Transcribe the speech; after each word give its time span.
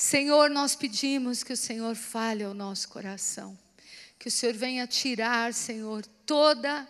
Senhor, 0.00 0.48
nós 0.48 0.76
pedimos 0.76 1.42
que 1.42 1.52
o 1.52 1.56
Senhor 1.56 1.96
fale 1.96 2.44
ao 2.44 2.54
nosso 2.54 2.88
coração, 2.88 3.58
que 4.16 4.28
o 4.28 4.30
Senhor 4.30 4.54
venha 4.54 4.86
tirar, 4.86 5.52
Senhor, 5.52 6.06
toda 6.24 6.86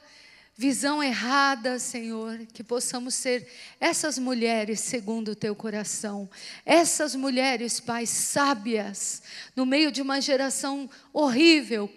visão 0.55 1.03
errada, 1.03 1.79
Senhor, 1.79 2.45
que 2.53 2.63
possamos 2.63 3.15
ser 3.15 3.51
essas 3.81 4.19
mulheres 4.19 4.81
segundo 4.81 5.29
o 5.29 5.35
teu 5.35 5.57
coração, 5.57 6.29
essas 6.67 7.15
mulheres, 7.15 7.81
Pai, 7.81 8.05
sábias, 8.05 9.23
no 9.57 9.65
meio 9.65 9.91
de 9.91 10.03
uma 10.03 10.21
geração 10.21 10.91
horrível, 11.11 11.91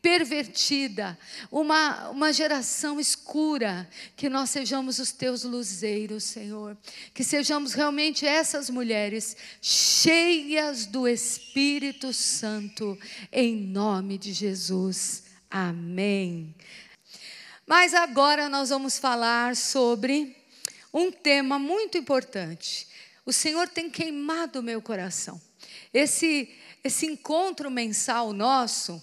pervertida, 0.00 1.18
uma, 1.50 2.10
uma 2.10 2.32
geração 2.32 3.00
escura, 3.00 3.88
que 4.16 4.28
nós 4.28 4.50
sejamos 4.50 4.98
os 4.98 5.12
teus 5.12 5.42
luzeiros, 5.44 6.24
Senhor, 6.24 6.76
que 7.12 7.24
sejamos 7.24 7.72
realmente 7.72 8.26
essas 8.26 8.70
mulheres 8.70 9.36
cheias 9.60 10.86
do 10.86 11.06
Espírito 11.08 12.12
Santo, 12.12 12.98
em 13.32 13.56
nome 13.56 14.18
de 14.18 14.32
Jesus. 14.32 15.24
Amém. 15.50 16.54
Mas 17.66 17.92
agora 17.92 18.48
nós 18.48 18.70
vamos 18.70 18.98
falar 18.98 19.56
sobre 19.56 20.36
um 20.92 21.10
tema 21.10 21.58
muito 21.58 21.98
importante. 21.98 22.88
O 23.26 23.32
Senhor 23.32 23.68
tem 23.68 23.90
queimado 23.90 24.60
o 24.60 24.62
meu 24.62 24.80
coração. 24.80 25.40
Esse, 25.92 26.48
esse 26.82 27.06
encontro 27.06 27.70
mensal 27.70 28.32
nosso, 28.32 29.02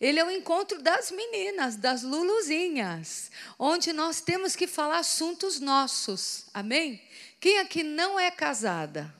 ele 0.00 0.18
é 0.18 0.24
o 0.24 0.30
encontro 0.30 0.80
das 0.82 1.10
meninas, 1.10 1.76
das 1.76 2.02
luluzinhas, 2.02 3.30
onde 3.58 3.92
nós 3.92 4.20
temos 4.20 4.54
que 4.54 4.66
falar 4.66 4.98
assuntos 4.98 5.60
nossos. 5.60 6.46
Amém? 6.52 7.02
Quem 7.40 7.58
aqui 7.58 7.82
não 7.82 8.18
é 8.18 8.30
casada? 8.30 9.14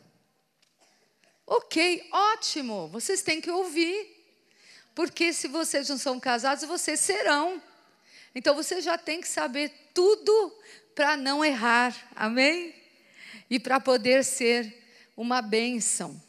Ok, 1.47 2.09
ótimo. 2.11 2.89
Vocês 2.89 3.23
têm 3.23 3.41
que 3.41 3.51
ouvir. 3.51 4.15
Porque 4.95 5.33
se 5.33 5.47
vocês 5.47 5.89
não 5.89 5.99
são 5.99 6.19
casados, 6.19 6.65
vocês 6.65 6.99
serão. 7.01 7.63
Então 8.35 8.55
você 8.55 8.81
já 8.81 8.99
tem 8.99 9.21
que 9.21 9.29
saber 9.29 9.71
tudo 9.95 10.59
para 10.95 11.17
não 11.17 11.45
errar. 11.45 11.95
Amém? 12.17 12.75
E 13.49 13.61
para 13.61 13.79
poder 13.79 14.25
ser 14.25 14.75
uma 15.17 15.41
bênção. 15.41 16.21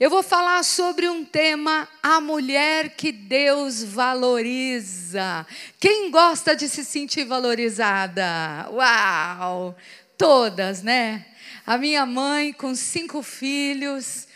Eu 0.00 0.10
vou 0.10 0.22
falar 0.22 0.62
sobre 0.62 1.08
um 1.08 1.24
tema, 1.24 1.88
a 2.00 2.20
mulher 2.20 2.90
que 2.90 3.10
Deus 3.10 3.82
valoriza. 3.82 5.44
Quem 5.80 6.08
gosta 6.08 6.54
de 6.54 6.68
se 6.68 6.84
sentir 6.84 7.24
valorizada? 7.24 8.68
Uau! 8.70 9.76
Todas, 10.16 10.84
né? 10.84 11.26
A 11.66 11.76
minha 11.76 12.06
mãe, 12.06 12.52
com 12.52 12.76
cinco 12.76 13.24
filhos, 13.24 14.28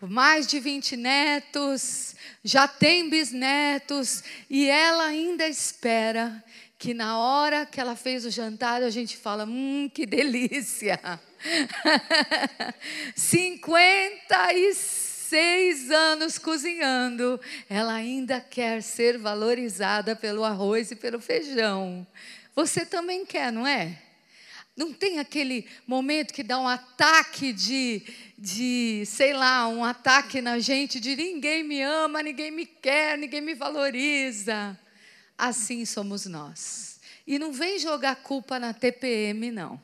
mais 0.00 0.46
de 0.46 0.58
20 0.58 0.96
netos, 0.96 2.16
já 2.42 2.66
tem 2.66 3.10
bisnetos, 3.10 4.24
e 4.48 4.66
ela 4.66 5.04
ainda 5.04 5.46
espera 5.46 6.42
que 6.82 6.92
na 6.92 7.16
hora 7.16 7.64
que 7.64 7.80
ela 7.80 7.94
fez 7.94 8.26
o 8.26 8.30
jantar, 8.30 8.82
a 8.82 8.90
gente 8.90 9.16
fala: 9.16 9.44
hum, 9.44 9.88
que 9.94 10.04
delícia! 10.04 10.98
56 13.14 15.92
anos 15.92 16.38
cozinhando, 16.38 17.40
ela 17.70 17.92
ainda 17.92 18.40
quer 18.40 18.82
ser 18.82 19.16
valorizada 19.16 20.16
pelo 20.16 20.42
arroz 20.42 20.90
e 20.90 20.96
pelo 20.96 21.20
feijão. 21.20 22.04
Você 22.52 22.84
também 22.84 23.24
quer, 23.24 23.52
não 23.52 23.64
é? 23.64 23.96
Não 24.76 24.92
tem 24.92 25.20
aquele 25.20 25.68
momento 25.86 26.34
que 26.34 26.42
dá 26.42 26.58
um 26.58 26.66
ataque 26.66 27.52
de, 27.52 28.02
de, 28.36 29.04
sei 29.06 29.34
lá, 29.34 29.68
um 29.68 29.84
ataque 29.84 30.40
na 30.40 30.58
gente 30.58 30.98
de 30.98 31.14
ninguém 31.14 31.62
me 31.62 31.80
ama, 31.80 32.24
ninguém 32.24 32.50
me 32.50 32.66
quer, 32.66 33.16
ninguém 33.16 33.40
me 33.40 33.54
valoriza. 33.54 34.76
Assim 35.36 35.84
somos 35.84 36.26
nós. 36.26 37.00
E 37.26 37.38
não 37.38 37.52
vem 37.52 37.78
jogar 37.78 38.16
culpa 38.16 38.58
na 38.58 38.72
TPM, 38.72 39.50
não. 39.50 39.80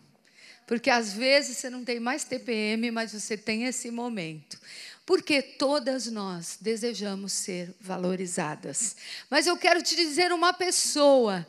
Porque 0.67 0.91
às 0.91 1.15
vezes 1.15 1.57
você 1.57 1.71
não 1.71 1.83
tem 1.83 1.99
mais 1.99 2.25
TPM, 2.25 2.91
mas 2.91 3.13
você 3.13 3.37
tem 3.37 3.65
esse 3.65 3.91
momento. 3.91 4.61
Porque 5.07 5.41
todas 5.41 6.07
nós 6.09 6.59
desejamos 6.61 7.33
ser 7.33 7.75
valorizadas. 7.81 8.95
Mas 9.31 9.47
eu 9.47 9.57
quero 9.57 9.83
te 9.83 9.97
dizer 9.97 10.31
uma 10.31 10.53
pessoa, 10.53 11.47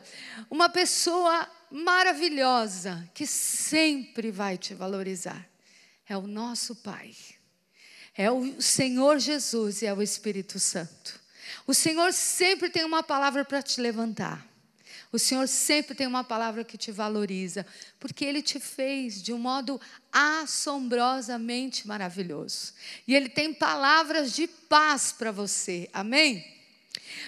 uma 0.50 0.70
pessoa 0.70 1.46
maravilhosa, 1.70 3.06
que 3.12 3.26
sempre 3.26 4.30
vai 4.30 4.56
te 4.56 4.72
valorizar. 4.72 5.46
É 6.08 6.16
o 6.16 6.26
nosso 6.26 6.74
Pai. 6.76 7.14
É 8.16 8.30
o 8.30 8.60
Senhor 8.62 9.18
Jesus 9.18 9.82
e 9.82 9.86
é 9.86 9.92
o 9.92 10.00
Espírito 10.00 10.58
Santo. 10.58 11.19
O 11.70 11.74
Senhor 11.74 12.12
sempre 12.12 12.68
tem 12.68 12.84
uma 12.84 13.00
palavra 13.00 13.44
para 13.44 13.62
te 13.62 13.80
levantar. 13.80 14.44
O 15.12 15.20
Senhor 15.20 15.46
sempre 15.46 15.94
tem 15.94 16.04
uma 16.04 16.24
palavra 16.24 16.64
que 16.64 16.76
te 16.76 16.90
valoriza, 16.90 17.64
porque 18.00 18.24
Ele 18.24 18.42
te 18.42 18.58
fez 18.58 19.22
de 19.22 19.32
um 19.32 19.38
modo 19.38 19.80
assombrosamente 20.12 21.86
maravilhoso. 21.86 22.72
E 23.06 23.14
Ele 23.14 23.28
tem 23.28 23.54
palavras 23.54 24.32
de 24.32 24.48
paz 24.48 25.12
para 25.12 25.30
você, 25.30 25.88
amém? 25.92 26.44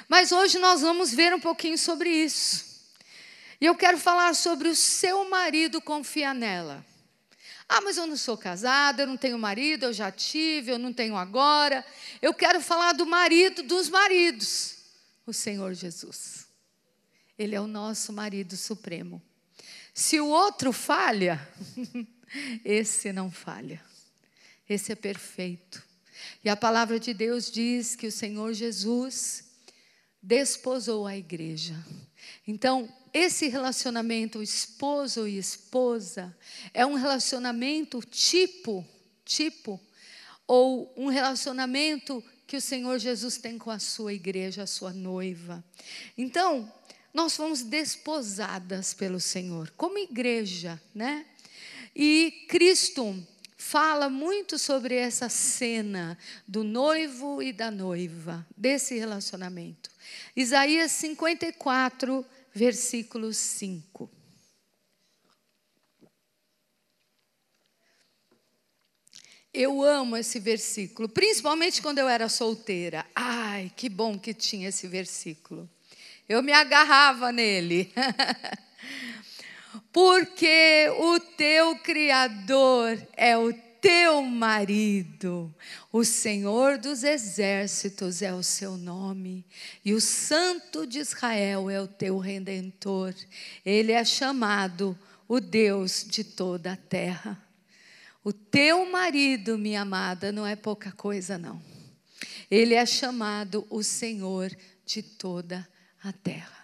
Mas 0.09 0.33
hoje 0.33 0.59
nós 0.59 0.81
vamos 0.81 1.15
ver 1.15 1.33
um 1.33 1.39
pouquinho 1.39 1.79
sobre 1.79 2.11
isso. 2.11 2.83
E 3.61 3.67
eu 3.67 3.77
quero 3.77 3.97
falar 3.97 4.35
sobre 4.35 4.69
o 4.69 4.75
seu 4.75 5.31
marido 5.31 5.81
confiar 5.81 6.35
nela. 6.35 6.85
Ah, 7.75 7.81
mas 7.81 7.97
eu 7.97 8.07
não 8.07 8.19
sou 8.19 8.37
casada, 8.37 9.03
eu 9.03 9.07
não 9.07 9.17
tenho 9.17 9.39
marido, 9.39 9.85
eu 9.85 9.95
já 9.95 10.13
tive, 10.13 10.71
eu 10.71 10.79
não 10.79 10.93
tenho 10.93 11.17
agora. 11.17 11.83
Eu 12.21 12.35
quero 12.35 12.61
falar 12.61 12.93
do 12.93 13.07
marido 13.07 13.63
dos 13.63 13.89
maridos, 13.89 14.77
o 15.25 15.33
Senhor 15.33 15.73
Jesus. 15.73 16.47
Ele 17.39 17.55
é 17.55 17.61
o 17.63 17.67
nosso 17.67 18.13
marido 18.13 18.59
supremo. 18.59 19.23
Se 19.95 20.21
o 20.21 20.27
outro 20.27 20.71
falha, 20.71 21.41
esse 22.63 23.11
não 23.11 23.31
falha. 23.31 23.83
Esse 24.69 24.93
é 24.93 24.95
perfeito. 24.95 25.83
E 26.45 26.51
a 26.51 26.57
palavra 26.57 27.01
de 27.01 27.15
Deus 27.15 27.51
diz 27.51 27.97
que 27.97 28.07
o 28.07 28.13
Senhor 28.13 28.53
Jesus 28.53 29.45
desposou 30.23 31.07
a 31.07 31.17
igreja. 31.17 31.75
Então, 32.47 32.87
esse 33.13 33.49
relacionamento 33.49 34.43
esposo 34.43 35.29
e 35.29 35.39
esposa 35.39 36.37
é 36.73 36.87
um 36.87 36.95
relacionamento 36.95 38.01
tipo, 38.01 38.87
tipo, 39.25 39.81
ou 40.47 40.93
um 40.97 41.09
relacionamento 41.09 42.23
que 42.47 42.57
o 42.57 42.61
Senhor 42.61 42.99
Jesus 42.99 43.39
tem 43.39 43.59
com 43.59 43.71
a 43.71 43.79
sua 43.79 44.13
igreja, 44.13 44.63
a 44.63 44.67
sua 44.67 44.93
noiva. 44.93 45.65
Então, 46.17 46.71
nós 47.13 47.37
fomos 47.37 47.63
desposadas 47.63 48.95
pelo 48.95 49.21
Senhor, 49.21 49.71
como 49.77 49.99
igreja, 49.99 50.81
né? 50.95 51.27
E 51.95 52.47
Cristo 52.49 53.27
fala 53.57 54.09
muito 54.09 54.59
sobre 54.59 54.97
essa 54.97 55.29
cena 55.29 56.19
do 56.49 56.65
noivo 56.65 57.43
e 57.43 57.53
da 57.53 57.71
noiva, 57.71 58.47
desse 58.57 58.99
relacionamento. 58.99 59.91
Isaías 60.35 60.91
54, 60.93 62.25
versículo 62.55 63.33
5. 63.33 64.11
Eu 69.55 69.83
amo 69.83 70.17
esse 70.17 70.41
versículo, 70.41 71.09
principalmente 71.09 71.83
quando 71.83 71.99
eu 71.99 72.09
era 72.09 72.29
solteira. 72.29 73.05
Ai, 73.15 73.71
que 73.77 73.89
bom 73.89 74.19
que 74.19 74.33
tinha 74.33 74.71
esse 74.71 74.87
versículo. 74.87 75.69
Eu 76.27 76.43
me 76.43 76.53
agarrava 76.53 77.31
nele. 77.31 77.93
Porque 79.93 80.89
o 80.99 81.21
teu 81.21 81.77
Criador 81.81 82.97
é 83.15 83.37
o 83.37 83.53
teu 83.83 84.23
marido. 84.23 85.53
O 85.93 86.05
Senhor 86.05 86.79
dos 86.79 87.03
exércitos 87.03 88.23
é 88.23 88.33
o 88.33 88.43
seu 88.43 88.77
nome, 88.77 89.45
e 89.85 89.93
o 89.93 90.01
Santo 90.01 90.87
de 90.87 91.01
Israel 91.01 91.69
é 91.69 91.81
o 91.81 91.89
teu 91.89 92.17
redentor. 92.19 93.13
Ele 93.67 93.91
é 93.91 94.05
chamado 94.05 94.97
o 95.27 95.41
Deus 95.41 96.07
de 96.09 96.23
toda 96.23 96.73
a 96.73 96.77
terra. 96.77 97.37
O 98.23 98.33
teu 98.33 98.89
marido, 98.89 99.59
minha 99.59 99.83
amada, 99.83 100.31
não 100.31 100.47
é 100.47 100.55
pouca 100.55 100.93
coisa, 100.93 101.37
não. 101.37 101.61
Ele 102.49 102.75
é 102.75 102.87
chamado 102.87 103.67
o 103.69 103.83
Senhor 103.83 104.57
de 104.87 105.03
toda 105.03 105.69
a 106.05 106.13
terra. 106.13 106.62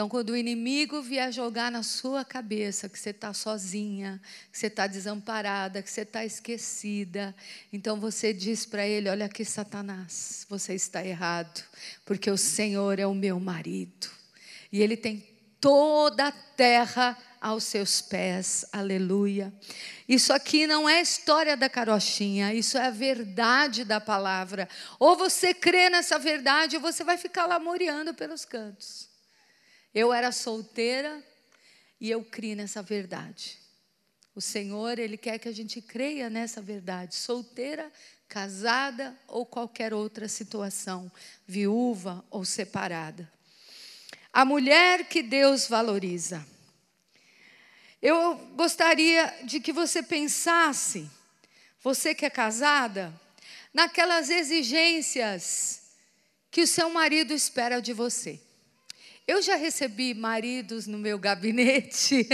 Então, 0.00 0.08
quando 0.08 0.30
o 0.30 0.36
inimigo 0.36 1.02
vier 1.02 1.30
jogar 1.30 1.70
na 1.70 1.82
sua 1.82 2.24
cabeça 2.24 2.88
que 2.88 2.98
você 2.98 3.10
está 3.10 3.34
sozinha, 3.34 4.18
que 4.50 4.58
você 4.58 4.68
está 4.68 4.86
desamparada, 4.86 5.82
que 5.82 5.90
você 5.90 6.00
está 6.00 6.24
esquecida, 6.24 7.36
então 7.70 8.00
você 8.00 8.32
diz 8.32 8.64
para 8.64 8.86
ele: 8.86 9.10
Olha 9.10 9.26
aqui, 9.26 9.44
Satanás, 9.44 10.46
você 10.48 10.74
está 10.74 11.04
errado, 11.04 11.62
porque 12.06 12.30
o 12.30 12.38
Senhor 12.38 12.98
é 12.98 13.06
o 13.06 13.12
meu 13.12 13.38
marido, 13.38 14.08
e 14.72 14.80
ele 14.80 14.96
tem 14.96 15.22
toda 15.60 16.28
a 16.28 16.32
terra 16.32 17.14
aos 17.38 17.64
seus 17.64 18.00
pés. 18.00 18.64
Aleluia. 18.72 19.52
Isso 20.08 20.32
aqui 20.32 20.66
não 20.66 20.88
é 20.88 21.02
história 21.02 21.58
da 21.58 21.68
carochinha, 21.68 22.54
isso 22.54 22.78
é 22.78 22.86
a 22.86 22.90
verdade 22.90 23.84
da 23.84 24.00
palavra. 24.00 24.66
Ou 24.98 25.14
você 25.14 25.52
crê 25.52 25.90
nessa 25.90 26.18
verdade, 26.18 26.76
ou 26.76 26.80
você 26.80 27.04
vai 27.04 27.18
ficar 27.18 27.44
lamoreando 27.44 28.14
pelos 28.14 28.46
cantos. 28.46 29.09
Eu 29.94 30.12
era 30.12 30.30
solteira 30.30 31.22
e 32.00 32.10
eu 32.10 32.24
criei 32.24 32.54
nessa 32.54 32.82
verdade. 32.82 33.58
O 34.34 34.40
Senhor, 34.40 34.98
Ele 34.98 35.16
quer 35.16 35.38
que 35.38 35.48
a 35.48 35.52
gente 35.52 35.82
creia 35.82 36.30
nessa 36.30 36.62
verdade. 36.62 37.16
Solteira, 37.16 37.92
casada 38.28 39.18
ou 39.26 39.44
qualquer 39.44 39.92
outra 39.92 40.28
situação, 40.28 41.10
viúva 41.46 42.24
ou 42.30 42.44
separada. 42.44 43.30
A 44.32 44.44
mulher 44.44 45.08
que 45.08 45.22
Deus 45.22 45.66
valoriza. 45.66 46.46
Eu 48.00 48.36
gostaria 48.54 49.26
de 49.44 49.60
que 49.60 49.72
você 49.72 50.02
pensasse, 50.02 51.10
você 51.82 52.14
que 52.14 52.24
é 52.24 52.30
casada, 52.30 53.12
naquelas 53.74 54.30
exigências 54.30 55.82
que 56.50 56.62
o 56.62 56.66
seu 56.66 56.88
marido 56.88 57.34
espera 57.34 57.80
de 57.80 57.92
você. 57.92 58.40
Eu 59.30 59.40
já 59.40 59.54
recebi 59.54 60.12
maridos 60.12 60.88
no 60.88 60.98
meu 60.98 61.16
gabinete, 61.16 62.26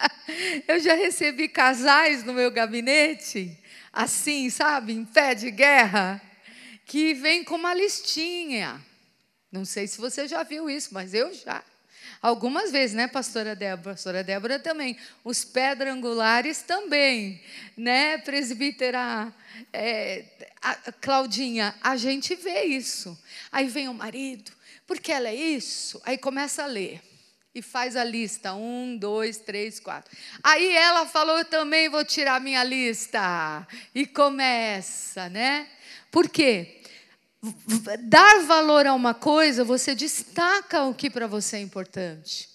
eu 0.66 0.80
já 0.80 0.94
recebi 0.94 1.48
casais 1.48 2.24
no 2.24 2.32
meu 2.32 2.50
gabinete, 2.50 3.58
assim, 3.92 4.48
sabe, 4.48 4.94
em 4.94 5.04
pé 5.04 5.34
de 5.34 5.50
guerra, 5.50 6.18
que 6.86 7.12
vem 7.12 7.44
com 7.44 7.56
uma 7.56 7.74
listinha. 7.74 8.80
Não 9.52 9.66
sei 9.66 9.86
se 9.86 9.98
você 9.98 10.26
já 10.26 10.42
viu 10.42 10.70
isso, 10.70 10.94
mas 10.94 11.12
eu 11.12 11.30
já. 11.34 11.62
Algumas 12.22 12.72
vezes, 12.72 12.96
né, 12.96 13.06
pastora 13.06 13.54
Débora? 13.54 13.94
Pastora 13.94 14.24
Débora 14.24 14.58
também. 14.58 14.96
Os 15.22 15.44
pedrangulares 15.44 16.62
também, 16.62 17.38
né, 17.76 18.16
presbítera 18.16 19.30
é, 19.74 20.24
a 20.62 20.74
Claudinha? 20.92 21.74
A 21.82 21.98
gente 21.98 22.34
vê 22.34 22.62
isso. 22.62 23.22
Aí 23.52 23.68
vem 23.68 23.90
o 23.90 23.94
marido, 23.94 24.50
porque 24.90 25.12
ela 25.12 25.28
é 25.28 25.34
isso. 25.36 26.02
Aí 26.04 26.18
começa 26.18 26.64
a 26.64 26.66
ler 26.66 27.00
e 27.54 27.62
faz 27.62 27.94
a 27.94 28.02
lista. 28.02 28.54
Um, 28.54 28.96
dois, 28.96 29.38
três, 29.38 29.78
quatro. 29.78 30.10
Aí 30.42 30.68
ela 30.74 31.06
falou: 31.06 31.38
Eu 31.38 31.44
também 31.44 31.88
vou 31.88 32.04
tirar 32.04 32.40
minha 32.40 32.64
lista. 32.64 33.64
E 33.94 34.04
começa, 34.04 35.28
né? 35.28 35.68
Por 36.10 36.28
quê? 36.28 36.82
dar 38.00 38.40
valor 38.42 38.84
a 38.84 38.92
uma 38.92 39.14
coisa, 39.14 39.62
você 39.62 39.94
destaca 39.94 40.82
o 40.82 40.92
que 40.92 41.08
para 41.08 41.28
você 41.28 41.58
é 41.58 41.60
importante. 41.60 42.48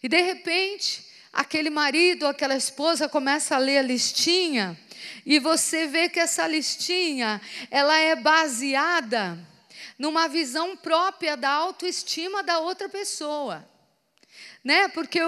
E 0.00 0.08
de 0.08 0.20
repente, 0.22 1.04
aquele 1.32 1.70
marido, 1.70 2.24
aquela 2.24 2.54
esposa 2.54 3.08
começa 3.08 3.56
a 3.56 3.58
ler 3.58 3.78
a 3.78 3.82
listinha 3.82 4.78
e 5.26 5.40
você 5.40 5.88
vê 5.88 6.08
que 6.08 6.20
essa 6.20 6.46
listinha, 6.46 7.40
ela 7.68 7.98
é 7.98 8.14
baseada 8.14 9.49
numa 10.00 10.28
visão 10.28 10.78
própria 10.78 11.36
da 11.36 11.50
autoestima 11.50 12.42
da 12.42 12.58
outra 12.58 12.88
pessoa. 12.88 13.62
Né? 14.64 14.88
Porque 14.88 15.20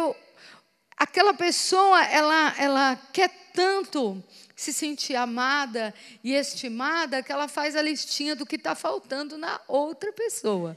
aquela 0.97 1.35
pessoa, 1.35 2.03
ela, 2.07 2.55
ela 2.57 2.97
quer 3.13 3.29
tanto 3.53 4.25
se 4.57 4.73
sentir 4.73 5.15
amada 5.15 5.93
e 6.25 6.33
estimada, 6.33 7.23
que 7.23 7.31
ela 7.31 7.49
faz 7.49 7.77
a 7.77 7.83
listinha 7.83 8.35
do 8.35 8.47
que 8.47 8.57
está 8.57 8.75
faltando 8.75 9.37
na 9.37 9.61
outra 9.69 10.11
pessoa. 10.11 10.75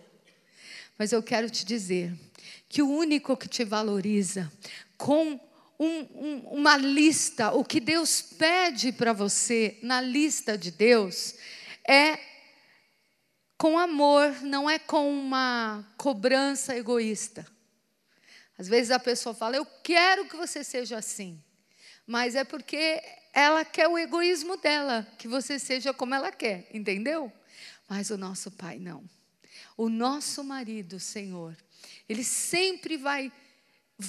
Mas 0.97 1.13
eu 1.13 1.23
quero 1.23 1.49
te 1.49 1.63
dizer 1.65 2.13
que 2.67 2.81
o 2.81 2.89
único 2.89 3.37
que 3.37 3.47
te 3.47 3.63
valoriza 3.63 4.51
com 4.97 5.39
um, 5.79 5.99
um, 5.99 6.37
uma 6.51 6.75
lista, 6.75 7.53
o 7.53 7.63
que 7.63 7.79
Deus 7.79 8.21
pede 8.21 8.91
para 8.91 9.13
você 9.13 9.79
na 9.81 10.01
lista 10.01 10.57
de 10.57 10.69
Deus, 10.69 11.35
é 11.87 12.34
com 13.57 13.79
amor, 13.79 14.41
não 14.41 14.69
é 14.69 14.77
com 14.77 15.09
uma 15.09 15.85
cobrança 15.97 16.75
egoísta. 16.75 17.45
Às 18.57 18.67
vezes 18.67 18.91
a 18.91 18.99
pessoa 18.99 19.35
fala, 19.35 19.55
eu 19.55 19.65
quero 19.65 20.27
que 20.27 20.35
você 20.35 20.63
seja 20.63 20.97
assim, 20.97 21.41
mas 22.07 22.35
é 22.35 22.43
porque 22.43 23.01
ela 23.33 23.65
quer 23.65 23.87
o 23.87 23.97
egoísmo 23.97 24.55
dela, 24.57 25.05
que 25.17 25.27
você 25.27 25.59
seja 25.59 25.93
como 25.93 26.15
ela 26.15 26.31
quer, 26.31 26.67
entendeu? 26.73 27.31
Mas 27.87 28.09
o 28.09 28.17
nosso 28.17 28.49
pai 28.51 28.79
não. 28.79 29.03
O 29.77 29.89
nosso 29.89 30.43
marido, 30.43 30.99
Senhor, 30.99 31.55
ele 32.07 32.23
sempre 32.23 32.95
vai 32.95 33.31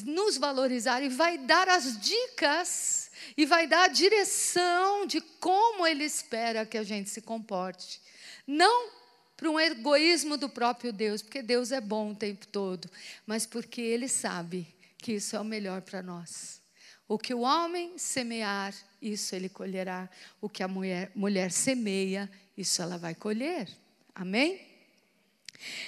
nos 0.04 0.36
valorizar 0.36 1.02
e 1.02 1.08
vai 1.08 1.38
dar 1.38 1.68
as 1.68 1.98
dicas 2.00 3.10
e 3.36 3.46
vai 3.46 3.66
dar 3.66 3.84
a 3.84 3.88
direção 3.88 5.06
de 5.06 5.20
como 5.20 5.86
ele 5.86 6.04
espera 6.04 6.66
que 6.66 6.78
a 6.78 6.82
gente 6.82 7.10
se 7.10 7.20
comporte. 7.20 8.00
Não 8.46 8.90
para 9.36 9.50
um 9.50 9.60
egoísmo 9.60 10.36
do 10.36 10.48
próprio 10.48 10.92
Deus, 10.92 11.20
porque 11.20 11.42
Deus 11.42 11.70
é 11.72 11.80
bom 11.80 12.12
o 12.12 12.16
tempo 12.16 12.46
todo, 12.46 12.90
mas 13.26 13.44
porque 13.44 13.80
ele 13.80 14.08
sabe 14.08 14.66
que 14.98 15.12
isso 15.12 15.36
é 15.36 15.40
o 15.40 15.44
melhor 15.44 15.82
para 15.82 16.02
nós. 16.02 16.60
O 17.08 17.18
que 17.18 17.32
o 17.32 17.40
homem 17.40 17.96
semear, 17.98 18.74
isso 19.00 19.34
ele 19.34 19.48
colherá. 19.48 20.10
O 20.40 20.48
que 20.48 20.62
a 20.62 20.68
mulher, 20.68 21.12
mulher 21.14 21.52
semeia, 21.52 22.28
isso 22.56 22.82
ela 22.82 22.98
vai 22.98 23.14
colher. 23.14 23.68
Amém? 24.14 24.60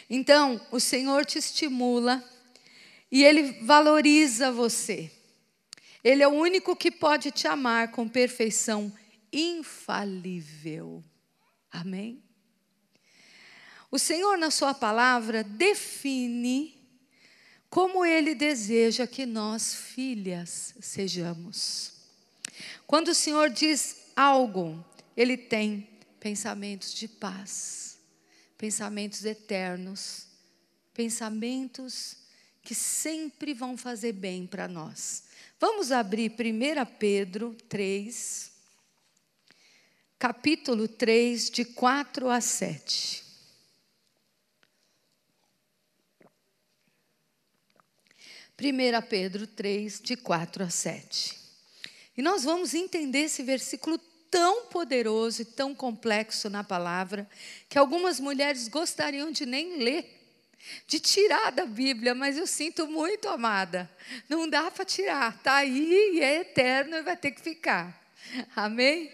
Então, 0.09 0.61
o 0.71 0.79
Senhor 0.79 1.25
te 1.25 1.39
estimula 1.39 2.23
e 3.11 3.25
ele 3.25 3.65
valoriza 3.65 4.53
você. 4.53 5.11
Ele 6.05 6.23
é 6.23 6.29
o 6.29 6.33
único 6.33 6.77
que 6.77 6.91
pode 6.91 7.31
te 7.31 7.49
amar 7.49 7.91
com 7.91 8.09
perfeição 8.09 8.93
infalível. 9.33 11.03
Amém? 11.71 12.23
O 13.91 13.99
Senhor, 13.99 14.37
na 14.37 14.51
Sua 14.51 14.75
palavra, 14.75 15.43
define 15.43 16.79
como 17.71 18.05
Ele 18.05 18.35
deseja 18.35 19.07
que 19.07 19.25
nós, 19.25 19.75
filhas, 19.75 20.75
sejamos. 20.81 21.93
Quando 22.87 23.09
o 23.09 23.15
Senhor 23.15 23.51
diz 23.51 23.97
algo, 24.15 24.85
Ele 25.17 25.37
tem 25.37 25.89
pensamentos 26.21 26.93
de 26.93 27.09
paz, 27.09 27.99
pensamentos 28.57 29.25
eternos, 29.25 30.27
pensamentos 30.93 32.17
que 32.63 32.75
sempre 32.75 33.55
vão 33.55 33.77
fazer 33.77 34.13
bem 34.13 34.47
para 34.47 34.69
nós. 34.69 35.25
Vamos 35.59 35.91
abrir 35.91 36.33
1 36.33 36.99
Pedro 36.99 37.57
3, 37.69 38.53
capítulo 40.19 40.87
3, 40.87 41.51
de 41.51 41.65
4 41.65 42.29
a 42.29 42.41
7. 42.41 43.28
1 48.61 49.03
Pedro 49.09 49.47
3, 49.47 50.01
de 50.01 50.17
4 50.17 50.65
a 50.65 50.69
7. 50.69 51.39
E 52.17 52.23
nós 52.23 52.43
vamos 52.43 52.75
entender 52.75 53.21
esse 53.21 53.41
versículo 53.45 53.99
tão 54.29 54.67
poderoso 54.67 55.43
e 55.43 55.45
tão 55.45 55.73
complexo 55.73 56.51
na 56.51 56.65
palavra, 56.65 57.31
que 57.69 57.79
algumas 57.79 58.19
mulheres 58.19 58.67
gostariam 58.67 59.31
de 59.31 59.47
nem 59.47 59.79
ler, 59.79 60.13
de 60.89 60.99
tirar 60.99 61.53
da 61.53 61.65
Bíblia, 61.65 62.17
mas 62.17 62.37
eu 62.37 62.49
sinto 62.49 62.89
muito 62.89 63.29
amada. 63.29 63.89
Não 64.29 64.49
dá 64.49 64.69
para 64.73 64.85
tirar, 64.85 65.37
está 65.37 65.59
aí 65.59 66.15
e 66.15 66.21
é 66.21 66.41
eterno 66.41 66.97
e 66.97 67.03
vai 67.03 67.17
ter 67.17 67.31
que 67.31 67.41
ficar. 67.41 67.97
Amém? 68.57 69.09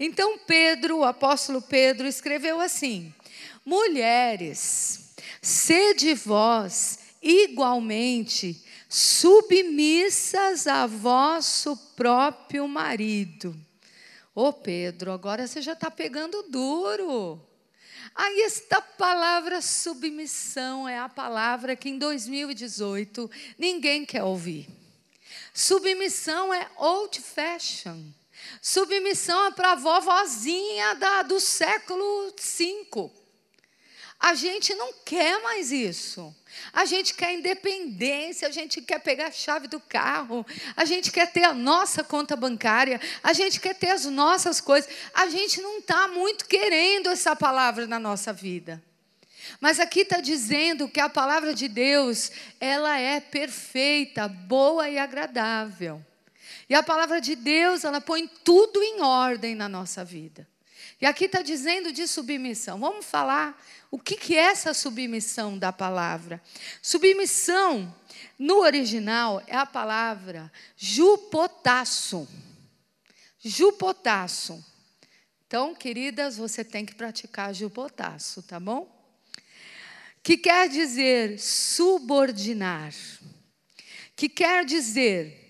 Então 0.00 0.38
Pedro, 0.38 1.00
o 1.00 1.04
apóstolo 1.04 1.60
Pedro, 1.60 2.08
escreveu 2.08 2.58
assim: 2.60 3.14
Mulheres, 3.62 5.10
sede 5.42 6.14
vós 6.14 6.98
igualmente 7.22 8.64
submissas 8.96 10.66
a 10.66 10.86
vosso 10.86 11.76
próprio 11.94 12.66
marido. 12.66 13.54
Ô 14.34 14.54
Pedro, 14.54 15.12
agora 15.12 15.46
você 15.46 15.60
já 15.60 15.74
está 15.74 15.90
pegando 15.90 16.42
duro. 16.44 17.38
Aí 18.14 18.40
esta 18.40 18.80
palavra 18.80 19.60
submissão 19.60 20.88
é 20.88 20.98
a 20.98 21.10
palavra 21.10 21.76
que 21.76 21.90
em 21.90 21.98
2018 21.98 23.30
ninguém 23.58 24.06
quer 24.06 24.22
ouvir. 24.22 24.66
Submissão 25.52 26.54
é 26.54 26.66
old 26.78 27.20
fashion. 27.20 28.02
Submissão 28.62 29.48
é 29.48 29.50
para 29.50 29.72
a 29.72 29.76
vovozinha 29.76 30.94
da, 30.94 31.20
do 31.20 31.38
século 31.38 32.32
V. 32.34 33.10
A 34.18 34.34
gente 34.34 34.74
não 34.74 34.92
quer 35.04 35.42
mais 35.42 35.70
isso. 35.70 36.34
A 36.72 36.84
gente 36.84 37.14
quer 37.14 37.34
independência, 37.34 38.48
a 38.48 38.50
gente 38.50 38.80
quer 38.80 38.98
pegar 38.98 39.26
a 39.26 39.30
chave 39.30 39.68
do 39.68 39.78
carro, 39.78 40.44
a 40.74 40.84
gente 40.84 41.12
quer 41.12 41.30
ter 41.30 41.44
a 41.44 41.52
nossa 41.52 42.02
conta 42.02 42.34
bancária, 42.34 43.00
a 43.22 43.32
gente 43.32 43.60
quer 43.60 43.74
ter 43.74 43.90
as 43.90 44.06
nossas 44.06 44.60
coisas. 44.60 44.90
A 45.12 45.28
gente 45.28 45.60
não 45.60 45.78
está 45.78 46.08
muito 46.08 46.46
querendo 46.46 47.08
essa 47.08 47.36
palavra 47.36 47.86
na 47.86 47.98
nossa 47.98 48.32
vida. 48.32 48.82
Mas 49.60 49.78
aqui 49.78 50.00
está 50.00 50.20
dizendo 50.20 50.88
que 50.88 50.98
a 50.98 51.08
palavra 51.08 51.54
de 51.54 51.68
Deus, 51.68 52.32
ela 52.58 52.98
é 52.98 53.20
perfeita, 53.20 54.26
boa 54.26 54.88
e 54.88 54.98
agradável. 54.98 56.04
E 56.68 56.74
a 56.74 56.82
palavra 56.82 57.20
de 57.20 57.36
Deus, 57.36 57.84
ela 57.84 58.00
põe 58.00 58.26
tudo 58.42 58.82
em 58.82 59.00
ordem 59.00 59.54
na 59.54 59.68
nossa 59.68 60.04
vida. 60.04 60.48
E 61.00 61.04
aqui 61.04 61.26
está 61.26 61.42
dizendo 61.42 61.92
de 61.92 62.06
submissão. 62.06 62.80
Vamos 62.80 63.04
falar 63.04 63.62
o 63.90 63.98
que, 63.98 64.16
que 64.16 64.34
é 64.34 64.44
essa 64.44 64.72
submissão 64.72 65.58
da 65.58 65.70
palavra. 65.70 66.42
Submissão, 66.80 67.94
no 68.38 68.60
original, 68.60 69.42
é 69.46 69.56
a 69.56 69.66
palavra 69.66 70.50
jupotasso. 70.76 72.26
Jupotasso. 73.38 74.64
Então, 75.46 75.74
queridas, 75.74 76.38
você 76.38 76.64
tem 76.64 76.84
que 76.86 76.94
praticar 76.94 77.54
jupotasso, 77.54 78.42
tá 78.42 78.58
bom? 78.58 78.90
Que 80.22 80.38
quer 80.38 80.68
dizer 80.68 81.38
subordinar. 81.38 82.92
Que 84.16 84.30
quer 84.30 84.64
dizer 84.64 85.44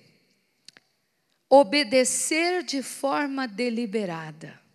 obedecer 1.48 2.64
de 2.64 2.82
forma 2.82 3.46
deliberada 3.46 4.65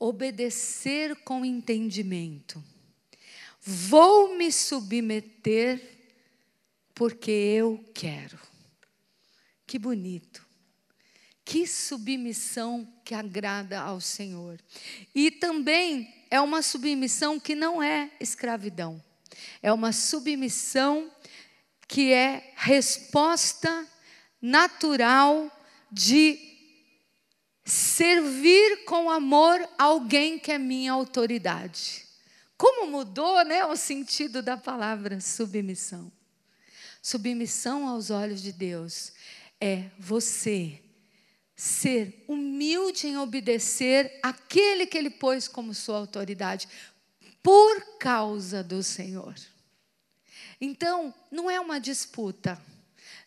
obedecer 0.00 1.14
com 1.16 1.44
entendimento. 1.44 2.64
Vou 3.60 4.34
me 4.36 4.50
submeter 4.50 5.80
porque 6.94 7.30
eu 7.30 7.84
quero. 7.94 8.38
Que 9.66 9.78
bonito. 9.78 10.44
Que 11.44 11.66
submissão 11.66 12.90
que 13.04 13.14
agrada 13.14 13.78
ao 13.80 14.00
Senhor. 14.00 14.58
E 15.14 15.30
também 15.30 16.26
é 16.30 16.40
uma 16.40 16.62
submissão 16.62 17.38
que 17.38 17.54
não 17.54 17.82
é 17.82 18.10
escravidão. 18.18 19.02
É 19.62 19.70
uma 19.72 19.92
submissão 19.92 21.12
que 21.86 22.12
é 22.12 22.54
resposta 22.56 23.86
natural 24.40 25.50
de 25.90 26.49
servir 27.70 28.84
com 28.84 29.08
amor 29.08 29.66
alguém 29.78 30.38
que 30.38 30.50
é 30.50 30.58
minha 30.58 30.92
autoridade. 30.92 32.04
Como 32.56 32.90
mudou 32.90 33.44
né, 33.44 33.64
o 33.64 33.76
sentido 33.76 34.42
da 34.42 34.56
palavra 34.56 35.20
submissão? 35.20 36.10
Submissão 37.00 37.86
aos 37.88 38.10
olhos 38.10 38.42
de 38.42 38.52
Deus 38.52 39.12
é 39.60 39.84
você 39.98 40.82
ser 41.54 42.24
humilde 42.26 43.06
em 43.06 43.18
obedecer 43.18 44.18
aquele 44.22 44.86
que 44.86 44.98
Ele 44.98 45.10
pôs 45.10 45.46
como 45.46 45.72
sua 45.72 45.98
autoridade, 45.98 46.66
por 47.42 47.98
causa 47.98 48.64
do 48.64 48.82
Senhor. 48.82 49.34
Então, 50.60 51.14
não 51.30 51.50
é 51.50 51.60
uma 51.60 51.78
disputa, 51.78 52.60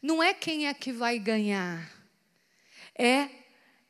não 0.02 0.22
é 0.22 0.34
quem 0.34 0.68
é 0.68 0.74
que 0.74 0.92
vai 0.92 1.18
ganhar, 1.18 1.92
é 2.98 3.43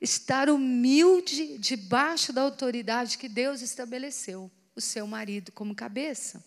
estar 0.03 0.49
humilde 0.49 1.57
debaixo 1.57 2.33
da 2.33 2.41
autoridade 2.41 3.17
que 3.17 3.29
Deus 3.29 3.61
estabeleceu, 3.61 4.51
o 4.75 4.81
seu 4.81 5.07
marido 5.07 5.49
como 5.53 5.73
cabeça. 5.73 6.43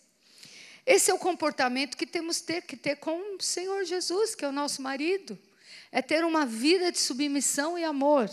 Esse 0.85 1.11
é 1.11 1.15
o 1.15 1.19
comportamento 1.19 1.97
que 1.97 2.07
temos 2.07 2.43
ter, 2.43 2.63
que 2.63 2.77
ter 2.77 2.97
com 2.97 3.37
o 3.37 3.43
Senhor 3.43 3.83
Jesus, 3.85 4.35
que 4.35 4.45
é 4.45 4.49
o 4.49 4.53
nosso 4.53 4.83
marido. 4.83 5.39
É 5.91 6.03
ter 6.03 6.23
uma 6.23 6.45
vida 6.45 6.93
de 6.93 6.99
submissão 6.99 7.79
e 7.79 7.83
amor. 7.83 8.31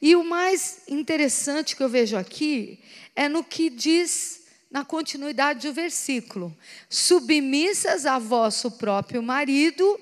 E 0.00 0.16
o 0.16 0.24
mais 0.24 0.80
interessante 0.88 1.76
que 1.76 1.82
eu 1.82 1.88
vejo 1.88 2.16
aqui 2.16 2.80
é 3.14 3.28
no 3.28 3.44
que 3.44 3.68
diz 3.68 4.46
na 4.70 4.86
continuidade 4.86 5.68
do 5.68 5.74
versículo: 5.74 6.56
submissas 6.88 8.06
a 8.06 8.18
vosso 8.18 8.70
próprio 8.72 9.22
marido 9.22 10.00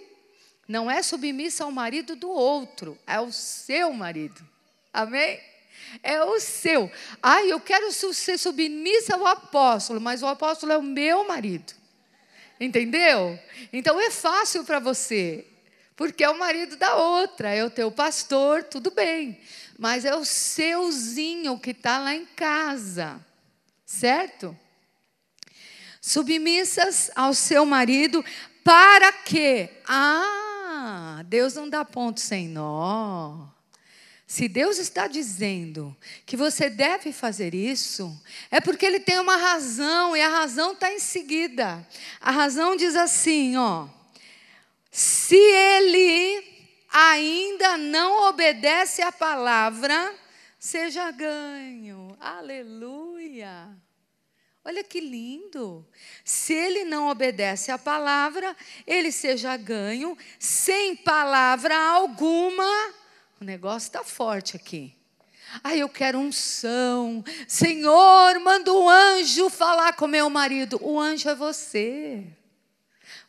não 0.67 0.91
é 0.91 1.03
submissa 1.03 1.65
ao 1.65 1.71
marido 1.71 2.17
do 2.17 2.31
outro, 2.31 2.99
é 3.07 3.21
o 3.21 3.31
seu 3.31 3.93
marido. 3.93 4.43
Amém? 4.93 5.41
É 6.03 6.23
o 6.23 6.41
seu. 6.41 6.91
Ai, 7.23 7.53
eu 7.53 7.61
quero 7.61 7.91
ser 7.93 8.39
submissa 8.39 9.15
ao 9.15 9.27
apóstolo, 9.27 10.01
mas 10.01 10.23
o 10.23 10.27
apóstolo 10.27 10.73
é 10.73 10.79
o 10.79 10.83
meu 10.83 11.27
marido. 11.27 11.73
Entendeu? 12.59 13.39
Então 13.73 14.01
é 14.01 14.11
fácil 14.11 14.65
para 14.65 14.79
você, 14.79 15.45
porque 15.97 16.25
é 16.25 16.31
o 16.31 16.39
marido 16.39 16.77
da 16.77 16.97
outra, 16.97 17.51
é 17.51 17.65
o 17.65 17.71
teu 17.71 17.91
pastor, 17.91 18.63
tudo 18.65 18.91
bem. 18.91 19.39
Mas 19.79 20.05
é 20.05 20.15
o 20.15 20.25
seuzinho 20.25 21.59
que 21.59 21.71
está 21.71 21.99
lá 21.99 22.15
em 22.15 22.25
casa, 22.25 23.21
certo? 23.85 24.57
Submissas 26.01 27.11
ao 27.15 27.35
seu 27.35 27.67
marido, 27.67 28.25
para 28.63 29.13
que? 29.13 29.69
Ah, 29.87 30.44
Deus 31.25 31.55
não 31.55 31.69
dá 31.69 31.85
ponto 31.85 32.21
sem 32.21 32.49
nó. 32.49 33.49
Se 34.27 34.49
Deus 34.49 34.79
está 34.79 35.07
dizendo 35.07 35.95
que 36.25 36.37
você 36.37 36.71
deve 36.71 37.13
fazer 37.13 37.55
isso, 37.55 38.11
é 38.51 38.61
porque 38.61 38.87
Ele 38.87 38.99
tem 38.99 39.19
uma 39.19 39.37
razão, 39.37 40.17
e 40.17 40.21
a 40.21 40.29
razão 40.29 40.73
está 40.73 40.93
em 40.93 40.99
seguida. 40.99 41.87
A 42.21 42.31
razão 42.31 42.75
diz 42.77 42.97
assim: 42.97 43.57
ó, 43.57 43.87
se 44.91 45.37
Ele 45.37 46.43
ainda 46.91 47.77
não 47.77 48.29
obedece 48.29 49.03
à 49.03 49.13
palavra, 49.13 50.15
seja 50.59 51.11
ganho. 51.11 52.17
Aleluia. 52.19 53.69
Olha 54.65 54.83
que 54.83 54.99
lindo. 54.99 55.87
Se 56.25 56.55
ele 56.55 56.85
não 56.85 57.09
obedece 57.09 57.71
à 57.71 57.77
palavra, 57.77 58.57
ele 58.87 59.13
seja 59.13 59.55
ganho, 59.59 60.17
sem 60.39 60.97
palavra 60.97 61.77
alguma. 61.77 62.95
O 63.39 63.45
negócio 63.45 63.89
está 63.89 64.03
forte 64.03 64.57
aqui. 64.57 64.95
Ai, 65.63 65.81
eu 65.81 65.89
quero 65.89 66.19
unção. 66.19 67.23
Senhor, 67.47 68.41
manda 68.41 68.73
um 68.73 68.89
anjo 68.89 69.51
falar 69.51 69.93
com 69.95 70.07
meu 70.07 70.31
marido. 70.31 70.79
O 70.83 70.99
anjo 70.99 71.29
é 71.29 71.35
você. 71.35 72.25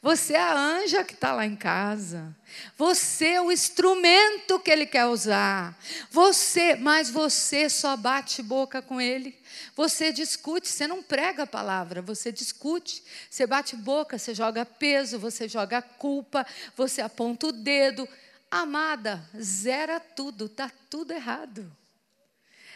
Você 0.01 0.33
é 0.33 0.39
a 0.39 0.53
anja 0.53 1.03
que 1.03 1.13
está 1.13 1.33
lá 1.33 1.45
em 1.45 1.55
casa. 1.55 2.35
Você 2.77 3.29
é 3.29 3.41
o 3.41 3.51
instrumento 3.51 4.59
que 4.59 4.71
ele 4.71 4.85
quer 4.85 5.05
usar. 5.05 5.77
Você, 6.11 6.75
mas 6.75 7.09
você 7.09 7.69
só 7.69 7.97
bate 7.97 8.41
boca 8.41 8.81
com 8.81 9.01
ele. 9.01 9.37
Você 9.75 10.13
discute, 10.13 10.69
você 10.69 10.87
não 10.87 11.03
prega 11.03 11.43
a 11.43 11.47
palavra, 11.47 12.01
você 12.01 12.31
discute. 12.31 13.03
Você 13.29 13.45
bate 13.45 13.75
boca, 13.75 14.17
você 14.17 14.33
joga 14.33 14.65
peso, 14.65 15.19
você 15.19 15.49
joga 15.49 15.81
culpa, 15.81 16.47
você 16.77 17.01
aponta 17.01 17.47
o 17.47 17.51
dedo. 17.51 18.07
Amada, 18.49 19.27
zera 19.39 19.99
tudo, 19.99 20.45
está 20.45 20.71
tudo 20.89 21.11
errado. 21.11 21.69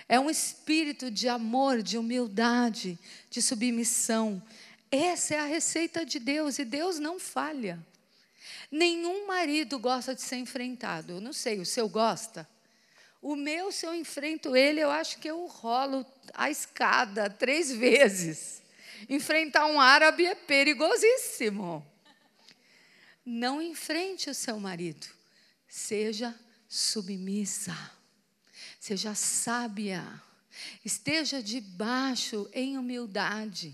É 0.09 0.19
um 0.19 0.29
espírito 0.29 1.09
de 1.09 1.29
amor, 1.29 1.81
de 1.81 1.97
humildade, 1.97 2.99
de 3.29 3.41
submissão. 3.41 4.41
Essa 4.91 5.35
é 5.35 5.39
a 5.39 5.45
receita 5.45 6.05
de 6.05 6.19
Deus 6.19 6.59
e 6.59 6.65
Deus 6.65 6.99
não 6.99 7.17
falha. 7.17 7.79
Nenhum 8.69 9.25
marido 9.25 9.79
gosta 9.79 10.13
de 10.13 10.21
ser 10.21 10.35
enfrentado. 10.37 11.13
Eu 11.13 11.21
não 11.21 11.31
sei, 11.31 11.59
o 11.59 11.65
seu 11.65 11.87
gosta? 11.87 12.47
O 13.21 13.35
meu, 13.35 13.71
se 13.71 13.85
eu 13.85 13.93
enfrento 13.93 14.55
ele, 14.55 14.79
eu 14.79 14.89
acho 14.89 15.19
que 15.19 15.29
eu 15.29 15.45
rolo 15.45 16.05
a 16.33 16.49
escada 16.49 17.29
três 17.29 17.71
vezes. 17.75 18.61
Enfrentar 19.09 19.65
um 19.65 19.79
árabe 19.79 20.25
é 20.25 20.35
perigosíssimo. 20.35 21.85
Não 23.25 23.61
enfrente 23.61 24.29
o 24.29 24.33
seu 24.33 24.59
marido. 24.59 25.07
Seja 25.67 26.37
submissa. 26.67 27.75
Seja 28.79 29.13
sábia. 29.13 30.03
Esteja 30.83 31.41
debaixo 31.41 32.49
em 32.53 32.77
humildade, 32.77 33.73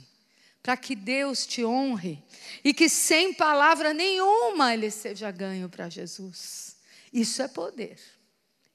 para 0.61 0.75
que 0.77 0.95
Deus 0.95 1.45
te 1.45 1.63
honre 1.63 2.23
e 2.63 2.73
que 2.73 2.89
sem 2.89 3.33
palavra 3.33 3.93
nenhuma 3.93 4.73
ele 4.73 4.91
seja 4.91 5.31
ganho 5.31 5.69
para 5.69 5.89
Jesus. 5.89 6.77
Isso 7.11 7.41
é 7.41 7.47
poder. 7.47 7.99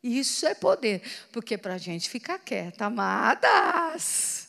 Isso 0.02 0.46
é 0.46 0.54
poder, 0.54 1.02
porque 1.30 1.58
para 1.58 1.74
a 1.74 1.78
gente 1.78 2.08
ficar 2.08 2.38
quieta, 2.38 2.86
amadas, 2.86 4.48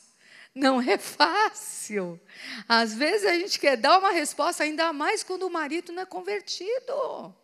não 0.56 0.82
é 0.82 0.98
fácil. 0.98 2.20
Às 2.68 2.94
vezes 2.94 3.26
a 3.26 3.34
gente 3.34 3.60
quer 3.60 3.76
dar 3.76 4.00
uma 4.00 4.12
resposta, 4.12 4.64
ainda 4.64 4.94
mais 4.94 5.24
quando 5.24 5.44
o 5.44 5.50
marido 5.50 5.92
não 5.92 6.04
é 6.04 6.06
convertido. 6.06 7.36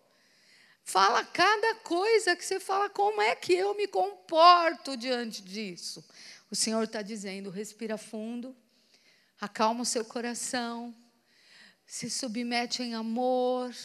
Fala 0.84 1.22
cada 1.26 1.76
coisa 1.76 2.34
que 2.34 2.46
você 2.46 2.62
fala, 2.62 2.90
como 2.90 3.22
é 3.22 3.36
que 3.36 3.54
eu 3.54 3.76
me 3.76 3.88
comporto 3.88 4.96
diante 4.96 5.42
disso? 5.42 6.02
O 6.50 6.56
Senhor 6.56 6.84
está 6.84 7.02
dizendo: 7.02 7.50
respira 7.50 7.98
fundo, 7.98 8.56
acalma 9.40 9.82
o 9.82 9.86
seu 9.86 10.06
coração, 10.06 10.96
se 11.86 12.10
submete 12.10 12.84
em 12.84 12.96
amor, 12.96 13.76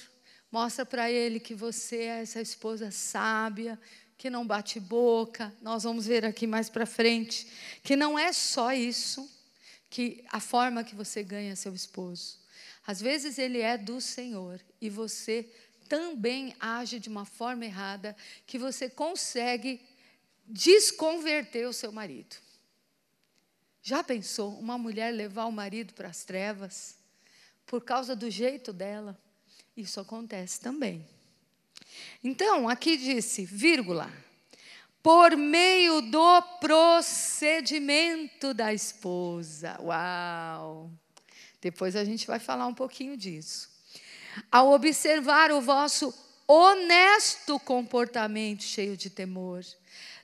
mostra 0.50 0.86
para 0.86 1.10
Ele 1.10 1.40
que 1.40 1.54
você 1.54 2.02
é 2.02 2.22
essa 2.22 2.40
esposa 2.40 2.90
sábia, 2.92 3.80
que 4.22 4.30
não 4.30 4.46
bate 4.46 4.78
boca. 4.78 5.52
Nós 5.60 5.82
vamos 5.82 6.06
ver 6.06 6.24
aqui 6.24 6.46
mais 6.46 6.70
para 6.70 6.86
frente 6.86 7.44
que 7.82 7.96
não 7.96 8.16
é 8.16 8.32
só 8.32 8.72
isso, 8.72 9.28
que 9.90 10.24
a 10.30 10.38
forma 10.38 10.84
que 10.84 10.94
você 10.94 11.24
ganha 11.24 11.56
seu 11.56 11.74
esposo. 11.74 12.38
Às 12.86 13.00
vezes 13.00 13.36
ele 13.36 13.58
é 13.58 13.76
do 13.76 14.00
Senhor 14.00 14.60
e 14.80 14.88
você 14.88 15.50
também 15.88 16.54
age 16.60 17.00
de 17.00 17.08
uma 17.08 17.24
forma 17.24 17.64
errada 17.64 18.16
que 18.46 18.60
você 18.60 18.88
consegue 18.88 19.80
desconverter 20.46 21.66
o 21.66 21.72
seu 21.72 21.90
marido. 21.90 22.36
Já 23.82 24.04
pensou 24.04 24.56
uma 24.56 24.78
mulher 24.78 25.10
levar 25.10 25.46
o 25.46 25.52
marido 25.52 25.94
para 25.94 26.06
as 26.06 26.22
trevas 26.22 26.96
por 27.66 27.82
causa 27.82 28.14
do 28.14 28.30
jeito 28.30 28.72
dela? 28.72 29.20
Isso 29.76 29.98
acontece 29.98 30.60
também. 30.60 31.04
Então, 32.22 32.68
aqui 32.68 32.96
disse, 32.96 33.44
vírgula, 33.44 34.10
por 35.02 35.36
meio 35.36 36.00
do 36.02 36.42
procedimento 36.60 38.54
da 38.54 38.72
esposa. 38.72 39.76
Uau! 39.80 40.90
Depois 41.60 41.96
a 41.96 42.04
gente 42.04 42.26
vai 42.26 42.38
falar 42.38 42.66
um 42.66 42.74
pouquinho 42.74 43.16
disso. 43.16 43.70
Ao 44.50 44.70
observar 44.72 45.50
o 45.50 45.60
vosso 45.60 46.14
honesto 46.46 47.58
comportamento 47.60 48.62
cheio 48.62 48.96
de 48.96 49.10
temor, 49.10 49.64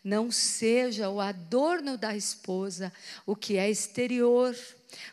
não 0.02 0.30
seja 0.30 1.10
o 1.10 1.20
adorno 1.20 1.98
da 1.98 2.16
esposa 2.16 2.92
o 3.26 3.34
que 3.36 3.56
é 3.56 3.68
exterior 3.68 4.56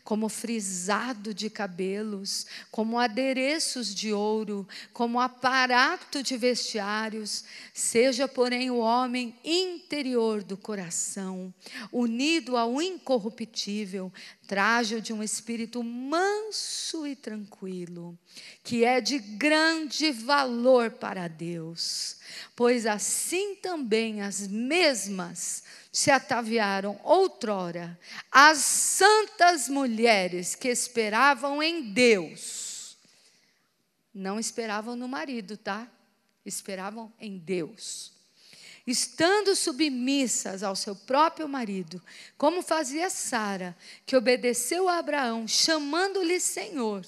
como 0.04 0.30
frisado 0.30 1.34
de 1.34 1.50
cabelos, 1.50 2.46
como 2.72 3.00
adereços 3.00 3.94
de 3.94 4.14
ouro, 4.14 4.68
como 4.94 5.20
aparato 5.20 6.22
de 6.24 6.38
vestiários, 6.38 7.44
seja, 7.74 8.28
porém, 8.28 8.70
o 8.72 8.78
homem 8.78 9.36
interior 9.44 10.44
do 10.44 10.56
coração, 10.56 11.54
unido 11.92 12.56
ao 12.58 12.82
incorruptível, 12.82 14.12
traje 14.48 15.02
de 15.02 15.12
um 15.12 15.24
espírito 15.24 15.84
manso 15.84 17.08
e 17.08 17.16
tranquilo, 17.16 18.18
que 18.64 18.84
é 18.84 19.02
de 19.02 19.18
grande 19.18 20.12
valor 20.12 20.92
para 20.92 21.28
Deus, 21.28 22.18
pois 22.56 22.86
assim 22.86 23.56
também 23.56 24.22
as 24.22 24.48
mesmas 24.48 25.64
se 25.96 26.12
ataviaram 26.12 27.00
outrora 27.06 27.98
as 28.30 28.58
santas 28.58 29.70
mulheres 29.70 30.54
que 30.54 30.68
esperavam 30.68 31.64
em 31.64 31.94
Deus. 31.94 32.98
Não 34.14 34.38
esperavam 34.38 34.98
no 34.98 35.08
marido, 35.08 35.56
tá? 35.56 35.90
Esperavam 36.46 37.14
em 37.18 37.38
Deus. 37.38 38.12
Estando 38.86 39.56
submissas 39.56 40.64
ao 40.64 40.76
seu 40.76 40.98
próprio 40.98 41.48
marido, 41.48 42.04
como 42.38 42.62
fazia 42.62 43.10
Sara, 43.10 43.74
que 44.06 44.18
obedeceu 44.18 44.90
a 44.90 44.98
Abraão, 44.98 45.48
chamando-lhe 45.48 46.42
Senhor, 46.42 47.06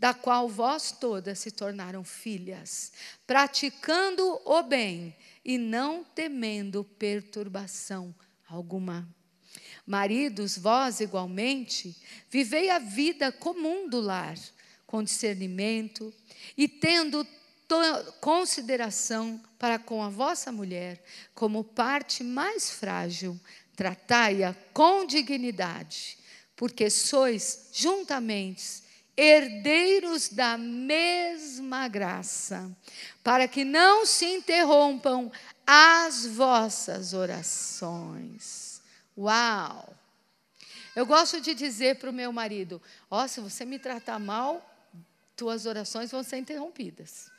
da 0.00 0.14
qual 0.14 0.48
vós 0.48 0.90
todas 0.90 1.38
se 1.40 1.50
tornaram 1.50 2.02
filhas, 2.02 2.90
praticando 3.26 4.40
o 4.46 4.62
bem 4.62 5.14
e 5.44 5.58
não 5.58 6.02
temendo 6.02 6.82
perturbação 6.98 8.14
alguma. 8.48 9.06
Maridos, 9.86 10.56
vós 10.56 11.00
igualmente, 11.00 11.94
vivei 12.30 12.70
a 12.70 12.78
vida 12.78 13.30
comum 13.30 13.90
do 13.90 14.00
lar, 14.00 14.38
com 14.86 15.02
discernimento 15.02 16.14
e 16.56 16.66
tendo 16.66 17.26
consideração 18.22 19.38
para 19.58 19.78
com 19.78 20.02
a 20.02 20.08
vossa 20.08 20.50
mulher, 20.50 21.04
como 21.34 21.62
parte 21.62 22.24
mais 22.24 22.70
frágil, 22.70 23.38
tratai-a 23.76 24.54
com 24.72 25.04
dignidade, 25.04 26.16
porque 26.56 26.88
sois 26.88 27.68
juntamente 27.74 28.88
herdeiros 29.20 30.30
da 30.30 30.56
mesma 30.56 31.86
graça, 31.88 32.74
para 33.22 33.46
que 33.46 33.64
não 33.64 34.06
se 34.06 34.24
interrompam 34.24 35.30
as 35.66 36.24
vossas 36.24 37.12
orações. 37.12 38.80
Uau! 39.16 39.94
Eu 40.96 41.04
gosto 41.04 41.38
de 41.38 41.54
dizer 41.54 41.98
para 41.98 42.08
o 42.08 42.14
meu 42.14 42.32
marido: 42.32 42.80
ó, 43.10 43.22
oh, 43.22 43.28
se 43.28 43.40
você 43.40 43.66
me 43.66 43.78
tratar 43.78 44.18
mal, 44.18 44.66
tuas 45.36 45.66
orações 45.66 46.10
vão 46.10 46.22
ser 46.22 46.38
interrompidas. 46.38 47.30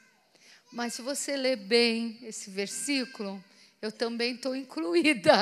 Mas 0.71 0.93
se 0.93 1.01
você 1.01 1.35
ler 1.35 1.55
bem 1.55 2.19
esse 2.21 2.51
versículo, 2.51 3.43
eu 3.81 3.91
também 3.91 4.35
estou 4.35 4.55
incluída. 4.55 5.33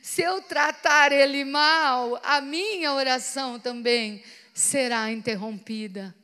Se 0.00 0.22
eu 0.22 0.42
tratar 0.42 1.12
ele 1.12 1.44
mal, 1.44 2.20
a 2.22 2.40
minha 2.40 2.92
oração 2.92 3.60
também 3.60 4.22
será 4.52 5.10
interrompida. 5.10 6.14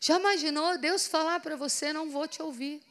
Já 0.00 0.18
imaginou 0.18 0.78
Deus 0.78 1.06
falar 1.06 1.40
para 1.40 1.56
você: 1.56 1.92
não 1.92 2.10
vou 2.10 2.26
te 2.26 2.42
ouvir, 2.42 2.82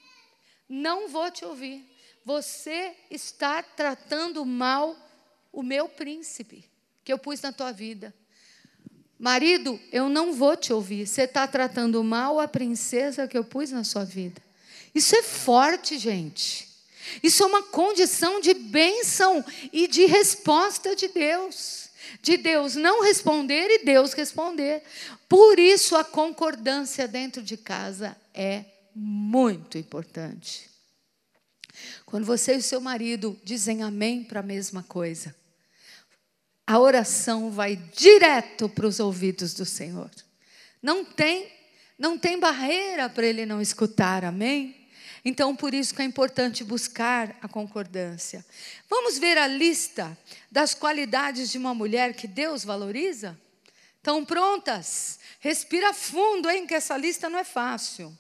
não 0.70 1.08
vou 1.08 1.32
te 1.32 1.44
ouvir. 1.44 1.84
Você 2.24 2.96
está 3.10 3.62
tratando 3.62 4.46
mal 4.46 4.96
o 5.52 5.62
meu 5.63 5.88
príncipe 5.88 6.65
que 7.04 7.13
eu 7.13 7.20
pus 7.20 7.41
na 7.41 7.52
tua 7.52 7.72
vida. 7.72 8.13
Marido, 9.18 9.80
eu 9.91 10.10
não 10.10 10.34
vou 10.34 10.58
te 10.58 10.74
ouvir. 10.74 11.08
Você 11.08 11.22
está 11.22 11.48
tratando 11.48 12.04
mal 12.04 12.39
a 12.39 12.48
princesa 12.48 13.28
que 13.28 13.38
eu 13.38 13.44
pus 13.44 13.72
na 13.72 13.84
sua 13.84 14.04
vida. 14.04 14.41
Isso 14.94 15.15
é 15.15 15.24
forte, 15.24 15.98
gente. 15.98 16.75
Isso 17.22 17.44
é 17.44 17.46
uma 17.46 17.63
condição 17.63 18.39
de 18.39 18.54
bênção 18.54 19.44
e 19.72 19.88
de 19.88 20.06
resposta 20.06 20.96
de 20.96 21.08
Deus. 21.08 21.89
De 22.22 22.38
Deus 22.38 22.76
não 22.76 23.04
responder 23.04 23.70
e 23.70 23.86
Deus 23.86 24.13
responder. 24.13 24.84
Por 25.28 25.60
isso 25.60 25.96
a 25.96 26.04
concordância 26.04 27.08
dentro 27.08 27.41
de 27.41 27.58
casa 27.58 28.15
é 28.34 28.65
muito 28.94 29.78
importante. 29.78 30.70
Quando 32.06 32.26
você 32.26 32.56
e 32.56 32.62
seu 32.62 32.80
marido 32.80 33.38
dizem 33.44 33.84
amém 33.84 34.24
para 34.24 34.39
a 34.39 34.44
mesma 34.44 34.84
coisa, 34.84 35.36
a 36.65 36.80
oração 36.80 37.52
vai 37.52 37.76
direto 37.76 38.68
para 38.70 38.88
os 38.88 39.00
ouvidos 39.00 39.54
do 39.54 39.65
Senhor. 39.65 40.10
Não 40.82 41.04
tem, 41.04 41.52
não 41.98 42.18
tem 42.18 42.39
barreira 42.39 43.10
para 43.10 43.26
ele 43.26 43.46
não 43.46 43.62
escutar, 43.62 44.24
amém? 44.24 44.85
Então, 45.28 45.56
por 45.56 45.74
isso 45.74 45.96
que 45.96 46.04
é 46.04 46.06
importante 46.06 46.64
buscar 46.64 47.36
a 47.42 47.48
concordância. 47.48 48.46
Vamos 48.88 49.18
ver 49.18 49.40
a 49.40 49.48
lista 49.48 50.16
das 50.52 50.76
qualidades 50.76 51.52
de 51.52 51.58
uma 51.58 51.74
mulher 51.74 52.14
que 52.14 52.28
Deus 52.28 52.64
valoriza? 52.64 53.36
Estão 53.98 54.24
prontas? 54.24 55.20
Respira 55.40 55.96
fundo, 55.96 56.48
hein, 56.48 56.68
que 56.68 56.76
essa 56.76 56.96
lista 56.96 57.28
não 57.28 57.40
é 57.40 57.44
fácil. 57.44 58.16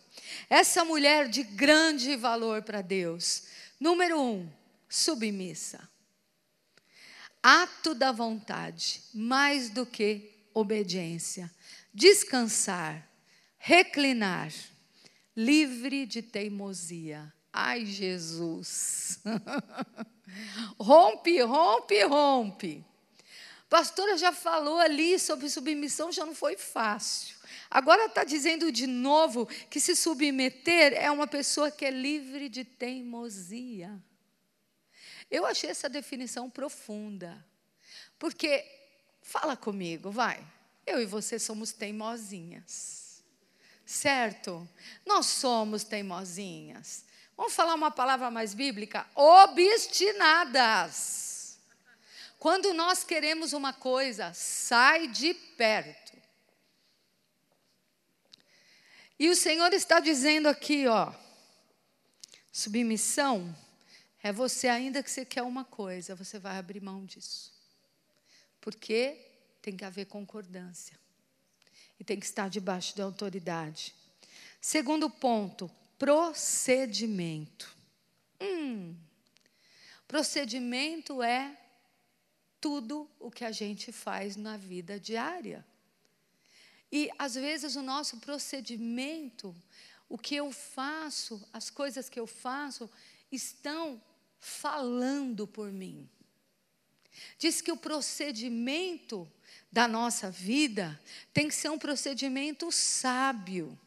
Essa 0.49 0.83
mulher 0.83 1.29
de 1.29 1.43
grande 1.43 2.15
valor 2.15 2.63
para 2.63 2.81
Deus. 2.81 3.43
Número 3.79 4.19
um, 4.19 4.49
submissa. 4.89 5.87
Ato 7.43 7.93
da 7.93 8.11
vontade, 8.11 9.03
mais 9.13 9.69
do 9.69 9.85
que 9.85 10.31
obediência. 10.55 11.51
Descansar, 11.93 13.07
reclinar 13.59 14.51
livre 15.35 16.05
de 16.05 16.21
teimosia. 16.21 17.33
Ai, 17.51 17.85
Jesus. 17.85 19.19
rompe, 20.79 21.41
rompe, 21.41 22.03
rompe. 22.03 22.85
Pastora 23.69 24.17
já 24.17 24.31
falou 24.31 24.77
ali 24.79 25.19
sobre 25.19 25.49
submissão, 25.49 26.11
já 26.11 26.25
não 26.25 26.35
foi 26.35 26.55
fácil. 26.55 27.35
Agora 27.69 28.05
está 28.05 28.23
dizendo 28.23 28.71
de 28.71 28.87
novo 28.87 29.45
que 29.69 29.79
se 29.79 29.95
submeter 29.95 30.93
é 30.93 31.09
uma 31.09 31.27
pessoa 31.27 31.71
que 31.71 31.83
é 31.83 31.91
livre 31.91 32.47
de 32.47 32.63
teimosia. 32.63 33.91
Eu 35.29 35.45
achei 35.45 35.69
essa 35.69 35.89
definição 35.89 36.49
profunda. 36.49 37.43
Porque, 38.19 38.63
fala 39.21 39.57
comigo, 39.57 40.11
vai. 40.11 40.45
Eu 40.85 41.01
e 41.01 41.05
você 41.05 41.39
somos 41.39 41.73
teimosinhas 41.73 43.04
certo? 43.85 44.67
Nós 45.05 45.27
somos 45.27 45.83
teimosinhas. 45.83 47.05
Vamos 47.37 47.53
falar 47.53 47.75
uma 47.75 47.91
palavra 47.91 48.31
mais 48.31 48.53
bíblica? 48.53 49.05
Obstinadas. 49.13 50.45
Quando 52.39 52.73
nós 52.73 53.03
queremos 53.03 53.53
uma 53.53 53.73
coisa, 53.73 54.33
sai 54.33 55.07
de 55.07 55.33
perto. 55.33 56.13
E 59.17 59.29
o 59.29 59.35
Senhor 59.35 59.73
está 59.73 59.99
dizendo 59.99 60.47
aqui, 60.47 60.87
ó, 60.87 61.13
submissão 62.51 63.55
é 64.21 64.31
você, 64.31 64.67
ainda 64.67 65.01
que 65.03 65.09
você 65.09 65.23
quer 65.23 65.43
uma 65.43 65.63
coisa, 65.63 66.15
você 66.15 66.37
vai 66.39 66.57
abrir 66.57 66.81
mão 66.81 67.05
disso. 67.05 67.53
Porque 68.59 69.17
tem 69.61 69.77
que 69.77 69.85
haver 69.85 70.05
concordância 70.05 70.99
e 71.99 72.03
tem 72.03 72.19
que 72.19 72.25
estar 72.25 72.49
debaixo 72.49 72.95
da 72.95 73.03
autoridade. 73.03 73.93
Segundo 74.59 75.09
ponto, 75.09 75.69
procedimento. 75.97 77.75
Hum, 78.41 78.95
procedimento 80.07 81.21
é 81.21 81.57
tudo 82.59 83.09
o 83.19 83.29
que 83.29 83.45
a 83.45 83.51
gente 83.51 83.91
faz 83.91 84.35
na 84.35 84.57
vida 84.57 84.99
diária. 84.99 85.65
E 86.91 87.09
às 87.17 87.35
vezes 87.35 87.75
o 87.75 87.81
nosso 87.81 88.17
procedimento, 88.17 89.55
o 90.09 90.17
que 90.17 90.35
eu 90.35 90.51
faço, 90.51 91.47
as 91.51 91.69
coisas 91.69 92.09
que 92.09 92.19
eu 92.19 92.27
faço, 92.27 92.89
estão 93.31 94.01
falando 94.39 95.47
por 95.47 95.71
mim. 95.71 96.09
Diz 97.37 97.61
que 97.61 97.71
o 97.71 97.77
procedimento 97.77 99.29
da 99.71 99.87
nossa 99.87 100.31
vida 100.31 100.99
tem 101.33 101.47
que 101.47 101.55
ser 101.55 101.69
um 101.69 101.77
procedimento 101.77 102.71
sábio. 102.71 103.77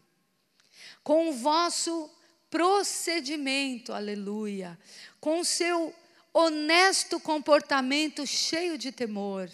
Com 1.02 1.30
o 1.30 1.32
vosso 1.32 2.10
procedimento, 2.50 3.92
aleluia, 3.92 4.78
com 5.20 5.40
o 5.40 5.44
seu 5.44 5.94
honesto 6.32 7.18
comportamento 7.18 8.26
cheio 8.26 8.76
de 8.76 8.92
temor, 8.92 9.50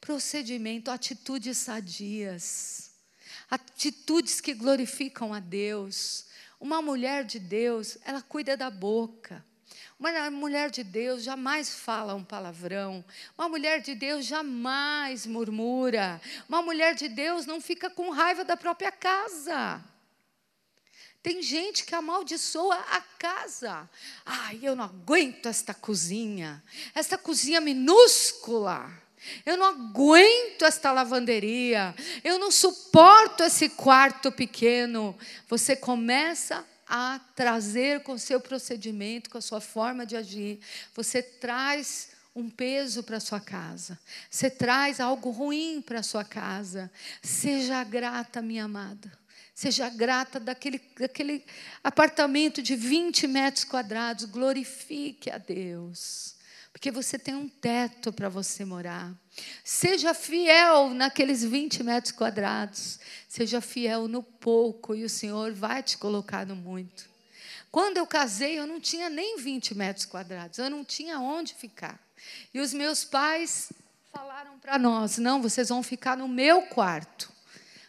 procedimento, 0.00 0.90
atitudes 0.90 1.58
sadias, 1.58 2.90
atitudes 3.50 4.40
que 4.40 4.54
glorificam 4.54 5.32
a 5.32 5.40
Deus. 5.40 6.26
Uma 6.58 6.80
mulher 6.80 7.24
de 7.24 7.38
Deus, 7.38 7.98
ela 8.04 8.22
cuida 8.22 8.56
da 8.56 8.70
boca. 8.70 9.44
Uma 9.98 10.30
mulher 10.30 10.70
de 10.70 10.84
Deus 10.84 11.22
jamais 11.22 11.74
fala 11.74 12.14
um 12.14 12.22
palavrão. 12.22 13.02
Uma 13.36 13.48
mulher 13.48 13.80
de 13.80 13.94
Deus 13.94 14.26
jamais 14.26 15.26
murmura. 15.26 16.20
Uma 16.46 16.60
mulher 16.60 16.94
de 16.94 17.08
Deus 17.08 17.46
não 17.46 17.60
fica 17.60 17.88
com 17.88 18.10
raiva 18.10 18.44
da 18.44 18.56
própria 18.56 18.92
casa. 18.92 19.82
Tem 21.22 21.42
gente 21.42 21.84
que 21.84 21.94
amaldiçoa 21.94 22.76
a 22.76 23.00
casa. 23.18 23.88
Ai, 24.24 24.60
eu 24.62 24.76
não 24.76 24.84
aguento 24.84 25.46
esta 25.46 25.72
cozinha. 25.72 26.62
Esta 26.94 27.16
cozinha 27.16 27.60
minúscula. 27.60 28.88
Eu 29.44 29.56
não 29.56 29.66
aguento 29.66 30.62
esta 30.64 30.92
lavanderia. 30.92 31.94
Eu 32.22 32.38
não 32.38 32.50
suporto 32.50 33.42
esse 33.42 33.70
quarto 33.70 34.30
pequeno. 34.30 35.18
Você 35.48 35.74
começa 35.74 36.64
a 36.88 37.20
trazer 37.34 38.02
com 38.02 38.12
o 38.12 38.18
seu 38.18 38.40
procedimento, 38.40 39.30
com 39.30 39.38
a 39.38 39.42
sua 39.42 39.60
forma 39.60 40.06
de 40.06 40.16
agir, 40.16 40.60
você 40.94 41.22
traz 41.22 42.10
um 42.34 42.50
peso 42.50 43.02
para 43.02 43.18
sua 43.18 43.40
casa. 43.40 43.98
Você 44.30 44.50
traz 44.50 45.00
algo 45.00 45.30
ruim 45.30 45.80
para 45.80 46.02
sua 46.02 46.22
casa. 46.22 46.90
Seja 47.22 47.82
grata, 47.82 48.42
minha 48.42 48.64
amada. 48.64 49.10
Seja 49.54 49.88
grata 49.88 50.38
daquele, 50.38 50.78
daquele 50.98 51.42
apartamento 51.82 52.60
de 52.60 52.76
20 52.76 53.26
metros 53.26 53.64
quadrados. 53.64 54.26
Glorifique 54.26 55.30
a 55.30 55.38
Deus. 55.38 56.35
Porque 56.86 57.02
você 57.02 57.18
tem 57.18 57.34
um 57.34 57.48
teto 57.48 58.12
para 58.12 58.28
você 58.28 58.64
morar. 58.64 59.12
Seja 59.64 60.14
fiel 60.14 60.90
naqueles 60.90 61.42
20 61.42 61.82
metros 61.82 62.12
quadrados. 62.12 63.00
Seja 63.28 63.60
fiel 63.60 64.06
no 64.06 64.22
pouco 64.22 64.94
e 64.94 65.02
o 65.02 65.08
Senhor 65.08 65.52
vai 65.52 65.82
te 65.82 65.98
colocar 65.98 66.46
no 66.46 66.54
muito. 66.54 67.10
Quando 67.72 67.96
eu 67.96 68.06
casei, 68.06 68.56
eu 68.56 68.68
não 68.68 68.78
tinha 68.78 69.10
nem 69.10 69.36
20 69.36 69.74
metros 69.74 70.06
quadrados, 70.06 70.60
eu 70.60 70.70
não 70.70 70.84
tinha 70.84 71.18
onde 71.18 71.54
ficar. 71.54 71.98
E 72.54 72.60
os 72.60 72.72
meus 72.72 73.02
pais 73.02 73.72
falaram 74.12 74.56
para 74.60 74.78
nós: 74.78 75.18
não, 75.18 75.42
vocês 75.42 75.70
vão 75.70 75.82
ficar 75.82 76.16
no 76.16 76.28
meu 76.28 76.62
quarto. 76.68 77.32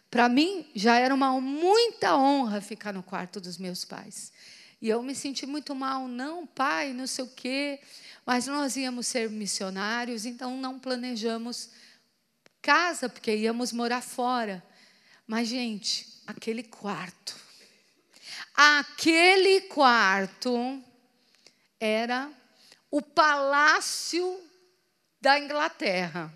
Para 0.09 0.27
mim, 0.27 0.67
já 0.73 0.97
era 0.97 1.13
uma 1.13 1.39
muita 1.39 2.17
honra 2.17 2.61
ficar 2.61 2.93
no 2.93 3.03
quarto 3.03 3.39
dos 3.39 3.59
meus 3.59 3.85
pais. 3.85 4.31
E 4.81 4.89
eu 4.89 5.01
me 5.01 5.15
senti 5.15 5.45
muito 5.45 5.73
mal, 5.73 6.07
não, 6.07 6.45
pai, 6.45 6.93
não 6.93 7.07
sei 7.07 7.25
o 7.25 7.29
quê. 7.29 7.79
Mas 8.25 8.45
nós 8.45 8.75
íamos 8.75 9.07
ser 9.07 9.29
missionários, 9.29 10.25
então 10.25 10.57
não 10.57 10.77
planejamos 10.77 11.69
casa, 12.61 13.09
porque 13.09 13.35
íamos 13.35 13.71
morar 13.71 14.01
fora. 14.01 14.63
Mas, 15.25 15.47
gente, 15.47 16.07
aquele 16.27 16.63
quarto, 16.63 17.35
aquele 18.53 19.61
quarto 19.61 20.83
era 21.79 22.31
o 22.91 23.01
palácio 23.01 24.41
da 25.19 25.39
Inglaterra. 25.39 26.31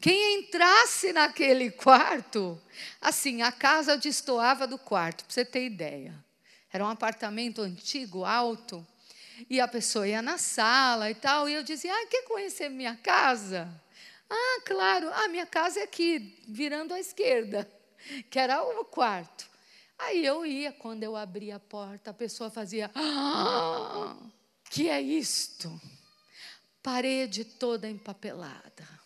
Quem 0.00 0.40
entrasse 0.40 1.12
naquele 1.12 1.70
quarto, 1.70 2.60
assim, 3.00 3.42
a 3.42 3.50
casa 3.50 3.96
destoava 3.96 4.66
do 4.66 4.78
quarto, 4.78 5.24
para 5.24 5.34
você 5.34 5.44
ter 5.44 5.66
ideia. 5.66 6.14
Era 6.72 6.84
um 6.84 6.88
apartamento 6.88 7.62
antigo, 7.62 8.24
alto, 8.24 8.86
e 9.48 9.60
a 9.60 9.68
pessoa 9.68 10.06
ia 10.06 10.20
na 10.20 10.36
sala 10.36 11.10
e 11.10 11.14
tal, 11.14 11.48
e 11.48 11.54
eu 11.54 11.62
dizia: 11.62 11.92
Ah, 11.92 12.06
quer 12.06 12.24
conhecer 12.24 12.68
minha 12.68 12.96
casa? 12.96 13.68
Ah, 14.28 14.60
claro, 14.64 15.08
a 15.08 15.24
ah, 15.24 15.28
minha 15.28 15.46
casa 15.46 15.80
é 15.80 15.84
aqui, 15.84 16.38
virando 16.46 16.92
à 16.92 17.00
esquerda, 17.00 17.70
que 18.30 18.38
era 18.38 18.62
o 18.62 18.84
quarto. 18.84 19.48
Aí 19.98 20.24
eu 20.24 20.44
ia, 20.44 20.70
quando 20.70 21.02
eu 21.02 21.16
abria 21.16 21.56
a 21.56 21.60
porta, 21.60 22.10
a 22.10 22.14
pessoa 22.14 22.50
fazia: 22.50 22.90
Ah, 22.94 24.16
que 24.70 24.88
é 24.88 25.00
isto? 25.00 25.80
Parede 26.82 27.44
toda 27.44 27.88
empapelada 27.88 28.98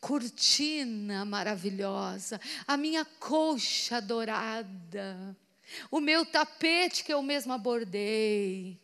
cortina 0.00 1.24
maravilhosa, 1.24 2.40
a 2.66 2.76
minha 2.76 3.04
colcha 3.04 4.00
dourada, 4.00 5.36
o 5.90 6.00
meu 6.00 6.24
tapete 6.24 7.04
que 7.04 7.12
eu 7.12 7.22
mesma 7.22 7.58
bordei, 7.58 8.80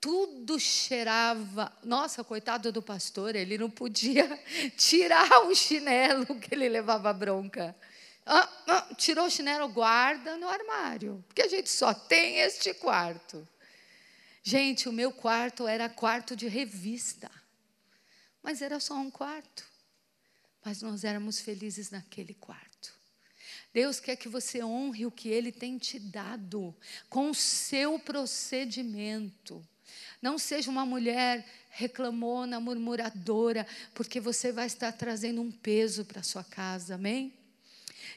tudo 0.00 0.58
cheirava. 0.58 1.72
Nossa, 1.82 2.22
coitado 2.22 2.70
do 2.70 2.82
pastor, 2.82 3.34
ele 3.34 3.58
não 3.58 3.70
podia 3.70 4.28
tirar 4.76 5.46
o 5.46 5.54
chinelo 5.54 6.38
que 6.38 6.54
ele 6.54 6.68
levava 6.68 7.12
bronca. 7.12 7.76
Ah, 8.24 8.48
ah, 8.66 8.94
tirou 8.96 9.26
o 9.26 9.30
chinelo, 9.30 9.68
guarda 9.68 10.36
no 10.36 10.48
armário, 10.48 11.24
porque 11.28 11.42
a 11.42 11.48
gente 11.48 11.70
só 11.70 11.94
tem 11.94 12.40
este 12.40 12.74
quarto. 12.74 13.46
Gente, 14.42 14.88
o 14.88 14.92
meu 14.92 15.12
quarto 15.12 15.66
era 15.66 15.88
quarto 15.88 16.36
de 16.36 16.46
revista, 16.46 17.30
mas 18.42 18.62
era 18.62 18.78
só 18.80 18.94
um 18.94 19.10
quarto. 19.10 19.64
Mas 20.64 20.82
nós 20.82 21.04
éramos 21.04 21.40
felizes 21.40 21.90
naquele 21.90 22.34
quarto. 22.34 22.65
Deus 23.76 24.00
quer 24.00 24.16
que 24.16 24.26
você 24.26 24.64
honre 24.64 25.04
o 25.04 25.10
que 25.10 25.28
Ele 25.28 25.52
tem 25.52 25.76
te 25.76 25.98
dado, 25.98 26.74
com 27.10 27.28
o 27.28 27.34
seu 27.34 27.98
procedimento. 27.98 29.62
Não 30.22 30.38
seja 30.38 30.70
uma 30.70 30.86
mulher 30.86 31.44
reclamona, 31.68 32.58
murmuradora, 32.58 33.66
porque 33.92 34.18
você 34.18 34.50
vai 34.50 34.66
estar 34.66 34.92
trazendo 34.92 35.42
um 35.42 35.52
peso 35.52 36.06
para 36.06 36.22
sua 36.22 36.42
casa, 36.42 36.94
amém? 36.94 37.34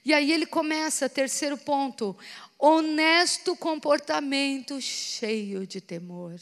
E 0.06 0.14
aí 0.14 0.32
ele 0.32 0.46
começa, 0.46 1.10
terceiro 1.10 1.58
ponto, 1.58 2.18
honesto 2.58 3.54
comportamento 3.54 4.80
cheio 4.80 5.68
de 5.68 5.82
temor. 5.82 6.40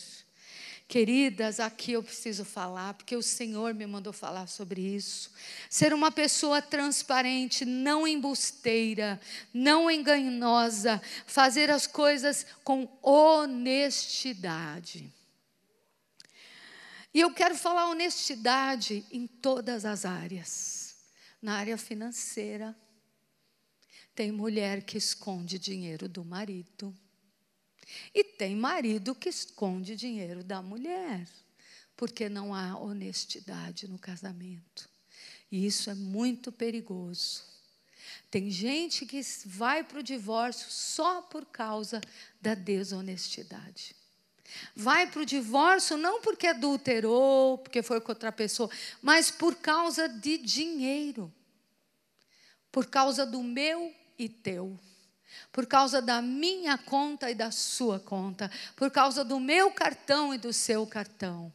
Queridas, 0.88 1.60
aqui 1.60 1.91
eu 1.91 2.02
preciso 2.02 2.43
falar, 2.45 2.93
porque 2.93 3.13
o 3.15 3.21
Senhor 3.21 3.73
me 3.73 3.86
mandou 3.86 4.13
falar 4.13 4.47
sobre 4.47 4.80
isso. 4.80 5.34
Ser 5.69 5.93
uma 5.93 6.13
pessoa 6.13 6.62
transparente, 6.62 7.65
não 7.65 8.08
embusteira, 8.08 9.19
não 9.54 9.91
enganosa, 9.91 11.02
fazer 11.26 11.69
as 11.69 11.86
coisas 11.86 12.45
com 12.63 12.88
honestidade. 13.02 15.13
E 17.13 17.19
eu 17.19 17.34
quero 17.34 17.56
falar 17.56 17.89
honestidade 17.89 19.06
em 19.12 19.28
todas 19.28 19.84
as 19.84 20.06
áreas. 20.06 20.95
Na 21.41 21.56
área 21.56 21.78
financeira, 21.78 22.73
tem 24.15 24.32
mulher 24.32 24.84
que 24.84 24.97
esconde 24.97 25.60
dinheiro 25.60 26.08
do 26.08 26.23
marido. 26.23 26.95
E 28.13 28.23
tem 28.23 28.56
marido 28.56 29.15
que 29.15 29.30
esconde 29.30 29.95
dinheiro 29.95 30.43
da 30.43 30.62
mulher, 30.62 31.28
porque 31.95 32.30
não 32.30 32.54
há 32.54 32.78
honestidade 32.78 33.88
no 33.88 33.97
casamento. 33.97 34.89
E 35.52 35.65
isso 35.65 35.89
é 35.89 35.95
muito 35.95 36.52
perigoso. 36.52 37.43
Tem 38.30 38.50
gente 38.50 39.06
que 39.06 39.21
vai 39.45 39.84
para 39.84 40.00
o 40.00 40.04
divórcio 40.04 40.69
só 40.69 41.21
por 41.21 41.45
causa 41.45 42.02
da 42.41 42.54
desonestidade. 42.54 43.95
Vai 44.76 45.08
para 45.08 45.21
o 45.21 45.26
divórcio 45.26 45.97
não 45.97 46.21
porque 46.21 46.47
adulterou, 46.47 47.58
porque 47.58 47.82
foi 47.82 48.00
com 48.00 48.12
outra 48.12 48.32
pessoa, 48.32 48.69
mas 49.02 49.30
por 49.30 49.56
causa 49.56 50.08
de 50.08 50.38
dinheiro. 50.38 51.34
Por 52.71 52.86
causa 52.88 53.26
do 53.26 53.43
meu 53.43 53.93
e 54.17 54.30
teu. 54.30 54.78
Por 55.51 55.65
causa 55.65 56.01
da 56.01 56.21
minha 56.21 56.77
conta 56.77 57.29
e 57.29 57.35
da 57.35 57.51
sua 57.51 57.99
conta. 57.99 58.51
Por 58.75 58.91
causa 58.91 59.23
do 59.23 59.39
meu 59.39 59.71
cartão 59.71 60.33
e 60.33 60.37
do 60.37 60.53
seu 60.53 60.85
cartão. 60.85 61.53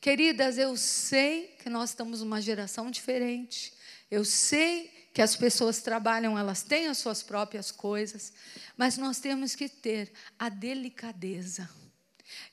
Queridas, 0.00 0.58
eu 0.58 0.76
sei 0.76 1.56
que 1.62 1.70
nós 1.70 1.90
estamos 1.90 2.20
numa 2.20 2.40
geração 2.40 2.90
diferente. 2.90 3.72
Eu 4.10 4.24
sei 4.24 4.90
que 5.12 5.22
as 5.22 5.36
pessoas 5.36 5.80
trabalham, 5.80 6.38
elas 6.38 6.62
têm 6.62 6.88
as 6.88 6.98
suas 6.98 7.22
próprias 7.22 7.70
coisas, 7.70 8.32
mas 8.76 8.96
nós 8.96 9.18
temos 9.18 9.54
que 9.54 9.68
ter 9.68 10.12
a 10.38 10.48
delicadeza 10.48 11.68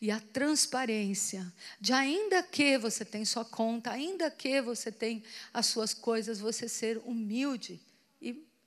e 0.01 0.11
a 0.11 0.19
transparência 0.19 1.51
de 1.79 1.93
ainda 1.93 2.43
que 2.43 2.77
você 2.77 3.05
tem 3.05 3.23
sua 3.23 3.45
conta, 3.45 3.91
ainda 3.91 4.29
que 4.29 4.61
você 4.61 4.91
tem 4.91 5.23
as 5.53 5.67
suas 5.67 5.93
coisas, 5.93 6.39
você 6.39 6.67
ser 6.67 6.97
humilde 7.05 7.81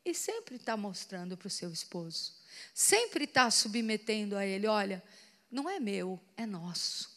e, 0.04 0.14
sempre 0.14 0.56
estar 0.56 0.72
tá 0.72 0.76
mostrando 0.76 1.36
para 1.36 1.46
o 1.46 1.50
seu 1.50 1.72
esposo, 1.72 2.32
sempre 2.74 3.24
estar 3.24 3.44
tá 3.44 3.50
submetendo 3.50 4.36
a 4.36 4.44
ele, 4.44 4.66
olha, 4.66 5.02
não 5.50 5.68
é 5.68 5.78
meu, 5.78 6.20
é 6.36 6.46
nosso, 6.46 7.10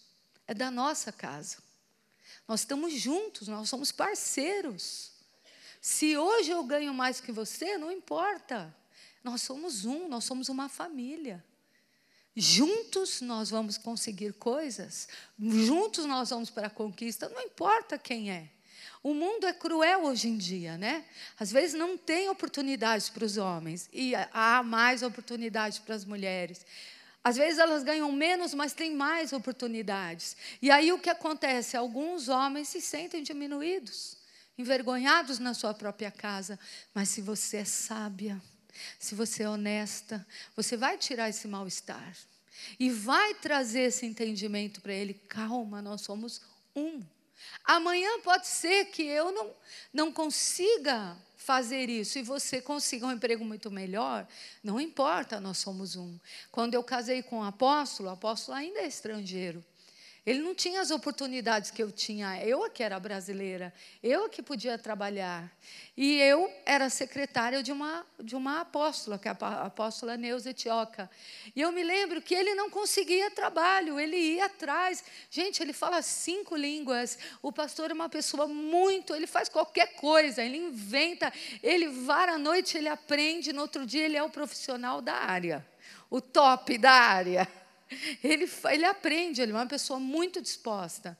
é 0.47 0.53
da 0.53 0.69
nossa 0.69 1.11
casa. 1.11 1.57
Nós 2.47 2.61
estamos 2.61 2.93
juntos, 2.93 3.47
nós 3.47 3.69
somos 3.69 3.91
parceiros. 3.91 5.11
Se 5.81 6.17
hoje 6.17 6.51
eu 6.51 6.63
ganho 6.63 6.93
mais 6.93 7.19
que 7.19 7.31
você, 7.31 7.77
não 7.77 7.91
importa. 7.91 8.75
Nós 9.23 9.41
somos 9.41 9.85
um, 9.85 10.07
nós 10.07 10.23
somos 10.23 10.49
uma 10.49 10.69
família. 10.69 11.43
Juntos 12.35 13.21
nós 13.21 13.49
vamos 13.49 13.77
conseguir 13.77 14.33
coisas, 14.33 15.07
juntos 15.39 16.05
nós 16.05 16.31
vamos 16.31 16.49
para 16.49 16.67
a 16.67 16.69
conquista, 16.69 17.29
não 17.29 17.41
importa 17.41 17.97
quem 17.97 18.29
é. 18.29 18.51
O 19.05 19.13
mundo 19.13 19.45
é 19.45 19.53
cruel 19.53 20.05
hoje 20.05 20.27
em 20.27 20.35
dia, 20.35 20.79
né? 20.79 21.05
Às 21.39 21.51
vezes 21.51 21.75
não 21.75 21.95
tem 21.95 22.27
oportunidades 22.27 23.07
para 23.07 23.23
os 23.23 23.37
homens 23.37 23.87
e 23.93 24.13
há 24.33 24.63
mais 24.63 25.03
oportunidades 25.03 25.77
para 25.77 25.93
as 25.93 26.03
mulheres. 26.03 26.65
Às 27.23 27.35
vezes 27.35 27.59
elas 27.59 27.83
ganham 27.83 28.11
menos, 28.11 28.55
mas 28.55 28.73
têm 28.73 28.95
mais 28.95 29.31
oportunidades. 29.31 30.35
E 30.59 30.71
aí 30.71 30.91
o 30.91 30.97
que 30.97 31.11
acontece? 31.11 31.77
Alguns 31.77 32.29
homens 32.29 32.69
se 32.69 32.81
sentem 32.81 33.21
diminuídos, 33.21 34.17
envergonhados 34.57 35.37
na 35.37 35.53
sua 35.53 35.75
própria 35.75 36.09
casa. 36.09 36.57
Mas 36.91 37.09
se 37.09 37.21
você 37.21 37.57
é 37.57 37.63
sábia, 37.63 38.41
se 38.97 39.13
você 39.13 39.43
é 39.43 39.49
honesta, 39.49 40.25
você 40.55 40.75
vai 40.75 40.97
tirar 40.97 41.29
esse 41.29 41.47
mal-estar 41.47 42.11
e 42.79 42.89
vai 42.89 43.35
trazer 43.35 43.81
esse 43.81 44.03
entendimento 44.03 44.81
para 44.81 44.93
ele. 44.93 45.13
Calma, 45.13 45.79
nós 45.79 46.01
somos 46.01 46.41
um. 46.75 47.03
Amanhã 47.63 48.19
pode 48.21 48.47
ser 48.47 48.85
que 48.85 49.03
eu 49.03 49.31
não, 49.31 49.51
não 49.93 50.11
consiga 50.11 51.17
fazer 51.35 51.89
isso 51.89 52.17
e 52.17 52.23
você 52.23 52.59
consiga 52.59 53.05
um 53.05 53.11
emprego 53.11 53.45
muito 53.45 53.69
melhor, 53.69 54.27
não 54.63 54.81
importa, 54.81 55.39
nós 55.39 55.59
somos 55.59 55.95
um. 55.95 56.17
Quando 56.51 56.73
eu 56.73 56.83
casei 56.83 57.21
com 57.21 57.39
o 57.39 57.43
apóstolo, 57.43 58.09
o 58.09 58.11
apóstolo 58.13 58.57
ainda 58.57 58.79
é 58.79 58.87
estrangeiro. 58.87 59.63
Ele 60.25 60.39
não 60.39 60.55
tinha 60.55 60.81
as 60.81 60.89
oportunidades 60.89 61.69
que 61.69 61.83
eu 61.83 61.91
tinha. 61.91 62.43
Eu 62.43 62.67
que 62.71 62.81
era 62.81 62.99
brasileira, 62.99 63.71
eu 64.01 64.27
que 64.27 64.41
podia 64.41 64.75
trabalhar. 64.75 65.51
E 65.95 66.19
eu 66.19 66.51
era 66.65 66.89
secretária 66.89 67.61
de 67.61 67.71
uma, 67.71 68.03
de 68.19 68.35
uma 68.35 68.61
apóstola, 68.61 69.19
que 69.19 69.27
é 69.27 69.37
a 69.39 69.65
apóstola 69.65 70.17
Neuza 70.17 70.49
Etioca. 70.49 71.09
E 71.55 71.61
eu 71.61 71.71
me 71.71 71.83
lembro 71.83 72.23
que 72.23 72.33
ele 72.33 72.55
não 72.55 72.71
conseguia 72.71 73.29
trabalho, 73.29 73.99
ele 73.99 74.17
ia 74.17 74.45
atrás. 74.45 75.03
Gente, 75.29 75.61
ele 75.61 75.73
fala 75.73 76.01
cinco 76.01 76.55
línguas. 76.55 77.19
O 77.39 77.51
pastor 77.51 77.91
é 77.91 77.93
uma 77.93 78.09
pessoa 78.09 78.47
muito, 78.47 79.13
ele 79.13 79.27
faz 79.27 79.47
qualquer 79.47 79.93
coisa, 79.93 80.41
ele 80.41 80.57
inventa, 80.57 81.31
ele 81.61 81.87
vara 81.87 82.33
à 82.33 82.37
noite, 82.37 82.77
ele 82.77 82.89
aprende, 82.89 83.53
no 83.53 83.61
outro 83.61 83.85
dia 83.85 84.03
ele 84.03 84.17
é 84.17 84.23
o 84.23 84.29
profissional 84.29 85.01
da 85.01 85.13
área, 85.13 85.65
o 86.09 86.19
top 86.19 86.79
da 86.79 86.91
área. 86.91 87.64
Ele, 88.23 88.49
ele 88.71 88.85
aprende, 88.85 89.41
ele 89.41 89.51
é 89.51 89.55
uma 89.55 89.65
pessoa 89.65 89.99
muito 89.99 90.41
disposta. 90.41 91.17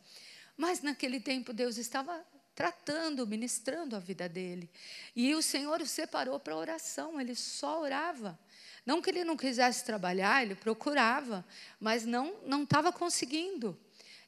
Mas 0.57 0.81
naquele 0.81 1.19
tempo 1.19 1.53
Deus 1.53 1.77
estava 1.77 2.25
tratando, 2.53 3.27
ministrando 3.27 3.95
a 3.95 3.99
vida 3.99 4.29
dele. 4.29 4.69
E 5.15 5.35
o 5.35 5.41
Senhor 5.41 5.81
o 5.81 5.85
separou 5.85 6.39
para 6.39 6.55
oração, 6.55 7.19
ele 7.19 7.35
só 7.35 7.81
orava. 7.81 8.39
Não 8.85 9.01
que 9.01 9.09
ele 9.09 9.23
não 9.23 9.35
quisesse 9.35 9.83
trabalhar, 9.83 10.43
ele 10.43 10.55
procurava, 10.55 11.45
mas 11.79 12.05
não 12.05 12.35
não 12.45 12.63
estava 12.63 12.91
conseguindo. 12.93 13.77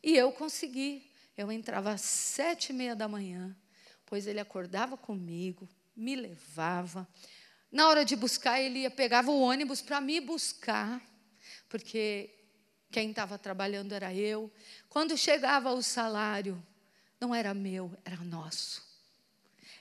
E 0.04 0.16
eu 0.16 0.32
consegui. 0.32 1.10
Eu 1.38 1.52
entrava 1.52 1.92
às 1.92 2.02
sete 2.02 2.72
e 2.72 2.74
meia 2.74 2.96
da 2.96 3.08
manhã, 3.08 3.56
pois 4.08 4.26
ele 4.26 4.40
acordava 4.40 4.98
comigo, 4.98 5.70
me 5.96 6.16
levava. 6.16 7.08
Na 7.72 7.88
hora 7.88 8.04
de 8.04 8.16
buscar, 8.16 8.60
ele 8.60 8.80
ia, 8.80 8.90
pegava 8.90 9.30
o 9.30 9.40
ônibus 9.40 9.80
para 9.80 10.02
me 10.02 10.20
buscar 10.20 11.00
porque 11.70 12.30
quem 12.98 13.12
estava 13.12 13.38
trabalhando 13.38 13.92
era 13.92 14.12
eu. 14.12 14.52
Quando 14.90 15.16
chegava 15.16 15.72
o 15.72 15.84
salário, 15.84 16.60
não 17.22 17.36
era 17.36 17.54
meu, 17.54 17.96
era 18.04 18.24
nosso. 18.24 18.84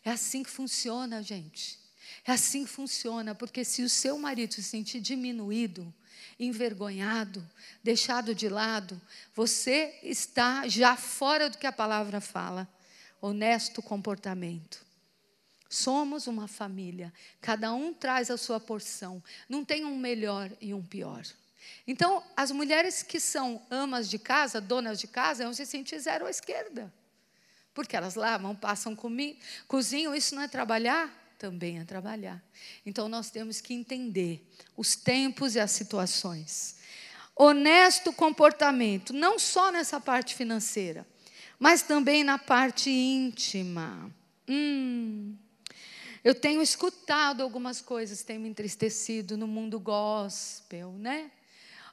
É 0.04 0.10
assim 0.10 0.42
que 0.42 0.50
funciona, 0.50 1.22
gente. 1.22 1.78
É 2.26 2.32
assim 2.32 2.66
que 2.66 2.70
funciona, 2.70 3.34
porque 3.34 3.64
se 3.64 3.82
o 3.82 3.88
seu 3.88 4.18
marido 4.18 4.52
se 4.52 4.62
sentir 4.62 5.00
diminuído, 5.00 5.90
envergonhado, 6.38 7.42
deixado 7.82 8.34
de 8.34 8.50
lado, 8.50 9.00
você 9.34 9.98
está 10.02 10.68
já 10.68 10.94
fora 10.94 11.48
do 11.48 11.56
que 11.56 11.66
a 11.66 11.72
palavra 11.72 12.20
fala. 12.20 12.68
Honesto 13.18 13.80
comportamento. 13.80 14.84
Somos 15.70 16.26
uma 16.26 16.46
família, 16.46 17.10
cada 17.40 17.72
um 17.72 17.94
traz 17.94 18.30
a 18.30 18.36
sua 18.36 18.60
porção, 18.60 19.24
não 19.48 19.64
tem 19.64 19.86
um 19.86 19.96
melhor 19.96 20.52
e 20.60 20.74
um 20.74 20.82
pior. 20.84 21.24
Então, 21.86 22.22
as 22.36 22.50
mulheres 22.50 23.02
que 23.02 23.20
são 23.20 23.62
amas 23.70 24.08
de 24.08 24.18
casa, 24.18 24.60
donas 24.60 24.98
de 24.98 25.06
casa, 25.06 25.44
vão 25.44 25.54
se 25.54 25.64
sentir 25.64 25.98
zero 26.00 26.26
à 26.26 26.30
esquerda. 26.30 26.92
Porque 27.72 27.96
elas 27.96 28.14
lavam, 28.14 28.54
passam, 28.54 28.96
cozinham, 29.68 30.14
isso 30.14 30.34
não 30.34 30.42
é 30.42 30.48
trabalhar? 30.48 31.34
Também 31.38 31.78
é 31.78 31.84
trabalhar. 31.84 32.42
Então, 32.84 33.08
nós 33.08 33.30
temos 33.30 33.60
que 33.60 33.74
entender 33.74 34.46
os 34.76 34.96
tempos 34.96 35.54
e 35.54 35.60
as 35.60 35.70
situações. 35.70 36.76
Honesto 37.34 38.12
comportamento, 38.12 39.12
não 39.12 39.38
só 39.38 39.70
nessa 39.70 40.00
parte 40.00 40.34
financeira, 40.34 41.06
mas 41.58 41.82
também 41.82 42.24
na 42.24 42.38
parte 42.38 42.90
íntima. 42.90 44.10
Hum, 44.48 45.36
eu 46.24 46.34
tenho 46.34 46.62
escutado 46.62 47.42
algumas 47.42 47.80
coisas, 47.80 48.22
tem 48.22 48.38
me 48.38 48.48
entristecido 48.48 49.36
no 49.36 49.46
mundo 49.46 49.78
gospel, 49.78 50.92
né? 50.92 51.30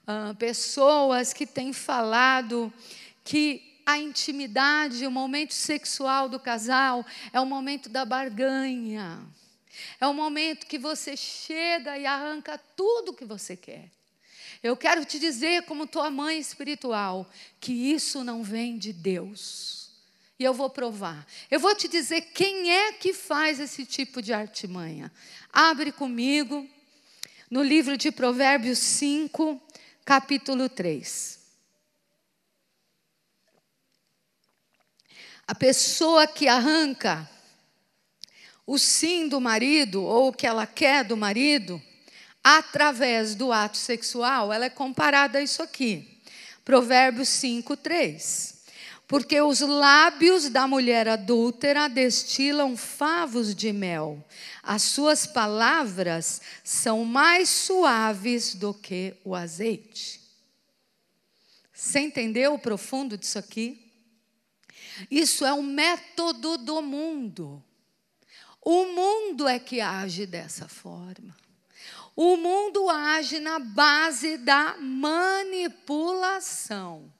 Uh, 0.07 0.35
pessoas 0.35 1.33
que 1.33 1.45
têm 1.45 1.73
falado 1.73 2.71
que 3.23 3.79
a 3.85 3.97
intimidade, 3.97 5.05
o 5.05 5.11
momento 5.11 5.53
sexual 5.53 6.29
do 6.29 6.39
casal 6.39 7.05
é 7.31 7.39
o 7.39 7.45
momento 7.45 7.89
da 7.89 8.05
barganha. 8.05 9.21
É 9.99 10.07
o 10.07 10.13
momento 10.13 10.67
que 10.67 10.77
você 10.77 11.17
chega 11.17 11.97
e 11.97 12.05
arranca 12.05 12.57
tudo 12.75 13.13
que 13.13 13.25
você 13.25 13.55
quer. 13.55 13.89
Eu 14.61 14.77
quero 14.77 15.03
te 15.03 15.19
dizer, 15.19 15.63
como 15.63 15.85
tua 15.85 16.09
mãe 16.09 16.39
espiritual, 16.39 17.29
que 17.59 17.73
isso 17.73 18.23
não 18.23 18.43
vem 18.43 18.77
de 18.77 18.93
Deus. 18.93 19.91
E 20.39 20.43
eu 20.43 20.53
vou 20.53 20.69
provar. 20.69 21.27
Eu 21.51 21.59
vou 21.59 21.75
te 21.75 21.87
dizer 21.87 22.21
quem 22.33 22.71
é 22.71 22.93
que 22.93 23.13
faz 23.13 23.59
esse 23.59 23.85
tipo 23.85 24.21
de 24.21 24.31
artimanha. 24.31 25.11
Abre 25.51 25.91
comigo 25.91 26.67
no 27.49 27.61
livro 27.61 27.97
de 27.97 28.11
Provérbios 28.11 28.79
5, 28.79 29.61
capítulo 30.05 30.67
3. 30.69 31.39
A 35.47 35.55
pessoa 35.55 36.25
que 36.25 36.47
arranca 36.47 37.29
o 38.65 38.77
sim 38.77 39.27
do 39.27 39.41
marido 39.41 40.03
ou 40.03 40.29
o 40.29 40.33
que 40.33 40.47
ela 40.47 40.65
quer 40.65 41.03
do 41.03 41.17
marido, 41.17 41.81
através 42.43 43.35
do 43.35 43.51
ato 43.51 43.77
sexual, 43.77 44.53
ela 44.53 44.65
é 44.65 44.69
comparada 44.69 45.39
a 45.39 45.41
isso 45.41 45.61
aqui. 45.61 46.21
Provérbios 46.63 47.27
5, 47.29 47.75
3. 47.75 48.52
Porque 49.13 49.39
os 49.39 49.59
lábios 49.59 50.49
da 50.49 50.65
mulher 50.65 51.07
adúltera 51.07 51.87
destilam 51.87 52.75
favos 52.75 53.53
de 53.53 53.71
mel. 53.71 54.25
As 54.63 54.81
suas 54.81 55.27
palavras 55.27 56.41
são 56.63 57.05
mais 57.05 57.47
suaves 57.47 58.55
do 58.55 58.73
que 58.73 59.15
o 59.23 59.35
azeite. 59.35 60.19
Você 61.71 61.99
entendeu 61.99 62.55
o 62.55 62.59
profundo 62.59 63.15
disso 63.15 63.37
aqui? 63.37 63.93
Isso 65.11 65.45
é 65.45 65.53
um 65.53 65.61
método 65.61 66.57
do 66.57 66.81
mundo. 66.81 67.63
O 68.59 68.87
mundo 68.87 69.47
é 69.47 69.59
que 69.59 69.79
age 69.79 70.25
dessa 70.25 70.67
forma. 70.67 71.37
O 72.15 72.35
mundo 72.35 72.89
age 72.89 73.39
na 73.39 73.59
base 73.59 74.39
da 74.39 74.75
manipulação. 74.79 77.12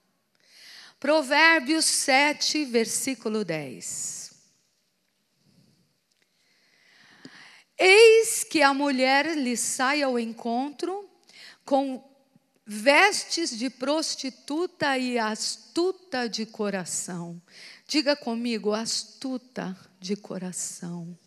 Provérbios 1.03 1.83
7, 1.83 2.63
versículo 2.63 3.43
10. 3.43 4.31
Eis 7.77 8.45
que 8.45 8.61
a 8.61 8.73
mulher 8.73 9.35
lhe 9.35 9.57
sai 9.57 10.01
ao 10.01 10.17
encontro 10.17 11.09
com 11.65 12.01
vestes 12.65 13.49
de 13.49 13.69
prostituta 13.69 14.97
e 14.97 15.19
astuta 15.19 16.29
de 16.29 16.45
coração. 16.45 17.41
Diga 17.85 18.15
comigo, 18.15 18.71
astuta 18.71 19.77
de 19.99 20.15
coração. 20.15 21.19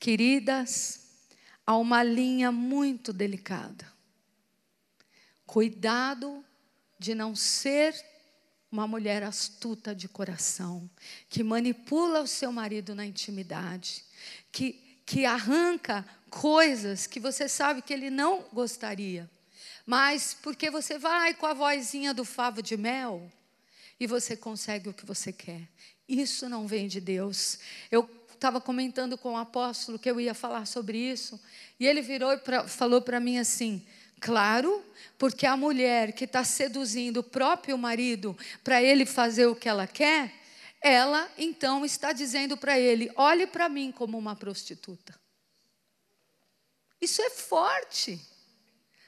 Queridas, 0.00 1.28
há 1.64 1.76
uma 1.76 2.02
linha 2.02 2.50
muito 2.50 3.12
delicada. 3.12 3.86
Cuidado 5.46 6.44
de 6.98 7.14
não 7.14 7.36
ser 7.36 7.94
uma 8.70 8.86
mulher 8.86 9.22
astuta 9.22 9.94
de 9.94 10.08
coração, 10.08 10.88
que 11.28 11.42
manipula 11.42 12.20
o 12.20 12.26
seu 12.26 12.52
marido 12.52 12.94
na 12.94 13.06
intimidade, 13.06 14.04
que, 14.50 15.00
que 15.04 15.24
arranca 15.24 16.04
coisas 16.28 17.06
que 17.06 17.20
você 17.20 17.48
sabe 17.48 17.82
que 17.82 17.92
ele 17.92 18.10
não 18.10 18.42
gostaria, 18.52 19.30
mas 19.84 20.36
porque 20.42 20.70
você 20.70 20.98
vai 20.98 21.32
com 21.34 21.46
a 21.46 21.54
vozinha 21.54 22.12
do 22.12 22.24
favo 22.24 22.60
de 22.60 22.76
mel 22.76 23.30
e 23.98 24.06
você 24.06 24.36
consegue 24.36 24.88
o 24.88 24.94
que 24.94 25.06
você 25.06 25.32
quer. 25.32 25.68
Isso 26.08 26.48
não 26.48 26.66
vem 26.66 26.88
de 26.88 27.00
Deus. 27.00 27.58
Eu 27.90 28.08
estava 28.32 28.60
comentando 28.60 29.16
com 29.16 29.32
o 29.32 29.36
apóstolo 29.36 29.98
que 29.98 30.10
eu 30.10 30.20
ia 30.20 30.34
falar 30.34 30.66
sobre 30.66 30.98
isso, 30.98 31.40
e 31.80 31.86
ele 31.86 32.02
virou 32.02 32.32
e 32.32 32.38
pra, 32.38 32.68
falou 32.68 33.00
para 33.00 33.18
mim 33.18 33.38
assim: 33.38 33.84
Claro, 34.20 34.84
porque 35.18 35.46
a 35.46 35.56
mulher 35.56 36.12
que 36.12 36.24
está 36.24 36.42
seduzindo 36.42 37.18
o 37.18 37.24
próprio 37.24 37.76
marido 37.76 38.36
para 38.64 38.82
ele 38.82 39.04
fazer 39.04 39.46
o 39.46 39.54
que 39.54 39.68
ela 39.68 39.86
quer, 39.86 40.32
ela 40.80 41.30
então 41.36 41.84
está 41.84 42.12
dizendo 42.12 42.56
para 42.56 42.78
ele: 42.78 43.10
olhe 43.16 43.46
para 43.46 43.68
mim 43.68 43.92
como 43.92 44.16
uma 44.18 44.34
prostituta. 44.34 45.14
Isso 47.00 47.20
é 47.22 47.30
forte. 47.30 48.20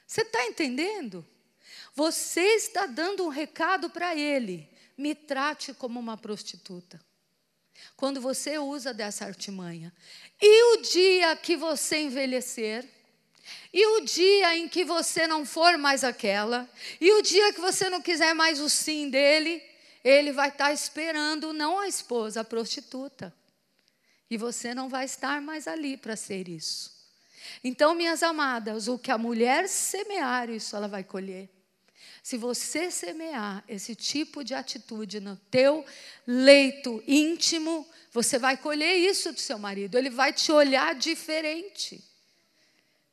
Você 0.05 0.21
está 0.21 0.45
entendendo? 0.45 1.25
Você 1.95 2.41
está 2.55 2.85
dando 2.85 3.25
um 3.25 3.29
recado 3.29 3.89
para 3.89 4.15
ele: 4.15 4.69
me 4.97 5.15
trate 5.15 5.73
como 5.73 5.99
uma 5.99 6.17
prostituta. 6.17 6.99
Quando 7.95 8.19
você 8.19 8.57
usa 8.57 8.93
dessa 8.93 9.25
artimanha. 9.25 9.93
E 10.41 10.63
o 10.73 10.81
dia 10.81 11.35
que 11.35 11.55
você 11.55 11.97
envelhecer, 11.99 12.87
e 13.73 13.85
o 13.97 14.01
dia 14.01 14.57
em 14.57 14.67
que 14.67 14.83
você 14.83 15.27
não 15.27 15.45
for 15.45 15.77
mais 15.77 16.03
aquela, 16.03 16.69
e 16.99 17.11
o 17.11 17.21
dia 17.21 17.53
que 17.53 17.61
você 17.61 17.89
não 17.89 18.01
quiser 18.01 18.33
mais 18.33 18.59
o 18.59 18.69
sim 18.69 19.09
dele, 19.09 19.61
ele 20.03 20.31
vai 20.31 20.49
estar 20.49 20.73
esperando 20.73 21.53
não 21.53 21.79
a 21.79 21.87
esposa, 21.87 22.41
a 22.41 22.43
prostituta. 22.43 23.33
E 24.29 24.37
você 24.37 24.73
não 24.73 24.89
vai 24.89 25.05
estar 25.05 25.41
mais 25.41 25.67
ali 25.67 25.97
para 25.97 26.15
ser 26.15 26.47
isso. 26.47 26.99
Então, 27.63 27.95
minhas 27.95 28.21
amadas, 28.21 28.87
o 28.87 28.97
que 28.97 29.11
a 29.11 29.17
mulher 29.17 29.67
semear, 29.67 30.49
isso 30.49 30.75
ela 30.75 30.87
vai 30.87 31.03
colher. 31.03 31.49
Se 32.21 32.37
você 32.37 32.91
semear 32.91 33.63
esse 33.67 33.95
tipo 33.95 34.43
de 34.43 34.53
atitude 34.53 35.19
no 35.19 35.35
teu 35.49 35.85
leito 36.27 37.03
íntimo, 37.07 37.87
você 38.11 38.37
vai 38.37 38.57
colher 38.57 38.97
isso 38.97 39.31
do 39.31 39.39
seu 39.39 39.57
marido. 39.57 39.97
Ele 39.97 40.09
vai 40.09 40.31
te 40.31 40.51
olhar 40.51 40.93
diferente. 40.95 42.03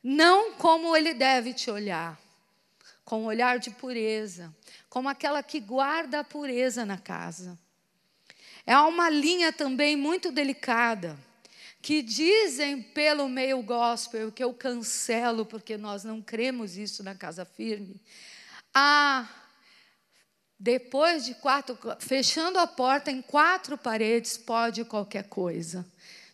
Não 0.09 0.53
como 0.53 0.97
ele 0.97 1.13
deve 1.13 1.53
te 1.53 1.69
olhar, 1.69 2.17
com 3.05 3.23
um 3.23 3.25
olhar 3.25 3.59
de 3.59 3.71
pureza, 3.71 4.55
como 4.89 5.09
aquela 5.09 5.43
que 5.43 5.59
guarda 5.59 6.21
a 6.21 6.25
pureza 6.25 6.87
na 6.87 6.97
casa. 6.97 7.59
É 8.65 8.79
uma 8.79 9.11
linha 9.11 9.53
também 9.53 9.97
muito 9.97 10.31
delicada, 10.31 11.19
que 11.83 12.03
dizem 12.03 12.81
pelo 12.81 13.29
meio 13.29 13.61
gospel, 13.63 14.31
que 14.31 14.45
eu 14.45 14.55
cancelo 14.55 15.45
porque 15.45 15.77
nós 15.77 16.05
não 16.05 16.23
cremos 16.23 16.77
isso 16.77 17.03
na 17.03 17.17
casa 17.17 17.45
firme. 17.45 18.01
Ah, 18.73 19.29
depois 20.57 21.25
de 21.25 21.35
quatro, 21.35 21.77
fechando 21.99 22.61
a 22.61 22.67
porta 22.69 23.11
em 23.11 23.21
quatro 23.21 23.77
paredes, 23.77 24.39
pode 24.39 24.85
qualquer 24.85 25.25
coisa. 25.25 25.85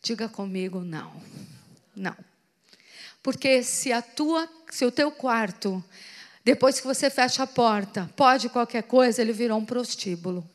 Diga 0.03 0.29
comigo, 0.29 0.81
não. 0.81 1.11
Não. 1.97 2.32
Porque 3.23 3.63
se 3.63 3.93
a 3.93 4.03
tua, 4.03 4.49
se 4.71 4.85
o 4.85 4.91
teu 4.91 5.13
quarto, 5.13 5.83
depois 6.45 6.81
que 6.81 6.87
você 6.87 7.09
fecha 7.09 7.45
a 7.45 7.47
porta, 7.47 8.11
pode 8.17 8.49
qualquer 8.49 8.83
coisa, 8.83 9.23
ele 9.23 9.33
virou 9.33 9.59
um 9.59 9.65
prostíbulo. 9.65 10.49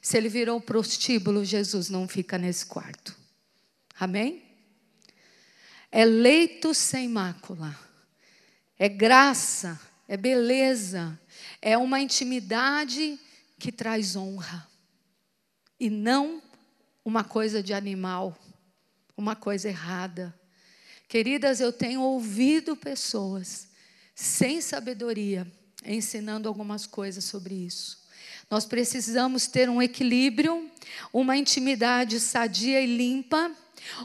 Se 0.00 0.16
ele 0.16 0.28
virou 0.28 0.56
um 0.56 0.60
prostíbulo, 0.60 1.44
Jesus 1.44 1.90
não 1.90 2.08
fica 2.08 2.38
nesse 2.38 2.64
quarto. 2.64 3.14
Amém? 3.98 4.42
É 5.92 6.04
leito 6.04 6.72
sem 6.72 7.08
mácula. 7.08 7.78
É 8.78 8.88
graça, 8.88 9.78
é 10.08 10.16
beleza, 10.16 11.20
é 11.60 11.76
uma 11.76 12.00
intimidade 12.00 13.20
que 13.58 13.70
traz 13.70 14.16
honra. 14.16 14.66
E 15.78 15.90
não 15.90 16.42
uma 17.04 17.22
coisa 17.22 17.62
de 17.62 17.74
animal, 17.74 18.38
uma 19.16 19.36
coisa 19.36 19.68
errada. 19.68 20.34
Queridas, 21.10 21.60
eu 21.60 21.72
tenho 21.72 22.02
ouvido 22.02 22.76
pessoas 22.76 23.66
sem 24.14 24.60
sabedoria 24.60 25.44
ensinando 25.84 26.46
algumas 26.46 26.86
coisas 26.86 27.24
sobre 27.24 27.52
isso. 27.52 27.98
Nós 28.48 28.64
precisamos 28.64 29.48
ter 29.48 29.68
um 29.68 29.82
equilíbrio, 29.82 30.70
uma 31.12 31.36
intimidade 31.36 32.20
sadia 32.20 32.80
e 32.80 32.86
limpa, 32.86 33.50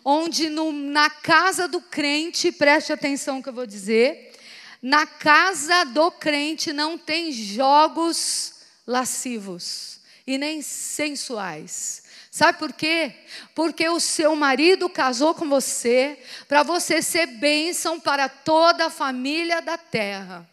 onde 0.04 0.50
no, 0.50 0.72
na 0.72 1.08
casa 1.08 1.68
do 1.68 1.80
crente, 1.80 2.52
preste 2.52 2.92
atenção 2.92 3.40
que 3.40 3.50
eu 3.50 3.54
vou 3.54 3.68
dizer, 3.68 4.34
na 4.82 5.06
casa 5.06 5.84
do 5.84 6.10
crente 6.10 6.74
não 6.74 6.98
tem 6.98 7.32
jogos 7.32 8.62
lascivos 8.88 10.00
e 10.26 10.40
nem 10.40 10.60
sensuais. 10.64 12.05
Sabe 12.36 12.60
por 12.60 12.74
quê? 12.74 13.16
Porque 13.56 13.88
o 13.88 13.98
seu 13.98 14.36
marido 14.36 14.90
casou 14.90 15.34
com 15.34 15.48
você 15.48 16.20
para 16.50 16.64
você 16.64 17.02
ser 17.02 17.28
bênção 17.28 17.98
para 17.98 18.28
toda 18.28 18.88
a 18.88 18.90
família 18.90 19.62
da 19.62 19.78
terra. 19.78 20.46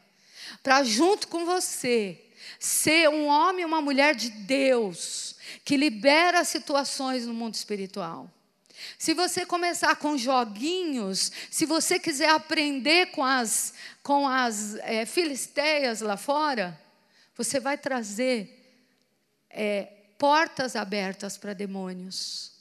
Para 0.63 0.85
junto 0.85 1.27
com 1.27 1.45
você 1.45 2.21
ser 2.61 3.09
um 3.09 3.27
homem 3.27 3.63
e 3.63 3.65
uma 3.65 3.81
mulher 3.81 4.15
de 4.15 4.31
Deus 4.31 5.35
que 5.65 5.77
libera 5.77 6.45
situações 6.45 7.27
no 7.27 7.35
mundo 7.35 7.55
espiritual. 7.55 8.31
Se 8.97 9.13
você 9.13 9.45
começar 9.45 9.97
com 9.97 10.17
joguinhos, 10.17 11.33
se 11.51 11.67
você 11.67 11.99
quiser 11.99 12.31
aprender 12.31 13.07
com 13.07 13.25
as, 13.25 13.75
com 14.05 14.29
as 14.29 14.77
é, 14.83 15.05
filisteias 15.05 16.01
lá 16.01 16.17
fora, 16.17 16.81
você 17.37 17.59
vai 17.59 17.77
trazer 17.77 18.57
é, 19.51 19.95
portas 20.23 20.77
abertas 20.77 21.37
para 21.37 21.53
demônios. 21.53 22.53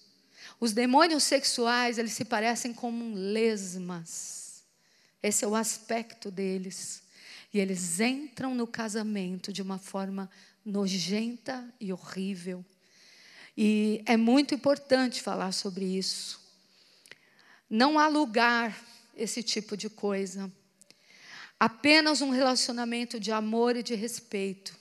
Os 0.60 0.72
demônios 0.72 1.22
sexuais, 1.22 2.00
eles 2.00 2.14
se 2.14 2.26
parecem 2.26 2.74
como 2.74 3.14
lesmas. 3.14 4.64
Esse 5.22 5.46
é 5.46 5.48
o 5.48 5.54
aspecto 5.54 6.32
deles. 6.32 7.04
E 7.54 7.60
eles 7.60 8.00
entram 8.00 8.56
no 8.56 8.66
casamento 8.66 9.54
de 9.54 9.62
uma 9.62 9.78
forma 9.78 10.28
nojenta 10.66 11.72
e 11.80 11.94
horrível. 11.94 12.66
E 13.56 14.02
é 14.08 14.18
muito 14.18 14.56
importante 14.56 15.22
falar 15.22 15.52
sobre 15.52 15.86
isso. 15.86 16.42
Não 17.70 18.00
há 18.00 18.08
lugar 18.08 18.76
esse 19.16 19.44
tipo 19.44 19.78
de 19.78 19.88
coisa. 19.88 20.52
Apenas 21.60 22.22
um 22.22 22.32
relacionamento 22.32 23.20
de 23.20 23.32
amor 23.32 23.76
e 23.76 23.84
de 23.84 23.94
respeito 23.94 24.81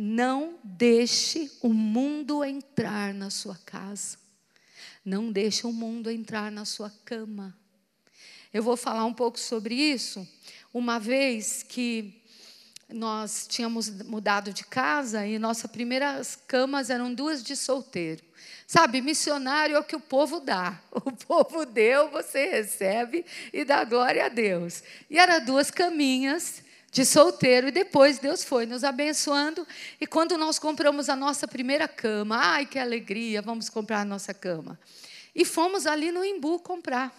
não 0.00 0.60
deixe 0.62 1.50
o 1.60 1.70
mundo 1.70 2.44
entrar 2.44 3.12
na 3.12 3.30
sua 3.30 3.58
casa. 3.66 4.16
Não 5.04 5.32
deixe 5.32 5.66
o 5.66 5.72
mundo 5.72 6.08
entrar 6.08 6.52
na 6.52 6.64
sua 6.64 6.88
cama. 7.04 7.52
Eu 8.54 8.62
vou 8.62 8.76
falar 8.76 9.04
um 9.04 9.12
pouco 9.12 9.40
sobre 9.40 9.74
isso. 9.74 10.26
Uma 10.72 11.00
vez 11.00 11.64
que 11.64 12.22
nós 12.88 13.48
tínhamos 13.48 13.90
mudado 14.04 14.52
de 14.52 14.64
casa 14.64 15.26
e 15.26 15.36
nossas 15.36 15.68
primeiras 15.68 16.38
camas 16.46 16.90
eram 16.90 17.12
duas 17.12 17.42
de 17.42 17.56
solteiro. 17.56 18.22
Sabe, 18.68 19.00
missionário 19.00 19.74
é 19.74 19.80
o 19.80 19.84
que 19.84 19.96
o 19.96 20.00
povo 20.00 20.38
dá. 20.38 20.80
O 20.92 21.10
povo 21.10 21.66
deu, 21.66 22.08
você 22.10 22.46
recebe 22.46 23.26
e 23.52 23.64
dá 23.64 23.82
glória 23.82 24.26
a 24.26 24.28
Deus. 24.28 24.82
E 25.10 25.18
eram 25.18 25.44
duas 25.44 25.70
caminhas 25.72 26.62
de 26.90 27.04
solteiro. 27.04 27.68
E 27.68 27.70
depois 27.70 28.18
Deus 28.18 28.44
foi 28.44 28.66
nos 28.66 28.84
abençoando. 28.84 29.66
E 30.00 30.06
quando 30.06 30.36
nós 30.36 30.58
compramos 30.58 31.08
a 31.08 31.16
nossa 31.16 31.46
primeira 31.46 31.86
cama, 31.86 32.36
ai 32.38 32.66
que 32.66 32.78
alegria, 32.78 33.42
vamos 33.42 33.68
comprar 33.68 34.00
a 34.00 34.04
nossa 34.04 34.32
cama. 34.34 34.78
E 35.34 35.44
fomos 35.44 35.86
ali 35.86 36.10
no 36.10 36.24
Imbu 36.24 36.58
comprar. 36.58 37.14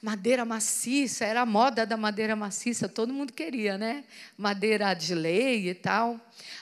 Madeira 0.00 0.42
maciça, 0.44 1.26
era 1.26 1.42
a 1.42 1.46
moda 1.46 1.84
da 1.84 1.98
madeira 1.98 2.34
maciça, 2.34 2.88
todo 2.88 3.12
mundo 3.12 3.32
queria, 3.32 3.76
né? 3.76 4.04
Madeira 4.36 4.94
de 4.94 5.14
lei 5.14 5.68
e 5.68 5.74
tal. 5.74 6.18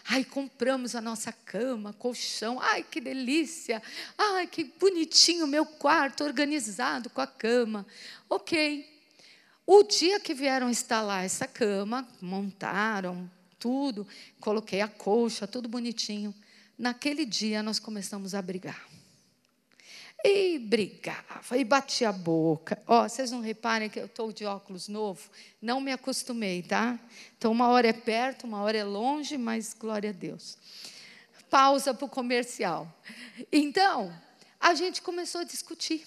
Ai, 0.09 0.25
compramos 0.25 0.97
a 0.97 1.01
nossa 1.01 1.31
cama, 1.31 1.93
colchão. 1.93 2.59
Ai, 2.61 2.83
que 2.83 3.01
delícia. 3.01 3.81
Ai, 4.19 4.49
que 4.49 4.65
bonitinho 4.65 5.47
meu 5.47 5.65
quarto, 5.65 6.25
organizado 6.25 7.09
com 7.09 7.21
a 7.21 7.27
cama. 7.27 7.87
Ok. 8.29 8.94
O 9.67 9.83
dia 9.83 10.21
que 10.21 10.35
vieram 10.35 10.69
instalar 10.69 11.25
essa 11.25 11.47
cama, 11.47 12.07
montaram 12.21 13.31
tudo, 13.59 14.07
coloquei 14.41 14.83
a 14.83 14.89
colcha, 14.89 15.47
tudo 15.47 15.69
bonitinho. 15.69 16.35
Naquele 16.77 17.25
dia 17.25 17.63
nós 17.63 17.79
começamos 17.79 18.35
a 18.35 18.43
brigar. 18.43 18.87
E 20.23 20.59
brigava, 20.59 21.57
e 21.57 21.65
batia 21.65 22.11
a 22.11 22.13
boca. 22.13 22.83
Ó, 22.87 23.09
vocês 23.09 23.31
não 23.31 23.41
reparem 23.41 23.89
que 23.89 23.99
eu 23.99 24.07
estou 24.07 24.33
de 24.33 24.45
óculos 24.45 24.89
novo? 24.89 25.31
Não 25.61 25.81
me 25.81 25.93
acostumei, 25.93 26.63
tá? 26.63 26.99
Então, 27.37 27.53
uma 27.53 27.69
hora 27.69 27.89
é 27.89 27.93
perto, 27.93 28.45
uma 28.45 28.63
hora 28.63 28.77
é 28.77 28.85
longe, 28.85 29.39
mas 29.39 29.75
glória 29.75 30.11
a 30.11 30.13
Deus. 30.13 30.59
Pausa 31.49 31.95
para 31.95 32.05
o 32.05 32.09
comercial. 32.09 32.91
Então, 33.53 34.15
a 34.61 34.75
gente 34.75 35.01
começou 35.01 35.43
a 35.43 35.45
discutir. 35.45 36.07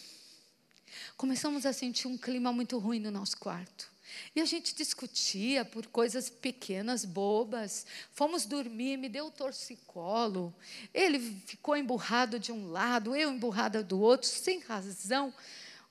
Começamos 1.16 1.66
a 1.66 1.74
sentir 1.74 2.08
um 2.08 2.18
clima 2.18 2.52
muito 2.52 2.78
ruim 2.78 3.00
no 3.00 3.12
nosso 3.12 3.38
quarto. 3.38 3.90
E 4.36 4.42
a 4.42 4.46
gente 4.46 4.76
discutia 4.76 5.66
por 5.66 5.88
coisas 5.88 6.30
pequenas, 6.30 7.06
bobas. 7.06 7.86
Fomos 8.12 8.46
dormir, 8.46 8.98
me 8.98 9.10
deu 9.10 9.30
torcicolo. 9.32 10.54
Ele 10.94 11.20
ficou 11.46 11.76
emburrado 11.76 12.40
de 12.40 12.52
um 12.52 12.72
lado, 12.72 13.16
eu 13.16 13.32
emburrada 13.32 13.84
do 13.84 14.00
outro, 14.00 14.28
sem 14.28 14.60
razão. 14.60 15.34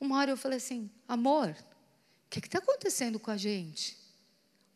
Uma 0.01 0.19
hora 0.19 0.31
eu 0.31 0.37
falei 0.37 0.59
assim: 0.59 0.91
amor, 1.07 1.51
o 2.27 2.31
que 2.31 2.39
está 2.39 2.59
acontecendo 2.59 3.19
com 3.19 3.31
a 3.31 3.37
gente? 3.37 3.97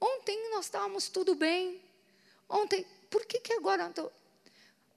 Ontem 0.01 0.51
nós 0.51 0.67
estávamos 0.67 1.09
tudo 1.09 1.35
bem. 1.35 1.81
Ontem, 2.49 2.87
por 3.11 3.25
que, 3.27 3.41
que 3.41 3.53
agora. 3.53 3.89
Tô... 3.91 4.11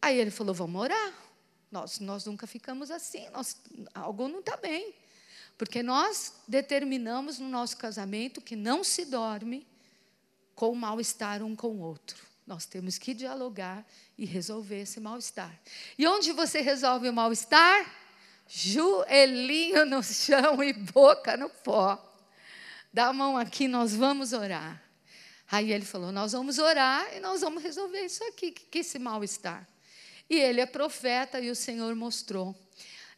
Aí 0.01 0.17
ele 0.17 0.31
falou: 0.31 0.53
vamos 0.53 0.81
orar. 0.81 1.13
Nós, 1.71 1.99
nós 1.99 2.25
nunca 2.25 2.45
ficamos 2.45 2.91
assim, 2.91 3.27
nós, 3.29 3.57
algo 3.95 4.27
não 4.27 4.41
está 4.41 4.55
bem. 4.57 4.93
Porque 5.57 5.83
nós 5.83 6.33
determinamos 6.47 7.39
no 7.39 7.47
nosso 7.47 7.77
casamento 7.77 8.41
que 8.41 8.55
não 8.55 8.83
se 8.83 9.05
dorme 9.05 9.67
com 10.55 10.71
o 10.71 10.75
mal-estar 10.75 11.43
um 11.43 11.55
com 11.55 11.69
o 11.69 11.79
outro. 11.79 12.23
Nós 12.45 12.65
temos 12.65 12.97
que 12.97 13.13
dialogar 13.13 13.85
e 14.17 14.25
resolver 14.25 14.81
esse 14.81 14.99
mal-estar. 14.99 15.57
E 15.97 16.05
onde 16.05 16.31
você 16.31 16.59
resolve 16.59 17.07
o 17.07 17.13
mal-estar? 17.13 17.89
Joelhinho 18.47 19.85
no 19.85 20.03
chão 20.03 20.61
e 20.63 20.73
boca 20.73 21.37
no 21.37 21.49
pó. 21.49 21.97
Dá 22.91 23.07
a 23.07 23.13
mão 23.13 23.37
aqui, 23.37 23.67
nós 23.67 23.95
vamos 23.95 24.33
orar. 24.33 24.83
Aí 25.49 25.71
ele 25.71 25.85
falou: 25.85 26.11
Nós 26.11 26.33
vamos 26.33 26.59
orar 26.59 27.15
e 27.15 27.19
nós 27.19 27.41
vamos 27.41 27.63
resolver 27.63 28.01
isso 28.01 28.23
aqui, 28.25 28.51
que, 28.51 28.79
esse 28.79 28.99
mal-estar. 28.99 29.67
E 30.29 30.35
ele 30.35 30.59
é 30.61 30.65
profeta 30.65 31.39
e 31.39 31.49
o 31.49 31.55
Senhor 31.55 31.95
mostrou 31.95 32.55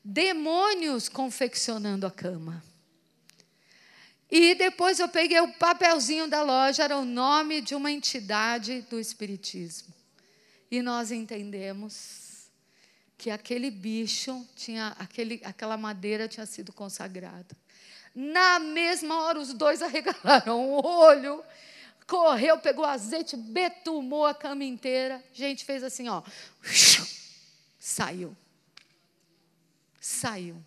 demônios 0.05 1.09
confeccionando 1.09 2.05
a 2.05 2.11
cama. 2.11 2.63
E 4.29 4.53
depois 4.53 4.99
eu 4.99 5.09
peguei 5.09 5.39
o 5.39 5.53
papelzinho 5.53 6.27
da 6.27 6.43
loja, 6.43 6.83
era 6.83 6.95
o 6.95 7.05
nome 7.05 7.59
de 7.59 7.73
uma 7.73 7.91
entidade 7.91 8.81
do 8.83 8.99
Espiritismo. 8.99 9.91
E 10.69 10.81
nós 10.81 11.11
entendemos 11.11 12.49
que 13.17 13.31
aquele 13.31 13.71
bicho 13.71 14.45
tinha, 14.55 14.95
aquele, 14.99 15.41
aquela 15.43 15.77
madeira 15.77 16.27
tinha 16.27 16.45
sido 16.45 16.71
consagrada. 16.71 17.57
Na 18.13 18.59
mesma 18.59 19.23
hora, 19.23 19.39
os 19.39 19.53
dois 19.53 19.81
arregalaram 19.83 20.69
o 20.69 20.85
olho, 20.85 21.43
correu, 22.05 22.59
pegou 22.59 22.85
azeite, 22.85 23.35
betumou 23.35 24.25
a 24.25 24.35
cama 24.35 24.63
inteira. 24.63 25.23
Gente, 25.33 25.65
fez 25.65 25.83
assim, 25.83 26.07
ó. 26.09 26.21
Saiu 27.79 28.35
saiu. 30.05 30.63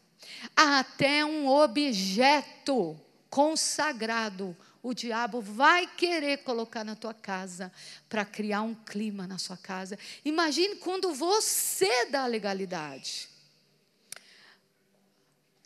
Até 0.56 1.24
um 1.24 1.46
objeto 1.46 3.00
consagrado 3.30 4.56
o 4.82 4.92
diabo 4.92 5.40
vai 5.40 5.86
querer 5.86 6.38
colocar 6.38 6.82
na 6.82 6.96
tua 6.96 7.14
casa 7.14 7.70
para 8.08 8.24
criar 8.24 8.62
um 8.62 8.74
clima 8.74 9.26
na 9.26 9.38
sua 9.38 9.56
casa. 9.56 9.98
Imagine 10.24 10.76
quando 10.76 11.14
você 11.14 12.06
dá 12.06 12.26
legalidade. 12.26 13.28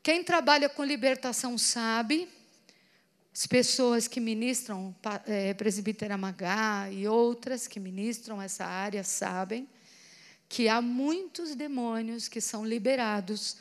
Quem 0.03 0.23
trabalha 0.23 0.69
com 0.69 0.85
libertação 0.85 1.57
sabe, 1.57 2.29
as 3.33 3.47
pessoas 3.47 4.07
que 4.07 4.21
ministram, 4.21 4.95
é, 5.27 5.55
presbítera 5.55 6.19
Magá 6.19 6.91
e 6.91 7.09
outras 7.09 7.67
que 7.67 7.81
ministram 7.81 8.43
essa 8.43 8.67
área 8.67 9.05
sabem, 9.05 9.69
que 10.53 10.69
há 10.69 10.83
muitos 10.83 11.55
demônios 11.55 12.29
que 12.29 12.39
são 12.39 12.63
liberados 12.63 13.57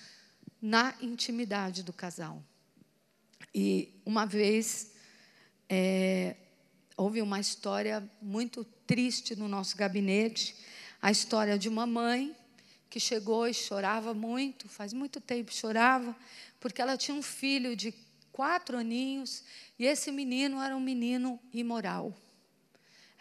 na 0.61 0.93
intimidade 1.01 1.83
do 1.83 1.93
casal. 1.93 2.43
E 3.55 3.93
uma 4.05 4.25
vez 4.25 4.91
é, 5.69 6.35
houve 6.97 7.21
uma 7.21 7.39
história 7.39 8.03
muito 8.21 8.65
triste 8.85 9.37
no 9.37 9.47
nosso 9.47 9.77
gabinete, 9.77 10.53
a 11.01 11.09
história 11.09 11.57
de 11.57 11.69
uma 11.69 11.87
mãe 11.87 12.35
que 12.89 12.99
chegou 12.99 13.47
e 13.47 13.53
chorava 13.53 14.13
muito, 14.13 14.67
faz 14.67 14.91
muito 14.91 15.21
tempo 15.21 15.53
chorava, 15.53 16.13
porque 16.59 16.81
ela 16.81 16.97
tinha 16.97 17.15
um 17.15 17.23
filho 17.23 17.73
de 17.73 17.93
quatro 18.33 18.77
aninhos 18.77 19.45
e 19.79 19.85
esse 19.85 20.11
menino 20.11 20.61
era 20.61 20.75
um 20.75 20.81
menino 20.81 21.39
imoral. 21.53 22.13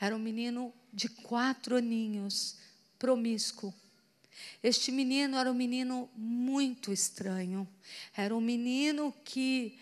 Era 0.01 0.17
um 0.17 0.19
menino 0.19 0.75
de 0.93 1.09
quatro 1.09 1.77
aninhos, 1.77 2.59
promíscuo. 3.01 3.75
Este 4.63 4.93
menino 4.93 5.37
era 5.39 5.51
um 5.51 5.55
menino 5.55 6.09
muito 6.15 6.93
estranho. 6.93 7.67
Era 8.15 8.37
um 8.37 8.41
menino 8.41 9.13
que 9.25 9.79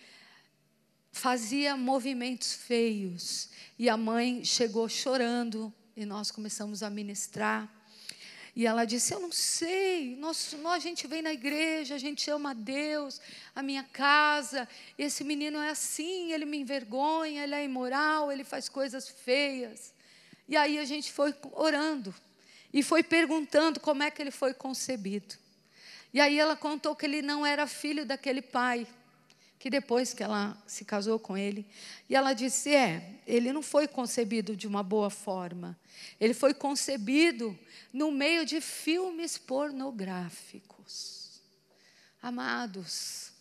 fazia 1.12 1.76
movimentos 1.76 2.52
feios. 2.52 3.50
E 3.78 3.88
a 3.88 3.96
mãe 3.96 4.44
chegou 4.44 4.88
chorando 4.88 5.74
e 5.96 6.06
nós 6.06 6.30
começamos 6.30 6.82
a 6.82 6.88
ministrar. 6.88 7.68
E 8.54 8.66
ela 8.66 8.84
disse: 8.84 9.12
Eu 9.12 9.20
não 9.20 9.32
sei, 9.32 10.16
nós, 10.16 10.56
nós, 10.62 10.76
a 10.76 10.78
gente 10.78 11.06
vem 11.06 11.22
na 11.22 11.32
igreja, 11.32 11.96
a 11.96 11.98
gente 11.98 12.30
ama 12.30 12.50
a 12.50 12.54
Deus, 12.54 13.20
a 13.54 13.62
minha 13.62 13.82
casa. 13.82 14.68
Esse 14.96 15.22
menino 15.24 15.58
é 15.58 15.70
assim, 15.70 16.32
ele 16.32 16.44
me 16.44 16.58
envergonha, 16.58 17.42
ele 17.42 17.54
é 17.54 17.64
imoral, 17.64 18.30
ele 18.30 18.44
faz 18.44 18.68
coisas 18.68 19.08
feias. 19.08 19.92
E 20.48 20.56
aí 20.56 20.78
a 20.78 20.84
gente 20.84 21.12
foi 21.12 21.34
orando 21.52 22.14
e 22.72 22.82
foi 22.82 23.02
perguntando 23.02 23.80
como 23.80 24.02
é 24.02 24.10
que 24.10 24.20
ele 24.20 24.30
foi 24.30 24.52
concebido. 24.52 25.36
E 26.12 26.20
aí 26.20 26.38
ela 26.38 26.56
contou 26.56 26.96
que 26.96 27.06
ele 27.06 27.22
não 27.22 27.44
era 27.44 27.66
filho 27.66 28.04
daquele 28.04 28.42
pai, 28.42 28.86
que 29.58 29.68
depois 29.68 30.14
que 30.14 30.22
ela 30.22 30.56
se 30.66 30.84
casou 30.84 31.18
com 31.18 31.36
ele, 31.36 31.66
e 32.08 32.14
ela 32.14 32.32
disse: 32.32 32.74
"É, 32.74 33.20
ele 33.26 33.52
não 33.52 33.62
foi 33.62 33.88
concebido 33.88 34.56
de 34.56 34.66
uma 34.66 34.82
boa 34.82 35.10
forma. 35.10 35.78
Ele 36.20 36.32
foi 36.32 36.54
concebido 36.54 37.58
no 37.92 38.10
meio 38.10 38.46
de 38.46 38.60
filmes 38.60 39.36
pornográficos." 39.36 41.40
Amados, 42.22 43.32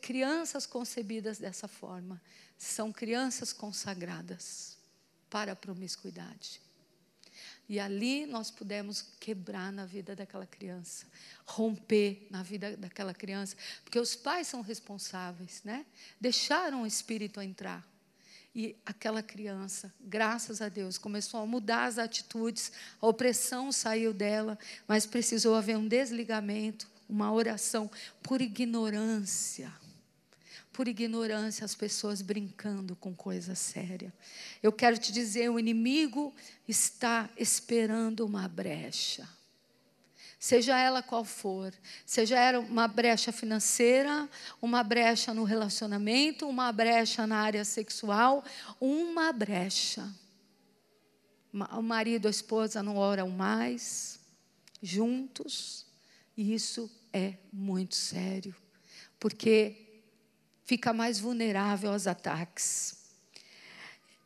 crianças 0.00 0.66
concebidas 0.66 1.38
dessa 1.38 1.68
forma 1.68 2.20
são 2.56 2.92
crianças 2.92 3.52
consagradas 3.52 4.76
para 5.30 5.52
a 5.52 5.56
promiscuidade. 5.56 6.60
E 7.68 7.78
ali 7.78 8.24
nós 8.24 8.50
pudemos 8.50 9.02
quebrar 9.20 9.70
na 9.70 9.84
vida 9.84 10.16
daquela 10.16 10.46
criança, 10.46 11.06
romper 11.44 12.26
na 12.30 12.42
vida 12.42 12.76
daquela 12.76 13.12
criança, 13.12 13.54
porque 13.84 13.98
os 13.98 14.16
pais 14.16 14.46
são 14.46 14.62
responsáveis, 14.62 15.60
né? 15.64 15.84
Deixaram 16.18 16.82
o 16.82 16.86
espírito 16.86 17.42
entrar. 17.42 17.86
E 18.54 18.74
aquela 18.86 19.22
criança, 19.22 19.92
graças 20.00 20.62
a 20.62 20.70
Deus, 20.70 20.96
começou 20.96 21.40
a 21.40 21.46
mudar 21.46 21.84
as 21.84 21.98
atitudes, 21.98 22.72
a 23.00 23.06
opressão 23.06 23.70
saiu 23.70 24.14
dela, 24.14 24.58
mas 24.86 25.04
precisou 25.04 25.54
haver 25.54 25.76
um 25.76 25.86
desligamento, 25.86 26.88
uma 27.06 27.30
oração 27.30 27.90
por 28.22 28.40
ignorância 28.40 29.70
por 30.78 30.86
ignorância, 30.86 31.64
as 31.64 31.74
pessoas 31.74 32.22
brincando 32.22 32.94
com 32.94 33.12
coisa 33.12 33.56
séria. 33.56 34.14
Eu 34.62 34.70
quero 34.70 34.96
te 34.96 35.10
dizer: 35.10 35.50
o 35.50 35.58
inimigo 35.58 36.32
está 36.68 37.28
esperando 37.36 38.24
uma 38.24 38.46
brecha. 38.46 39.28
Seja 40.38 40.78
ela 40.78 41.02
qual 41.02 41.24
for, 41.24 41.74
seja 42.06 42.38
ela 42.38 42.60
uma 42.60 42.86
brecha 42.86 43.32
financeira, 43.32 44.30
uma 44.62 44.84
brecha 44.84 45.34
no 45.34 45.42
relacionamento, 45.42 46.48
uma 46.48 46.70
brecha 46.70 47.26
na 47.26 47.38
área 47.38 47.64
sexual, 47.64 48.44
uma 48.80 49.32
brecha. 49.32 50.08
O 51.72 51.82
marido 51.82 52.26
e 52.26 52.28
a 52.28 52.30
esposa 52.30 52.84
não 52.84 52.96
oram 52.98 53.28
mais 53.28 54.20
juntos, 54.80 55.84
e 56.36 56.54
isso 56.54 56.88
é 57.12 57.34
muito 57.52 57.96
sério, 57.96 58.54
porque 59.18 59.87
fica 60.68 60.92
mais 60.92 61.18
vulnerável 61.18 61.90
aos 61.90 62.06
ataques. 62.06 62.94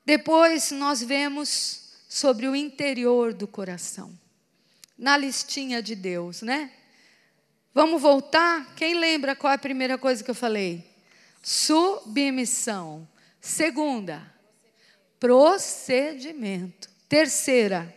Depois 0.05 0.73
nós 0.73 1.01
vemos 1.01 1.93
sobre 2.09 2.49
o 2.49 2.57
interior 2.57 3.33
do 3.33 3.47
coração. 3.47 4.13
Na 4.99 5.17
listinha 5.17 5.81
de 5.81 5.95
Deus, 5.95 6.43
né? 6.43 6.73
Vamos 7.73 8.03
voltar? 8.03 8.75
Quem 8.75 8.95
lembra 8.95 9.37
qual 9.37 9.53
é 9.53 9.55
a 9.55 9.59
primeira 9.59 9.97
coisa 9.97 10.25
que 10.25 10.33
eu 10.33 10.35
falei? 10.35 10.85
Submissão. 11.41 13.09
Segunda, 13.41 14.21
procedimento. 15.21 16.91
Terceira, 17.09 17.95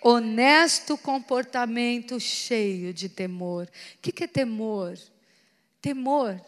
honesto 0.00 0.96
comportamento 0.96 2.20
cheio 2.20 2.94
de 2.94 3.08
temor. 3.08 3.68
O 3.96 3.98
que, 4.00 4.22
é 4.22 4.28
temor? 4.28 4.96
Temor 5.82 6.40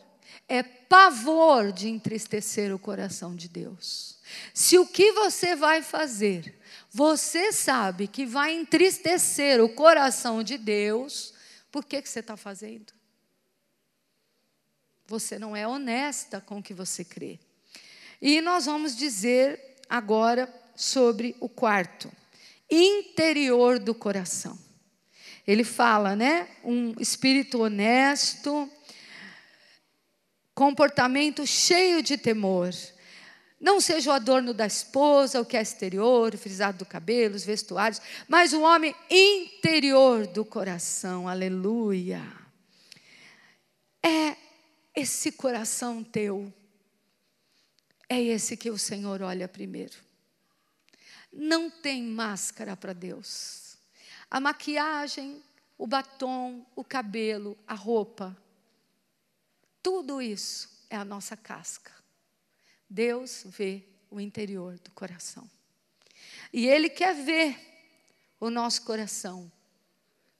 é 0.49 0.63
pavor 0.63 1.73
de 1.73 1.89
entristecer 1.89 2.75
o 2.75 2.79
coração 2.79 3.35
de 3.35 3.49
Deus. 3.49 4.19
Se 4.53 4.79
o 4.79 4.87
que 4.87 5.13
você 5.13 5.57
vai 5.57 5.83
fazer, 5.83 6.59
você 6.91 7.53
sabe 7.53 8.07
que 8.07 8.27
vai 8.27 8.55
entristecer 8.55 9.63
o 9.63 9.69
coração 9.69 10.43
de 10.43 10.59
Deus, 10.59 11.33
por 11.71 11.85
que, 11.85 12.03
que 12.03 12.09
você 12.09 12.21
está 12.21 12.37
fazendo? 12.37 12.93
Você 15.07 15.39
não 15.39 15.57
é 15.57 15.67
honesta 15.67 16.41
com 16.41 16.59
o 16.59 16.63
que 16.63 16.75
você 16.75 17.05
crê. 17.05 17.39
E 18.21 18.41
nós 18.41 18.67
vamos 18.67 18.97
dizer 18.97 19.77
agora 19.89 20.53
sobre 20.77 21.37
o 21.41 21.49
quarto, 21.49 22.11
interior 22.71 23.79
do 23.79 23.95
coração. 23.95 24.59
Ele 25.47 25.65
fala, 25.65 26.15
né? 26.15 26.49
Um 26.63 26.95
espírito 27.01 27.63
honesto, 27.63 28.71
comportamento 30.63 31.45
cheio 31.45 32.01
de 32.01 32.17
temor. 32.17 32.71
Não 33.61 33.81
seja 33.81 34.11
o 34.11 34.13
adorno 34.13 34.55
da 34.55 34.65
esposa, 34.65 35.41
o 35.41 35.45
que 35.45 35.57
é 35.57 35.61
exterior, 35.61 36.33
o 36.33 36.39
frisado 36.39 36.79
do 36.79 36.87
cabelo, 36.87 37.35
os 37.35 37.45
vestuários, 37.45 38.01
mas 38.29 38.53
o 38.53 38.63
homem 38.63 38.95
interior 39.11 40.25
do 40.29 40.45
coração. 40.45 41.27
Aleluia. 41.27 42.23
É 44.01 44.37
esse 44.95 45.33
coração 45.33 46.05
teu. 46.05 46.53
É 48.09 48.23
esse 48.23 48.57
que 48.57 48.71
o 48.71 48.79
Senhor 48.79 49.21
olha 49.21 49.49
primeiro. 49.49 49.97
Não 51.33 51.69
tem 51.69 52.05
máscara 52.05 52.77
para 52.77 52.93
Deus. 52.93 53.77
A 54.31 54.39
maquiagem, 54.39 55.43
o 55.77 55.89
batom, 55.89 56.65
o 56.77 56.85
cabelo, 56.85 57.59
a 57.67 57.75
roupa, 57.75 58.37
tudo 59.83 60.23
isso 60.23 60.69
é 60.89 60.97
a 60.97 61.05
nossa 61.05 61.37
casca. 61.37 61.93
Deus 62.89 63.45
vê 63.47 63.83
o 64.11 64.21
interior 64.21 64.79
do 64.79 64.91
coração. 64.91 65.49
E 66.53 66.67
Ele 66.67 66.89
quer 66.89 67.15
ver 67.15 67.59
o 68.39 68.51
nosso 68.51 68.83
coração, 68.83 69.51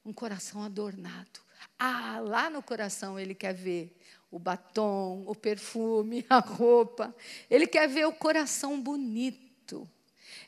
um 0.05 0.13
coração 0.13 0.61
adornado. 0.61 1.41
Ah, 1.79 2.19
lá 2.19 2.49
no 2.49 2.61
coração 2.61 3.19
Ele 3.19 3.33
quer 3.33 3.53
ver 3.53 3.97
o 4.29 4.39
batom, 4.39 5.23
o 5.27 5.35
perfume, 5.35 6.25
a 6.29 6.39
roupa. 6.39 7.15
Ele 7.49 7.67
quer 7.67 7.87
ver 7.87 8.05
o 8.05 8.13
coração 8.13 8.81
bonito. 8.81 9.89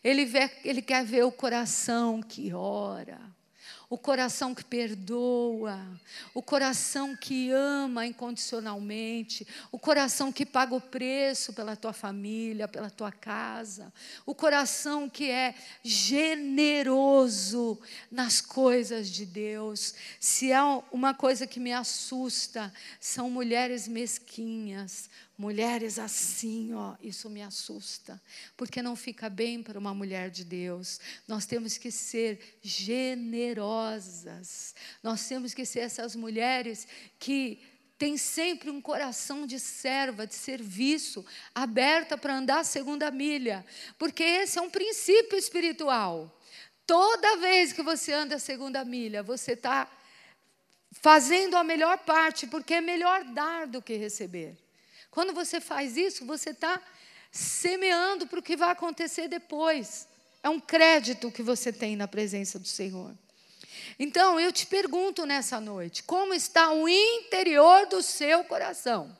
Ele, 0.03 0.25
vê, 0.25 0.51
ele 0.63 0.81
quer 0.81 1.03
ver 1.03 1.23
o 1.23 1.31
coração 1.31 2.21
que 2.21 2.53
ora, 2.53 3.19
o 3.89 3.97
coração 3.97 4.55
que 4.55 4.63
perdoa, 4.63 5.79
o 6.33 6.41
coração 6.41 7.15
que 7.15 7.51
ama 7.51 8.05
incondicionalmente, 8.05 9.47
o 9.71 9.77
coração 9.79 10.31
que 10.31 10.45
paga 10.45 10.75
o 10.75 10.81
preço 10.81 11.53
pela 11.53 11.75
tua 11.75 11.93
família, 11.93 12.67
pela 12.67 12.89
tua 12.89 13.11
casa, 13.11 13.93
o 14.25 14.33
coração 14.33 15.09
que 15.09 15.29
é 15.29 15.55
generoso 15.83 17.79
nas 18.11 18.41
coisas 18.41 19.09
de 19.09 19.25
Deus. 19.25 19.93
Se 20.19 20.51
há 20.51 20.81
uma 20.91 21.13
coisa 21.13 21.45
que 21.45 21.59
me 21.59 21.73
assusta, 21.73 22.73
são 22.99 23.29
mulheres 23.29 23.87
mesquinhas, 23.87 25.09
Mulheres 25.37 25.99
assim, 25.99 26.73
ó, 26.73 26.95
isso 27.01 27.29
me 27.29 27.41
assusta, 27.41 28.21
porque 28.55 28.81
não 28.81 28.95
fica 28.95 29.29
bem 29.29 29.61
para 29.61 29.77
uma 29.77 29.93
mulher 29.93 30.29
de 30.29 30.45
Deus. 30.45 30.97
Nós 31.27 31.45
temos 31.45 31.77
que 31.77 31.91
ser 31.91 32.57
generosas. 32.61 33.93
Nós 35.03 35.27
temos 35.27 35.53
que 35.53 35.65
ser 35.65 35.79
essas 35.79 36.15
mulheres 36.15 36.87
que 37.19 37.61
têm 37.97 38.17
sempre 38.17 38.69
um 38.69 38.79
coração 38.79 39.45
de 39.45 39.59
serva, 39.59 40.25
de 40.25 40.35
serviço, 40.35 41.25
aberta 41.53 42.17
para 42.17 42.37
andar 42.37 42.59
a 42.59 42.63
segunda 42.63 43.11
milha, 43.11 43.65
porque 43.97 44.23
esse 44.23 44.57
é 44.57 44.61
um 44.61 44.69
princípio 44.69 45.37
espiritual. 45.37 46.39
Toda 46.87 47.37
vez 47.37 47.73
que 47.73 47.81
você 47.81 48.13
anda 48.13 48.35
a 48.35 48.39
segunda 48.39 48.85
milha, 48.85 49.21
você 49.21 49.51
está 49.51 49.91
fazendo 50.93 51.57
a 51.57 51.63
melhor 51.63 51.97
parte, 51.99 52.47
porque 52.47 52.75
é 52.75 52.81
melhor 52.81 53.25
dar 53.25 53.67
do 53.67 53.81
que 53.81 53.95
receber. 53.95 54.64
Quando 55.15 55.33
você 55.33 55.61
faz 55.61 55.95
isso, 55.95 56.25
você 56.25 56.49
está 56.49 56.77
semeando 57.31 58.27
para 58.27 58.37
o 58.37 58.43
que 58.43 58.57
vai 58.57 58.71
acontecer 58.71 59.29
depois. 59.29 60.09
É 60.43 60.49
um 60.49 60.59
crédito 60.59 61.31
que 61.31 61.41
você 61.41 61.71
tem 61.71 61.95
na 61.95 62.05
presença 62.05 62.59
do 62.59 62.67
Senhor. 62.67 63.15
Então, 63.97 64.37
eu 64.37 64.51
te 64.51 64.65
pergunto 64.65 65.25
nessa 65.25 65.57
noite: 65.61 66.03
como 66.03 66.33
está 66.33 66.69
o 66.73 66.89
interior 66.89 67.87
do 67.87 68.03
seu 68.03 68.43
coração? 68.43 69.17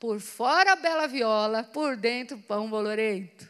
Por 0.00 0.18
fora, 0.18 0.74
bela 0.74 1.06
viola, 1.06 1.62
por 1.62 1.94
dentro, 1.94 2.38
pão 2.38 2.70
bolorento. 2.70 3.46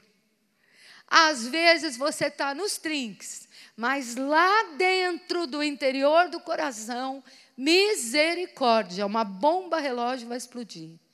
Às 1.07 1.47
vezes 1.47 1.97
você 1.97 2.27
está 2.27 2.57
nos 2.57 2.77
trinques, 2.77 3.49
mas 3.77 4.17
lá 4.17 4.65
dentro 4.77 5.47
do 5.47 5.63
interior 5.63 6.29
do 6.29 6.41
coração, 6.41 7.23
misericórdia, 7.57 9.07
uma 9.07 9.23
bomba 9.23 9.79
relógio 9.79 10.27
vai 10.27 10.39
explodir. 10.39 11.06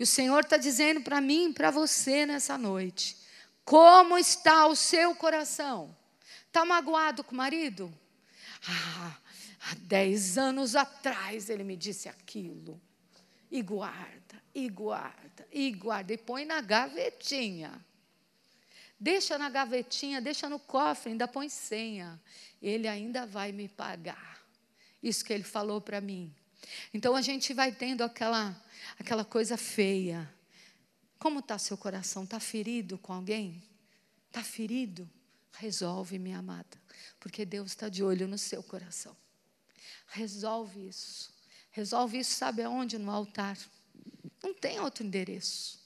E 0.00 0.02
o 0.02 0.06
Senhor 0.06 0.40
está 0.40 0.56
dizendo 0.56 1.02
para 1.02 1.20
mim, 1.20 1.52
para 1.52 1.70
você 1.70 2.24
nessa 2.24 2.56
noite: 2.56 3.18
como 3.66 4.16
está 4.16 4.66
o 4.66 4.74
seu 4.74 5.14
coração? 5.14 5.94
Está 6.46 6.64
magoado 6.64 7.22
com 7.22 7.34
o 7.34 7.36
marido? 7.36 7.92
Ah, 8.66 9.18
há 9.60 9.74
dez 9.74 10.38
anos 10.38 10.74
atrás 10.74 11.50
ele 11.50 11.62
me 11.62 11.76
disse 11.76 12.08
aquilo. 12.08 12.80
E 13.50 13.60
guarda, 13.60 14.42
e 14.54 14.70
guarda, 14.70 15.46
e 15.52 15.70
guarda, 15.70 16.14
e 16.14 16.16
põe 16.16 16.46
na 16.46 16.62
gavetinha. 16.62 17.78
Deixa 18.98 19.36
na 19.36 19.50
gavetinha, 19.50 20.18
deixa 20.18 20.48
no 20.48 20.58
cofre, 20.58 21.10
ainda 21.12 21.28
põe 21.28 21.50
senha. 21.50 22.18
Ele 22.62 22.88
ainda 22.88 23.26
vai 23.26 23.52
me 23.52 23.68
pagar. 23.68 24.40
Isso 25.02 25.22
que 25.22 25.32
ele 25.34 25.44
falou 25.44 25.78
para 25.78 26.00
mim. 26.00 26.34
Então 26.92 27.16
a 27.16 27.22
gente 27.22 27.52
vai 27.54 27.72
tendo 27.72 28.02
aquela 28.02 28.56
aquela 28.98 29.24
coisa 29.24 29.56
feia. 29.56 30.28
Como 31.18 31.40
está 31.40 31.58
seu 31.58 31.76
coração? 31.76 32.24
Está 32.24 32.40
ferido 32.40 32.98
com 32.98 33.12
alguém? 33.12 33.62
Está 34.28 34.42
ferido? 34.42 35.08
Resolve, 35.58 36.18
minha 36.18 36.38
amada, 36.38 36.80
porque 37.18 37.44
Deus 37.44 37.72
está 37.72 37.88
de 37.88 38.02
olho 38.02 38.26
no 38.26 38.38
seu 38.38 38.62
coração. 38.62 39.14
Resolve 40.06 40.88
isso. 40.88 41.30
Resolve 41.70 42.18
isso, 42.18 42.34
sabe 42.34 42.62
aonde? 42.62 42.98
No 42.98 43.10
altar. 43.10 43.58
Não 44.42 44.54
tem 44.54 44.80
outro 44.80 45.04
endereço. 45.04 45.78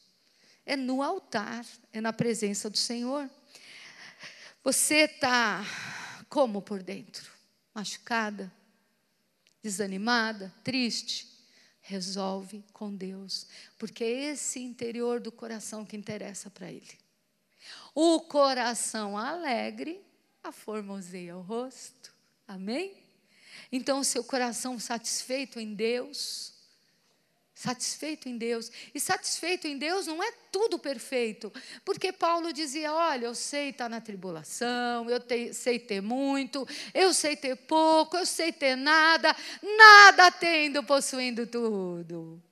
É 0.64 0.76
no 0.76 1.03
altar, 1.03 1.66
é 1.93 2.01
na 2.01 2.12
presença 2.12 2.70
do 2.70 2.78
Senhor. 2.78 3.28
Você 4.62 5.05
está 5.05 5.64
como 6.28 6.62
por 6.62 6.82
dentro? 6.82 7.30
Machucada? 7.74 8.53
Desanimada? 9.65 10.55
Triste? 10.62 11.35
resolve 11.87 12.65
com 12.73 12.95
Deus, 12.95 13.47
porque 13.79 14.03
é 14.03 14.33
esse 14.33 14.59
interior 14.59 15.21
do 15.21 15.31
coração 15.31 15.85
que 15.85 15.97
interessa 15.97 16.49
para 16.49 16.71
Ele. 16.71 16.99
O 17.95 18.21
coração 18.21 19.19
alegre 19.19 20.03
aformoseia 20.43 21.37
o 21.37 21.43
rosto. 21.43 22.15
Amém? 22.49 22.97
Então, 23.71 24.03
seu 24.03 24.25
coração 24.25 24.79
satisfeito 24.79 25.61
em 25.61 25.75
Deus, 25.75 26.53
Satisfeito 27.55 28.28
em 28.28 28.36
Deus. 28.36 28.70
E 28.92 28.98
satisfeito 28.98 29.68
em 29.68 29.78
Deus 29.78 30.09
não 30.09 30.20
é 30.20 30.32
tudo 30.50 30.76
perfeito. 30.76 31.52
Porque 31.84 32.12
Paulo 32.12 32.52
dizia: 32.52 32.92
olha, 32.92 33.26
eu 33.26 33.34
sei 33.34 33.70
estar 33.70 33.88
na 33.88 34.00
tribulação, 34.00 35.09
eu 35.09 35.20
te, 35.20 35.55
sei 35.55 35.78
ter 35.78 36.02
muito, 36.02 36.66
eu 36.92 37.14
sei 37.14 37.36
ter 37.36 37.55
pouco, 37.55 38.16
eu 38.16 38.26
sei 38.26 38.52
ter 38.52 38.74
nada, 38.74 39.34
nada 39.62 40.32
tendo, 40.32 40.82
possuindo 40.82 41.46
tudo. 41.46 42.42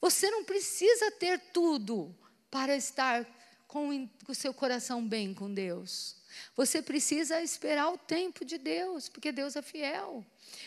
Você 0.00 0.28
não 0.28 0.42
precisa 0.42 1.12
ter 1.12 1.38
tudo 1.52 2.14
para 2.50 2.74
estar 2.76 3.24
com 3.68 4.08
o 4.26 4.34
seu 4.34 4.52
coração 4.52 5.06
bem 5.06 5.32
com 5.32 5.52
Deus. 5.52 6.17
Você 6.56 6.82
precisa 6.82 7.42
esperar 7.42 7.90
o 7.90 7.98
tempo 7.98 8.44
de 8.44 8.58
Deus, 8.58 9.08
porque 9.08 9.32
Deus 9.32 9.56
é 9.56 9.62
fiel. 9.62 10.24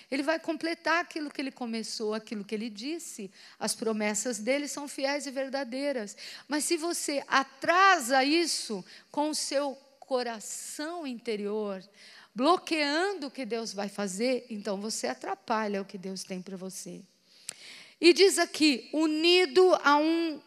Ele 0.10 0.24
vai 0.24 0.40
completar 0.40 1.02
aquilo 1.02 1.30
que 1.30 1.42
ele 1.42 1.52
começou, 1.52 2.14
aquilo 2.14 2.44
que 2.44 2.56
ele 2.56 2.70
disse. 2.70 3.32
As 3.60 3.74
promessas 3.74 4.40
dele 4.40 4.68
são 4.68 4.88
fiéis 4.88 5.26
e 5.26 5.32
verdadeiras. 5.32 6.16
Mas 6.48 6.64
se 6.64 6.78
você 6.78 7.24
atrasa 7.28 8.24
isso 8.24 8.84
com 9.12 9.30
o 9.30 9.36
seu 9.36 9.76
coração 10.00 11.08
interior, 11.08 11.84
bloqueando 12.34 13.28
o 13.28 13.32
que 13.32 13.46
Deus 13.46 13.74
vai 13.74 13.90
fazer, 13.90 14.46
então 14.50 14.80
você 14.80 15.08
atrapalha 15.08 15.82
o 15.82 15.86
que 15.86 15.98
Deus 15.98 16.24
tem 16.24 16.42
para 16.42 16.58
você. 16.58 17.02
E 18.00 18.14
diz 18.14 18.40
aqui: 18.40 18.90
unido 18.92 19.74
a 19.84 19.98
um 19.98 20.42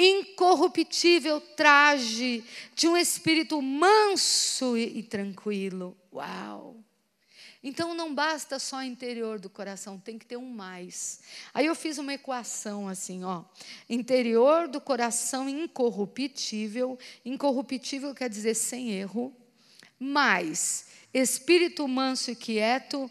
incorruptível 0.00 1.40
traje 1.40 2.42
de 2.74 2.88
um 2.88 2.96
espírito 2.96 3.60
manso 3.60 4.76
e, 4.76 5.02
tranquilo. 5.02 5.96
Uau! 6.12 6.76
Então 7.62 7.94
não 7.94 8.14
basta 8.14 8.58
só 8.58 8.78
o 8.78 8.82
interior 8.82 9.38
do 9.38 9.50
coração, 9.50 9.98
tem 9.98 10.18
que 10.18 10.24
ter 10.24 10.38
um 10.38 10.48
mais. 10.48 11.20
Aí 11.52 11.66
eu 11.66 11.74
fiz 11.74 11.98
uma 11.98 12.14
equação 12.14 12.88
assim, 12.88 13.22
ó. 13.22 13.44
Interior 13.88 14.66
do 14.66 14.80
coração 14.80 15.46
incorruptível, 15.46 16.98
incorruptível 17.22 18.14
quer 18.14 18.30
dizer 18.30 18.54
sem 18.54 18.92
erro, 18.92 19.36
mais 19.98 20.86
espírito 21.12 21.86
manso 21.86 22.30
e 22.30 22.36
quieto, 22.36 23.10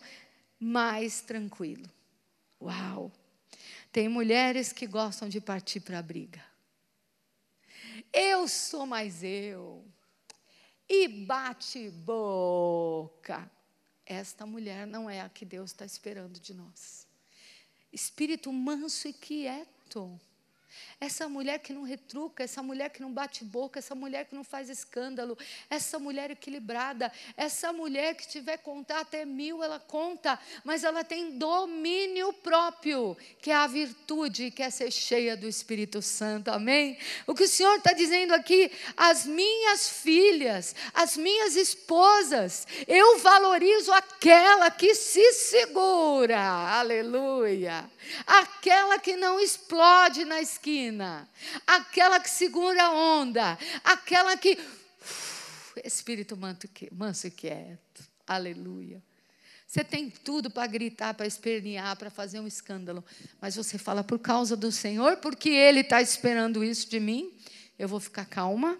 mais 0.59 1.21
tranquilo. 1.21 1.87
Uau! 2.59 3.11
Tem 3.91 4.09
mulheres 4.09 4.73
que 4.73 4.87
gostam 4.87 5.29
de 5.29 5.39
partir 5.39 5.79
para 5.81 5.99
a 5.99 6.01
briga. 6.01 6.48
Eu 8.11 8.47
sou 8.47 8.85
mais 8.85 9.23
eu. 9.23 9.85
E 10.87 11.07
bate 11.07 11.89
boca 11.89 13.49
esta 14.09 14.43
mulher 14.43 14.87
não 14.87 15.07
é 15.07 15.21
a 15.21 15.29
que 15.29 15.45
Deus 15.45 15.69
está 15.69 15.85
esperando 15.85 16.39
de 16.39 16.51
nós. 16.51 17.07
Espírito 17.93 18.51
manso 18.51 19.07
e 19.07 19.13
quieto. 19.13 20.19
Essa 20.99 21.27
mulher 21.29 21.59
que 21.59 21.73
não 21.73 21.83
retruca, 21.83 22.43
essa 22.43 22.61
mulher 22.61 22.89
que 22.89 23.01
não 23.01 23.11
bate 23.11 23.43
boca, 23.43 23.79
essa 23.79 23.95
mulher 23.95 24.25
que 24.25 24.35
não 24.35 24.43
faz 24.43 24.69
escândalo, 24.69 25.37
essa 25.69 25.97
mulher 25.97 26.31
equilibrada, 26.31 27.11
essa 27.35 27.71
mulher 27.71 28.15
que 28.15 28.27
tiver 28.27 28.57
contar 28.57 29.01
até 29.01 29.25
mil, 29.25 29.63
ela 29.63 29.79
conta, 29.79 30.39
mas 30.63 30.83
ela 30.83 31.03
tem 31.03 31.37
domínio 31.37 32.33
próprio, 32.33 33.17
que 33.41 33.51
é 33.51 33.55
a 33.55 33.67
virtude, 33.67 34.51
que 34.51 34.61
é 34.61 34.69
ser 34.69 34.91
cheia 34.91 35.35
do 35.35 35.47
Espírito 35.47 36.01
Santo, 36.01 36.49
amém? 36.51 36.97
O 37.25 37.33
que 37.33 37.43
o 37.43 37.47
Senhor 37.47 37.77
está 37.77 37.93
dizendo 37.93 38.33
aqui, 38.33 38.71
as 38.95 39.25
minhas 39.25 39.89
filhas, 39.89 40.75
as 40.93 41.17
minhas 41.17 41.55
esposas, 41.55 42.67
eu 42.87 43.19
valorizo 43.19 43.91
aquela 43.93 44.69
que 44.69 44.93
se 44.95 45.33
segura, 45.33 46.39
aleluia, 46.39 47.89
aquela 48.25 48.99
que 48.99 49.15
não 49.15 49.39
explode 49.39 50.25
na 50.25 50.41
esquina, 50.41 50.58
aquela 51.65 52.19
que 52.19 52.29
segura 52.29 52.83
a 52.83 52.91
onda, 52.91 53.57
aquela 53.83 54.35
que. 54.37 54.57
Uf, 55.01 55.81
espírito 55.83 56.37
manso 56.37 57.27
e 57.27 57.31
quieto. 57.31 58.03
Aleluia. 58.27 59.01
Você 59.69 59.83
tem 59.83 60.09
tudo 60.09 60.49
para 60.49 60.65
gritar, 60.65 61.13
para 61.13 61.27
espernear, 61.27 61.95
para 61.95 62.09
fazer 62.09 62.39
um 62.39 62.47
escândalo. 62.47 63.05
Mas 63.39 63.55
você 63.55 63.77
fala 63.77 64.03
por 64.03 64.17
causa 64.17 64.57
do 64.57 64.71
Senhor, 64.71 65.17
porque 65.17 65.49
Ele 65.49 65.81
está 65.81 66.01
esperando 66.01 66.63
isso 66.63 66.89
de 66.89 66.99
mim. 66.99 67.31
Eu 67.77 67.87
vou 67.87 67.99
ficar 67.99 68.25
calma, 68.25 68.79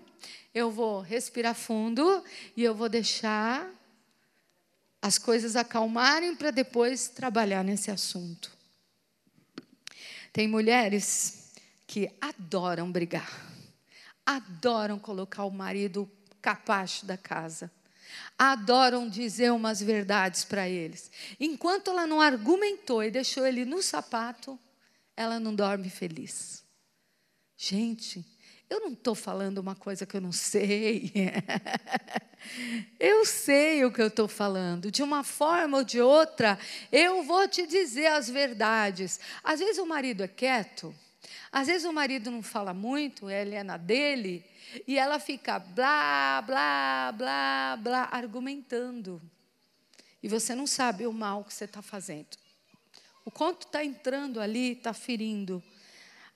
eu 0.54 0.72
vou 0.72 1.00
respirar 1.02 1.54
fundo 1.54 2.24
e 2.58 2.64
eu 2.64 2.74
vou 2.74 2.90
deixar 2.90 3.72
as 5.02 5.18
coisas 5.18 5.56
acalmarem 5.56 6.36
para 6.36 6.52
depois 6.52 7.08
trabalhar 7.08 7.64
nesse 7.64 7.92
assunto. 7.92 8.52
Tem 10.34 10.48
mulheres 10.48 11.39
que 11.90 12.08
adoram 12.22 12.92
brigar, 12.92 13.52
adoram 14.24 15.00
colocar 15.00 15.44
o 15.46 15.50
marido 15.50 16.08
capacho 16.40 17.04
da 17.04 17.18
casa, 17.18 17.72
adoram 18.38 19.10
dizer 19.10 19.52
umas 19.52 19.82
verdades 19.82 20.44
para 20.46 20.70
eles. 20.70 21.10
Enquanto 21.40 21.90
ela 21.90 22.06
não 22.06 22.22
argumentou 22.22 23.04
e 23.04 23.10
deixou 23.10 23.44
ele 23.44 23.66
no 23.66 23.82
sapato, 23.82 24.58
ela 25.18 25.40
não 25.40 25.56
dorme 25.56 25.90
feliz. 25.90 26.64
Gente, 27.58 28.24
eu 28.70 28.82
não 28.82 28.94
estou 28.94 29.16
falando 29.16 29.58
uma 29.58 29.74
coisa 29.74 30.06
que 30.06 30.16
eu 30.16 30.22
não 30.22 30.32
sei. 30.32 31.12
eu 33.00 33.26
sei 33.26 33.84
o 33.84 33.92
que 33.92 34.00
eu 34.00 34.10
estou 34.10 34.28
falando. 34.28 34.92
De 34.92 35.02
uma 35.02 35.24
forma 35.24 35.80
ou 35.80 35.84
de 35.84 36.00
outra, 36.00 36.60
eu 36.92 37.24
vou 37.24 37.48
te 37.48 37.66
dizer 37.66 38.06
as 38.06 38.30
verdades. 38.30 39.20
Às 39.44 39.60
vezes 39.60 39.80
o 39.80 39.88
marido 39.88 40.22
é 40.22 40.28
quieto. 40.28 40.94
Às 41.52 41.68
vezes 41.68 41.86
o 41.86 41.94
marido 41.94 42.32
não 42.32 42.42
fala 42.42 42.74
muito, 42.74 43.30
ele 43.30 43.56
é 43.56 43.64
na 43.64 43.78
dele, 43.78 44.46
e 44.88 44.98
ela 44.98 45.20
fica 45.20 45.60
blá, 45.60 46.42
blá, 46.42 47.12
blá, 47.12 47.78
blá, 47.82 48.10
argumentando. 48.12 49.22
E 50.22 50.28
você 50.28 50.54
não 50.54 50.68
sabe 50.68 51.08
o 51.08 51.14
mal 51.14 51.44
que 51.44 51.54
você 51.54 51.66
está 51.66 51.82
fazendo. 51.82 52.38
O 53.26 53.32
quanto 53.32 53.66
está 53.66 53.84
entrando 53.84 54.40
ali, 54.40 54.74
está 54.74 54.94
ferindo 54.94 55.64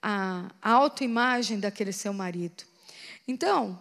a, 0.02 0.50
a 0.60 0.70
autoimagem 0.70 1.58
daquele 1.58 1.92
seu 1.92 2.12
marido. 2.12 2.64
Então, 3.26 3.80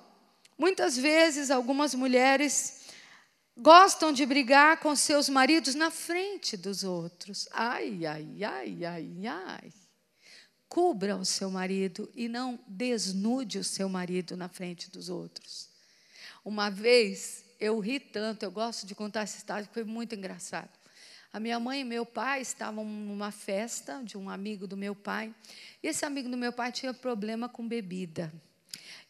muitas 0.58 0.98
vezes, 0.98 1.52
algumas 1.52 1.94
mulheres 1.94 2.84
gostam 3.58 4.12
de 4.12 4.26
brigar 4.26 4.78
com 4.78 4.96
seus 4.96 5.30
maridos 5.30 5.76
na 5.76 5.92
frente 5.92 6.58
dos 6.58 6.84
outros. 6.84 7.48
Ai, 7.52 8.06
ai, 8.06 8.44
ai, 8.44 8.86
ai, 8.86 9.28
ai. 9.28 9.74
Cubra 10.74 11.16
o 11.16 11.24
seu 11.24 11.52
marido 11.52 12.12
e 12.16 12.28
não 12.28 12.60
desnude 12.68 13.60
o 13.60 13.64
seu 13.64 13.88
marido 13.88 14.36
na 14.36 14.50
frente 14.50 14.90
dos 14.90 15.08
outros. 15.08 15.70
Uma 16.44 16.72
vez 16.72 17.46
eu 17.60 17.80
ri 17.80 18.00
tanto, 18.00 18.42
eu 18.42 18.50
gosto 18.50 18.88
de 18.88 18.96
contar 18.96 19.22
essa 19.22 19.38
história, 19.38 19.70
foi 19.72 19.84
muito 19.84 20.16
engraçado. 20.16 20.72
A 21.32 21.40
minha 21.40 21.60
mãe 21.60 21.82
e 21.82 21.84
meu 21.84 22.08
pai 22.08 22.42
estavam 22.42 22.84
numa 22.84 23.30
festa 23.30 24.02
de 24.04 24.18
um 24.18 24.28
amigo 24.32 24.66
do 24.66 24.76
meu 24.76 24.96
pai, 24.96 25.32
e 25.84 25.90
esse 25.90 26.06
amigo 26.06 26.28
do 26.28 26.36
meu 26.36 26.52
pai 26.52 26.72
tinha 26.72 26.92
problema 26.92 27.48
com 27.48 27.68
bebida. 27.68 28.34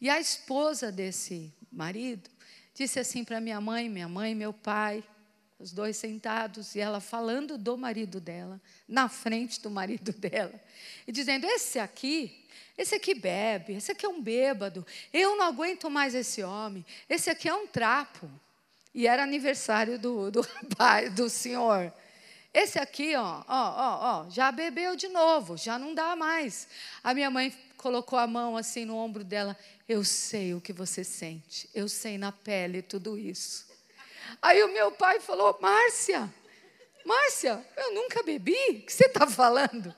E 0.02 0.10
a 0.10 0.20
esposa 0.20 0.92
desse 0.92 1.50
marido 1.72 2.30
disse 2.76 3.00
assim 3.00 3.24
para 3.24 3.40
minha 3.40 3.62
mãe, 3.62 3.88
minha 3.88 4.10
mãe 4.10 4.34
e 4.34 4.36
meu 4.36 4.52
pai, 4.52 5.02
os 5.64 5.72
dois 5.72 5.96
sentados, 5.96 6.76
e 6.76 6.80
ela 6.80 7.00
falando 7.00 7.58
do 7.58 7.78
marido 7.78 8.20
dela, 8.20 8.60
na 8.88 9.08
frente 9.08 9.62
do 9.62 9.72
marido 9.72 10.12
dela, 10.20 10.54
e 11.08 11.12
dizendo: 11.12 11.48
Esse 11.48 11.80
aqui, 11.80 12.46
esse 12.78 12.94
aqui 12.94 13.16
bebe, 13.16 13.74
esse 13.74 13.92
aqui 13.92 14.06
é 14.06 14.10
um 14.10 14.22
bêbado, 14.22 14.86
eu 15.12 15.38
não 15.38 15.46
aguento 15.46 15.90
mais 15.90 16.14
esse 16.14 16.44
homem, 16.44 16.86
esse 17.10 17.30
aqui 17.30 17.48
é 17.48 17.54
um 17.56 17.66
trapo. 17.66 18.30
E 18.94 19.08
era 19.08 19.24
aniversário 19.24 19.98
do, 19.98 20.30
do 20.30 20.42
rapaz, 20.46 21.12
do 21.16 21.28
senhor. 21.28 21.92
Esse 22.54 22.78
aqui, 22.78 23.16
ó, 23.16 23.44
ó, 23.48 23.48
ó, 23.48 24.26
ó, 24.28 24.30
já 24.30 24.52
bebeu 24.52 24.96
de 24.96 25.08
novo, 25.08 25.58
já 25.58 25.80
não 25.80 25.96
dá 25.96 26.16
mais. 26.16 26.68
A 27.04 27.12
minha 27.12 27.32
mãe 27.32 27.52
colocou 27.78 28.20
a 28.20 28.28
mão 28.28 28.56
assim 28.56 28.86
no 28.86 28.96
ombro 28.96 29.24
dela. 29.24 29.58
Eu 29.90 30.04
sei 30.04 30.54
o 30.54 30.62
que 30.62 30.72
você 30.72 31.04
sente, 31.04 31.68
eu 31.74 31.90
sei 31.90 32.20
na 32.20 32.32
pele 32.32 32.84
tudo 32.84 33.18
isso. 33.18 33.73
Aí 34.42 34.64
o 34.64 34.74
meu 34.74 34.92
pai 34.92 35.20
falou: 35.20 35.58
Márcia, 35.62 36.32
Márcia, 37.06 37.66
eu 37.76 37.94
nunca 37.94 38.24
bebi, 38.24 38.54
o 38.70 38.86
que 38.86 38.94
você 38.94 39.06
está 39.06 39.28
falando? 39.28 39.94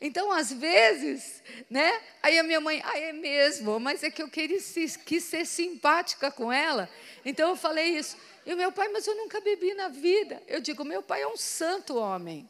Então, 0.00 0.30
às 0.30 0.52
vezes, 0.52 1.42
né? 1.70 2.00
Aí 2.22 2.38
a 2.38 2.42
minha 2.42 2.60
mãe, 2.60 2.82
ah, 2.84 2.98
é 2.98 3.12
mesmo, 3.12 3.78
mas 3.80 4.02
é 4.02 4.10
que 4.10 4.22
eu 4.22 4.28
queria, 4.28 4.58
quis 5.04 5.24
ser 5.24 5.46
simpática 5.46 6.30
com 6.30 6.52
ela. 6.52 6.90
Então 7.24 7.50
eu 7.50 7.56
falei 7.56 7.96
isso. 7.96 8.16
E 8.44 8.52
o 8.52 8.56
meu 8.56 8.70
pai, 8.70 8.88
mas 8.88 9.06
eu 9.06 9.14
nunca 9.16 9.40
bebi 9.40 9.72
na 9.74 9.88
vida. 9.88 10.42
Eu 10.46 10.60
digo, 10.60 10.84
meu 10.84 11.02
pai 11.02 11.22
é 11.22 11.26
um 11.26 11.36
santo 11.36 11.96
homem. 11.96 12.48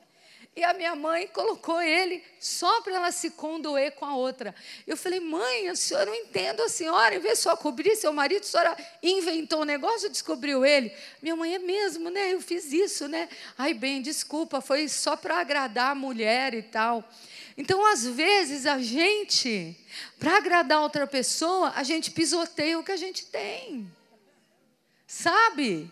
E 0.56 0.62
a 0.62 0.72
minha 0.72 0.94
mãe 0.94 1.26
colocou 1.26 1.82
ele 1.82 2.22
só 2.38 2.80
para 2.82 2.94
ela 2.94 3.10
se 3.10 3.30
condoer 3.30 3.92
com 3.92 4.04
a 4.04 4.14
outra. 4.14 4.54
Eu 4.86 4.96
falei, 4.96 5.18
mãe, 5.18 5.68
a 5.68 5.74
senhora 5.74 6.06
não 6.06 6.14
entendo 6.14 6.62
a 6.62 6.68
senhora, 6.68 7.16
em 7.16 7.18
vez 7.18 7.38
de 7.38 7.42
só 7.42 7.56
cobrir 7.56 7.96
seu 7.96 8.12
marido, 8.12 8.42
a 8.42 8.46
senhora 8.46 8.76
inventou 9.02 9.62
um 9.62 9.64
negócio 9.64 10.06
e 10.06 10.10
descobriu 10.10 10.64
ele. 10.64 10.92
Minha 11.20 11.34
mãe 11.34 11.56
é 11.56 11.58
mesmo, 11.58 12.08
né? 12.08 12.32
Eu 12.32 12.40
fiz 12.40 12.72
isso, 12.72 13.08
né? 13.08 13.28
Ai, 13.58 13.74
bem, 13.74 14.00
desculpa, 14.00 14.60
foi 14.60 14.88
só 14.88 15.16
para 15.16 15.40
agradar 15.40 15.90
a 15.90 15.94
mulher 15.94 16.54
e 16.54 16.62
tal. 16.62 17.02
Então, 17.56 17.84
às 17.86 18.06
vezes, 18.06 18.64
a 18.64 18.78
gente, 18.78 19.76
para 20.20 20.36
agradar 20.36 20.82
outra 20.82 21.04
pessoa, 21.06 21.72
a 21.74 21.82
gente 21.82 22.12
pisoteia 22.12 22.78
o 22.78 22.84
que 22.84 22.92
a 22.92 22.96
gente 22.96 23.26
tem. 23.26 23.90
Sabe? 25.06 25.90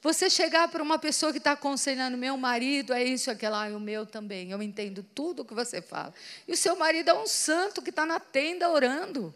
Você 0.00 0.30
chegar 0.30 0.68
para 0.68 0.82
uma 0.82 0.98
pessoa 0.98 1.32
que 1.32 1.38
está 1.38 1.52
aconselhando, 1.52 2.16
meu 2.16 2.36
marido 2.36 2.92
é 2.92 3.02
isso, 3.02 3.30
aquela, 3.30 3.66
ah, 3.66 3.76
o 3.76 3.80
meu 3.80 4.06
também, 4.06 4.52
eu 4.52 4.62
entendo 4.62 5.02
tudo 5.02 5.42
o 5.42 5.44
que 5.44 5.54
você 5.54 5.82
fala. 5.82 6.14
E 6.46 6.52
o 6.52 6.56
seu 6.56 6.76
marido 6.76 7.10
é 7.10 7.14
um 7.14 7.26
santo 7.26 7.82
que 7.82 7.90
está 7.90 8.06
na 8.06 8.20
tenda 8.20 8.70
orando. 8.70 9.34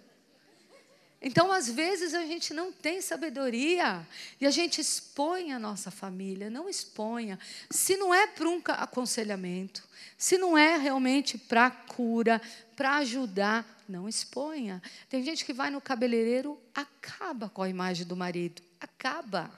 Então, 1.25 1.53
às 1.53 1.69
vezes, 1.69 2.15
a 2.15 2.23
gente 2.23 2.53
não 2.53 2.73
tem 2.73 3.01
sabedoria 3.01 4.05
e 4.41 4.47
a 4.47 4.51
gente 4.51 4.81
expõe 4.81 5.53
a 5.53 5.59
nossa 5.59 5.89
família, 5.89 6.51
não 6.51 6.69
exponha. 6.69 7.39
Se 7.71 7.97
não 7.97 8.13
é 8.13 8.27
para 8.27 8.49
um 8.49 8.61
aconselhamento, 8.67 9.85
se 10.19 10.37
não 10.37 10.59
é 10.59 10.77
realmente 10.77 11.39
para 11.39 11.71
cura, 11.71 12.43
para 12.75 12.97
ajudar, 12.97 13.65
não 13.89 14.09
exponha. 14.09 14.83
Tem 15.09 15.23
gente 15.23 15.45
que 15.45 15.53
vai 15.53 15.71
no 15.71 15.81
cabeleireiro, 15.81 16.61
acaba 16.75 17.49
com 17.49 17.63
a 17.63 17.69
imagem 17.69 18.05
do 18.05 18.17
marido, 18.17 18.61
acaba. 18.81 19.49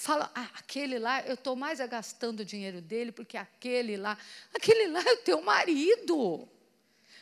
Fala, 0.00 0.32
ah, 0.34 0.48
aquele 0.54 0.98
lá, 0.98 1.20
eu 1.26 1.34
estou 1.34 1.54
mais 1.54 1.78
gastando 1.80 2.40
o 2.40 2.44
dinheiro 2.44 2.80
dele, 2.80 3.12
porque 3.12 3.36
aquele 3.36 3.98
lá, 3.98 4.16
aquele 4.54 4.86
lá 4.86 5.02
é 5.06 5.12
o 5.12 5.18
teu 5.18 5.42
marido. 5.42 6.48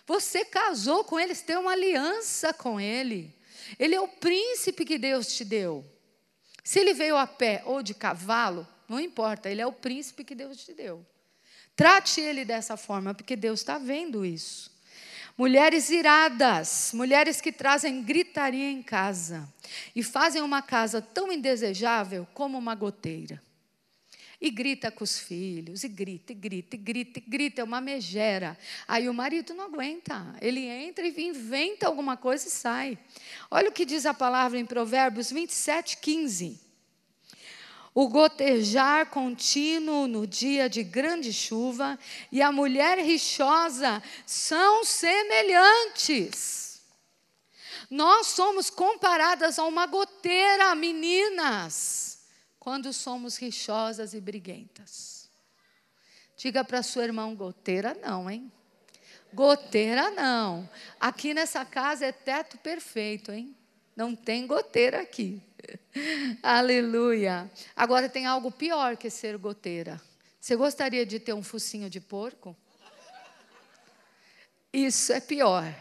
Você 0.07 0.45
casou 0.45 1.03
com 1.03 1.18
ele, 1.18 1.35
você 1.35 1.45
tem 1.45 1.57
uma 1.57 1.72
aliança 1.72 2.55
com 2.55 2.81
ele. 2.81 3.35
Ele 3.81 3.97
é 3.97 4.01
o 4.01 4.07
príncipe 4.07 4.85
que 4.85 4.97
Deus 4.97 5.26
te 5.26 5.45
deu. 5.45 5.85
Se 6.62 6.79
ele 6.79 6.95
veio 6.95 7.16
a 7.16 7.26
pé 7.26 7.64
ou 7.66 7.83
de 7.83 7.95
cavalo, 7.95 8.64
não 8.89 9.01
importa, 9.01 9.51
ele 9.51 9.61
é 9.61 9.66
o 9.66 9.72
príncipe 9.72 10.22
que 10.22 10.37
Deus 10.37 10.64
te 10.64 10.72
deu. 10.72 11.05
Trate 11.74 12.20
ele 12.20 12.45
dessa 12.45 12.76
forma, 12.76 13.12
porque 13.12 13.35
Deus 13.35 13.59
está 13.59 13.76
vendo 13.76 14.24
isso. 14.24 14.70
Mulheres 15.39 15.89
iradas, 15.89 16.91
mulheres 16.93 17.41
que 17.41 17.53
trazem 17.53 18.03
gritaria 18.03 18.68
em 18.68 18.82
casa 18.82 19.49
e 19.95 20.03
fazem 20.03 20.43
uma 20.43 20.61
casa 20.61 21.01
tão 21.01 21.30
indesejável 21.30 22.26
como 22.34 22.59
uma 22.59 22.74
goteira. 22.74 23.41
E 24.41 24.51
grita 24.51 24.91
com 24.91 25.05
os 25.05 25.20
filhos, 25.20 25.84
e 25.84 25.89
grita, 25.89 26.32
e 26.32 26.34
grita, 26.34 26.74
e 26.74 26.78
grita, 26.78 27.18
e 27.20 27.22
grita, 27.22 27.61
é 27.61 27.64
uma 27.64 27.80
megera. 27.80 28.59
Aí 28.89 29.09
o 29.09 29.14
marido 29.14 29.55
não 29.55 29.66
aguenta, 29.66 30.34
ele 30.41 30.66
entra 30.66 31.07
e 31.07 31.22
inventa 31.22 31.86
alguma 31.86 32.16
coisa 32.16 32.49
e 32.49 32.51
sai. 32.51 32.99
Olha 33.49 33.68
o 33.68 33.72
que 33.72 33.84
diz 33.84 34.07
a 34.07 34.14
palavra 34.14 34.59
em 34.59 34.66
Provérbios 34.66 35.30
27, 35.30 35.99
15. 35.99 36.68
O 37.95 38.09
gotejar 38.09 39.07
contínuo 39.07 40.07
no 40.07 40.26
dia 40.26 40.68
de 40.68 40.82
grande 40.82 41.32
chuva 41.32 41.99
e 42.30 42.41
a 42.43 42.53
mulher 42.53 42.99
rixosa 42.99 44.03
são 44.26 44.84
semelhantes. 44.84 46.82
Nós 47.91 48.28
somos 48.28 48.68
comparadas 48.68 49.59
a 49.59 49.64
uma 49.64 49.86
goteira, 49.86 50.74
meninas 50.74 52.09
quando 52.59 52.93
somos 52.93 53.39
rixosas 53.39 54.12
e 54.12 54.20
briguentas. 54.20 55.30
Diga 56.36 56.62
para 56.62 56.82
sua 56.82 57.05
irmã, 57.05 57.34
goteira 57.34 57.95
não, 57.95 58.30
hein? 58.30 58.53
Goteira 59.32 60.11
não. 60.11 60.68
Aqui 61.01 61.32
nessa 61.32 61.64
casa 61.64 62.07
é 62.07 62.12
teto 62.12 62.59
perfeito, 62.59 63.32
hein? 63.32 63.57
Não 63.97 64.14
tem 64.14 64.47
goteira 64.47 65.01
aqui. 65.01 65.43
Aleluia. 66.43 67.51
Agora 67.75 68.09
tem 68.09 68.27
algo 68.27 68.51
pior 68.51 68.97
que 68.97 69.11
ser 69.11 69.37
goteira. 69.37 70.01
Você 70.41 70.57
gostaria 70.57 71.05
de 71.05 71.19
ter 71.19 71.33
um 71.33 71.43
focinho 71.43 71.91
de 71.91 72.01
porco? 72.01 72.57
Isso 74.73 75.13
é 75.13 75.21
pior. 75.21 75.75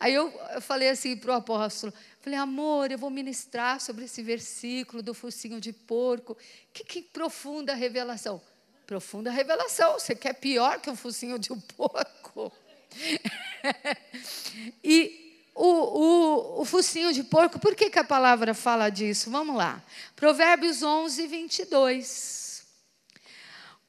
Aí 0.00 0.12
eu, 0.12 0.32
falei 0.60 0.88
assim 0.88 1.16
para 1.16 1.32
o 1.32 1.34
apóstolo: 1.34 1.92
Falei, 2.20 2.38
amor, 2.38 2.90
eu 2.90 2.98
vou 2.98 3.10
ministrar 3.10 3.80
sobre 3.80 4.06
esse 4.06 4.22
versículo 4.22 5.02
do 5.02 5.14
focinho 5.14 5.60
de 5.60 5.72
porco. 5.72 6.36
Que, 6.72 6.82
que 6.84 7.02
profunda 7.02 7.74
revelação. 7.74 8.40
Profunda 8.86 9.30
revelação. 9.30 9.94
Você 9.94 10.14
quer 10.14 10.34
pior 10.34 10.80
que 10.80 10.90
o 10.90 10.96
focinho 10.96 11.38
de 11.38 11.52
um 11.52 11.60
porco? 11.60 12.52
e 14.82 15.23
o, 15.54 15.66
o, 15.66 16.62
o, 16.62 16.64
focinho 16.64 17.12
de 17.12 17.22
porco, 17.22 17.60
por 17.60 17.76
que, 17.76 17.88
que 17.88 17.98
a 17.98 18.04
palavra 18.04 18.54
fala 18.54 18.90
disso? 18.90 19.30
Vamos 19.30 19.54
lá. 19.54 19.80
Provérbios 20.16 20.82
11, 20.82 21.26
22. 21.28 22.64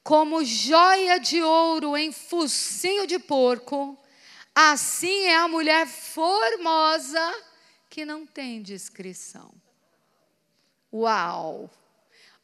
Como 0.04 0.44
joia 0.44 1.18
de 1.18 1.42
ouro 1.42 1.96
em 1.96 2.12
focinho 2.12 3.04
de 3.04 3.18
porco, 3.18 3.98
assim 4.54 5.24
é 5.24 5.36
a 5.36 5.48
mulher 5.48 5.88
formosa 5.88 7.34
que 7.90 8.04
não 8.04 8.24
tem 8.24 8.62
descrição. 8.62 9.52
Uau! 10.92 11.68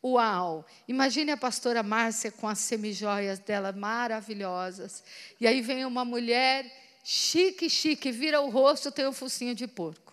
Uau! 0.03 0.67
Imagine 0.89 1.31
a 1.31 1.37
pastora 1.37 1.81
Márcia 1.85 2.33
com 2.33 2.49
as 2.49 2.59
semijoias 2.59 3.39
dela 3.39 3.71
maravilhosas. 3.71 5.05
E 5.41 5.47
aí 5.47 5.61
vem 5.61 5.85
uma 5.85 6.05
mulher 6.05 6.82
chique, 7.03 7.69
chique, 7.69 8.11
vira 8.11 8.41
o 8.41 8.51
rosto, 8.51 8.91
tem 8.91 9.07
o 9.07 9.13
focinho 9.13 9.55
de 9.55 9.67
porco. 9.67 10.13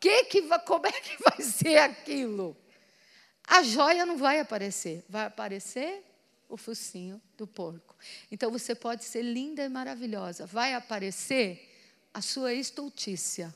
Que 0.00 0.24
que 0.24 0.42
como 0.66 0.86
é 0.86 0.92
que 0.92 1.16
vai 1.22 1.40
ser 1.40 1.78
aquilo? 1.78 2.56
A 3.46 3.62
joia 3.62 4.04
não 4.04 4.16
vai 4.16 4.40
aparecer, 4.40 5.04
vai 5.08 5.26
aparecer 5.26 6.02
o 6.48 6.56
focinho 6.56 7.20
do 7.36 7.46
porco. 7.46 7.96
Então 8.30 8.50
você 8.50 8.74
pode 8.74 9.04
ser 9.04 9.22
linda 9.22 9.64
e 9.64 9.68
maravilhosa, 9.68 10.46
vai 10.46 10.74
aparecer 10.74 11.70
a 12.12 12.20
sua 12.20 12.52
estultícia, 12.52 13.54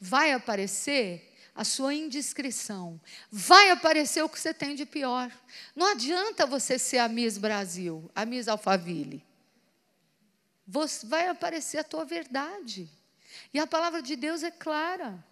vai 0.00 0.32
aparecer 0.32 1.34
a 1.54 1.64
sua 1.64 1.92
indiscrição, 1.92 3.00
vai 3.30 3.70
aparecer 3.70 4.22
o 4.22 4.28
que 4.28 4.38
você 4.38 4.54
tem 4.54 4.74
de 4.74 4.86
pior. 4.86 5.30
Não 5.74 5.86
adianta 5.86 6.46
você 6.46 6.78
ser 6.78 6.98
a 6.98 7.08
Miss 7.08 7.36
Brasil, 7.36 8.08
a 8.14 8.24
Miss 8.24 8.46
Alphaville. 8.46 9.27
Vai 10.68 11.28
aparecer 11.28 11.78
a 11.78 11.84
tua 11.84 12.04
verdade. 12.04 12.90
E 13.54 13.58
a 13.58 13.66
palavra 13.66 14.02
de 14.02 14.14
Deus 14.14 14.42
é 14.42 14.50
clara. 14.50 15.24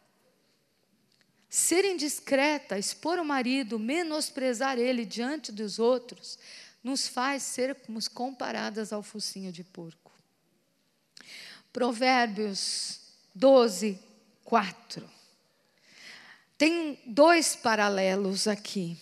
Ser 1.48 1.84
indiscreta, 1.84 2.78
expor 2.78 3.18
o 3.18 3.24
marido, 3.24 3.78
menosprezar 3.78 4.78
ele 4.78 5.04
diante 5.04 5.52
dos 5.52 5.78
outros, 5.78 6.38
nos 6.82 7.06
faz 7.06 7.42
sermos 7.42 8.08
comparadas 8.08 8.92
ao 8.92 9.02
focinho 9.02 9.52
de 9.52 9.62
porco. 9.62 10.12
Provérbios 11.72 13.00
12, 13.34 13.98
4. 14.44 15.10
Tem 16.56 16.98
dois 17.04 17.54
paralelos 17.54 18.48
aqui. 18.48 18.96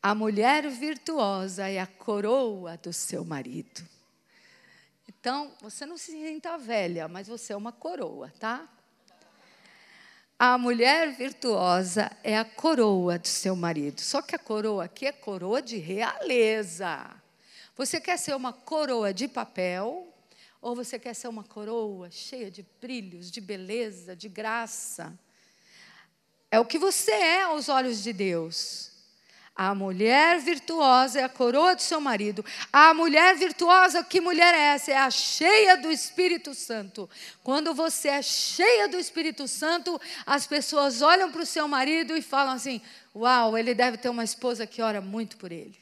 A 0.00 0.14
mulher 0.14 0.68
virtuosa 0.70 1.68
é 1.68 1.80
a 1.80 1.86
coroa 1.86 2.76
do 2.76 2.92
seu 2.92 3.24
marido. 3.24 3.97
Então, 5.20 5.52
você 5.60 5.84
não 5.84 5.96
se 5.96 6.12
sinta 6.12 6.56
velha, 6.56 7.08
mas 7.08 7.26
você 7.26 7.52
é 7.52 7.56
uma 7.56 7.72
coroa, 7.72 8.32
tá? 8.38 8.68
A 10.38 10.56
mulher 10.56 11.10
virtuosa 11.16 12.10
é 12.22 12.38
a 12.38 12.44
coroa 12.44 13.18
do 13.18 13.26
seu 13.26 13.56
marido. 13.56 14.00
Só 14.00 14.22
que 14.22 14.36
a 14.36 14.38
coroa 14.38 14.84
aqui 14.84 15.06
é 15.06 15.10
coroa 15.12 15.60
de 15.60 15.76
realeza. 15.78 17.10
Você 17.76 18.00
quer 18.00 18.16
ser 18.16 18.36
uma 18.36 18.52
coroa 18.52 19.12
de 19.12 19.26
papel 19.26 20.06
ou 20.62 20.76
você 20.76 20.96
quer 20.96 21.14
ser 21.14 21.26
uma 21.26 21.42
coroa 21.42 22.08
cheia 22.10 22.50
de 22.50 22.64
brilhos, 22.80 23.32
de 23.32 23.40
beleza, 23.40 24.14
de 24.14 24.28
graça? 24.28 25.18
É 26.52 26.60
o 26.60 26.64
que 26.64 26.78
você 26.78 27.10
é 27.10 27.42
aos 27.42 27.68
olhos 27.68 28.00
de 28.02 28.12
Deus. 28.12 28.92
A 29.58 29.74
mulher 29.74 30.38
virtuosa 30.38 31.18
é 31.18 31.24
a 31.24 31.28
coroa 31.28 31.74
do 31.74 31.82
seu 31.82 32.00
marido. 32.00 32.44
A 32.72 32.94
mulher 32.94 33.34
virtuosa, 33.36 34.04
que 34.04 34.20
mulher 34.20 34.54
é 34.54 34.74
essa? 34.74 34.92
É 34.92 34.96
a 34.96 35.10
cheia 35.10 35.76
do 35.76 35.90
Espírito 35.90 36.54
Santo. 36.54 37.10
Quando 37.42 37.74
você 37.74 38.06
é 38.06 38.22
cheia 38.22 38.86
do 38.86 38.96
Espírito 38.96 39.48
Santo, 39.48 40.00
as 40.24 40.46
pessoas 40.46 41.02
olham 41.02 41.32
para 41.32 41.42
o 41.42 41.46
seu 41.46 41.66
marido 41.66 42.16
e 42.16 42.22
falam 42.22 42.54
assim: 42.54 42.80
Uau, 43.12 43.58
ele 43.58 43.74
deve 43.74 43.96
ter 43.96 44.08
uma 44.08 44.22
esposa 44.22 44.64
que 44.64 44.80
ora 44.80 45.00
muito 45.00 45.36
por 45.36 45.50
ele. 45.50 45.76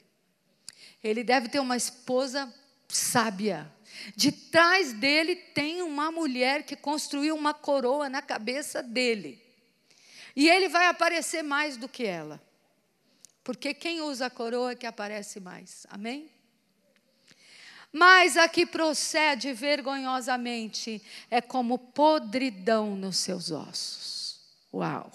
Ele 1.04 1.22
deve 1.22 1.50
ter 1.50 1.58
uma 1.58 1.76
esposa 1.76 2.50
sábia. 2.88 3.70
De 4.16 4.32
trás 4.32 4.94
dele 4.94 5.36
tem 5.36 5.82
uma 5.82 6.10
mulher 6.10 6.62
que 6.62 6.76
construiu 6.76 7.36
uma 7.36 7.52
coroa 7.52 8.08
na 8.08 8.22
cabeça 8.22 8.82
dele. 8.82 9.38
E 10.34 10.48
ele 10.48 10.66
vai 10.66 10.86
aparecer 10.86 11.42
mais 11.42 11.76
do 11.76 11.86
que 11.86 12.06
ela. 12.06 12.45
Porque 13.46 13.72
quem 13.72 14.02
usa 14.02 14.26
a 14.26 14.30
coroa 14.30 14.72
é 14.72 14.74
que 14.74 14.86
aparece 14.86 15.38
mais. 15.38 15.86
Amém? 15.88 16.28
Mas 17.92 18.36
a 18.36 18.48
que 18.48 18.66
procede 18.66 19.52
vergonhosamente 19.52 21.00
é 21.30 21.40
como 21.40 21.78
podridão 21.78 22.96
nos 22.96 23.18
seus 23.18 23.52
ossos. 23.52 24.40
Uau! 24.74 25.12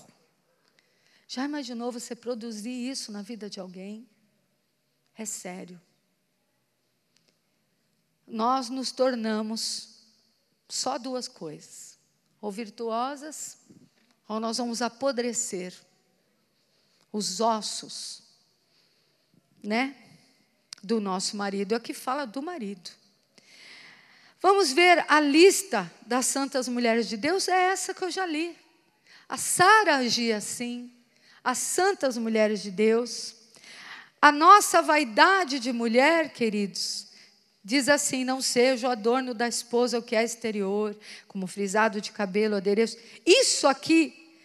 Já 1.28 1.44
imaginou 1.44 1.92
você 1.92 2.16
produzir 2.16 2.72
isso 2.90 3.12
na 3.12 3.22
vida 3.22 3.50
de 3.50 3.60
alguém? 3.60 4.08
É 5.18 5.26
sério 5.26 5.80
nós 8.32 8.70
nos 8.70 8.92
tornamos 8.92 9.90
só 10.68 10.98
duas 10.98 11.28
coisas: 11.28 12.00
ou 12.40 12.50
virtuosas, 12.50 13.58
ou 14.28 14.40
nós 14.40 14.58
vamos 14.58 14.82
apodrecer 14.82 15.74
os 17.12 17.41
ossos, 17.41 18.22
né? 19.64 19.95
Do 20.84 20.99
nosso 20.99 21.36
marido. 21.36 21.76
Aqui 21.76 21.93
fala 21.93 22.26
do 22.26 22.41
marido. 22.41 22.89
Vamos 24.41 24.72
ver 24.72 25.05
a 25.07 25.20
lista 25.20 25.91
das 26.05 26.26
santas 26.26 26.68
mulheres 26.68 27.07
de 27.07 27.16
Deus, 27.16 27.47
é 27.47 27.72
essa 27.72 27.93
que 27.93 28.03
eu 28.03 28.09
já 28.09 28.26
li. 28.26 28.57
A 29.30 29.38
Sara 29.38 29.97
agia 29.97 30.38
assim, 30.38 30.91
as 31.43 31.59
santas 31.59 32.18
mulheres 32.18 32.62
de 32.62 32.72
Deus. 32.72 33.36
A 34.20 34.32
nossa 34.32 34.82
vaidade 34.82 35.59
de 35.59 35.72
mulher, 35.72 36.34
queridos, 36.34 37.12
Diz 37.64 37.88
assim: 37.88 38.24
não 38.24 38.41
seja 38.41 38.88
o 38.88 38.91
adorno 38.91 39.34
da 39.34 39.47
esposa 39.47 39.99
o 39.99 40.03
que 40.03 40.16
é 40.16 40.24
exterior, 40.24 40.97
como 41.28 41.45
frisado 41.45 42.01
de 42.01 42.12
cabelo, 42.12 42.55
adereço. 42.55 42.97
Isso 43.26 43.68
aqui 43.68 44.36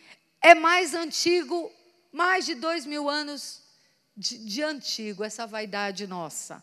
é 0.43 0.55
mais 0.55 0.95
antigo, 0.95 1.73
mais 2.17 2.47
de 2.47 2.55
dois 2.55 2.87
mil 2.87 3.11
anos 3.11 3.61
de, 4.17 4.39
de 4.39 4.63
antigo, 4.63 5.23
essa 5.23 5.47
vaidade 5.47 6.07
nossa. 6.07 6.63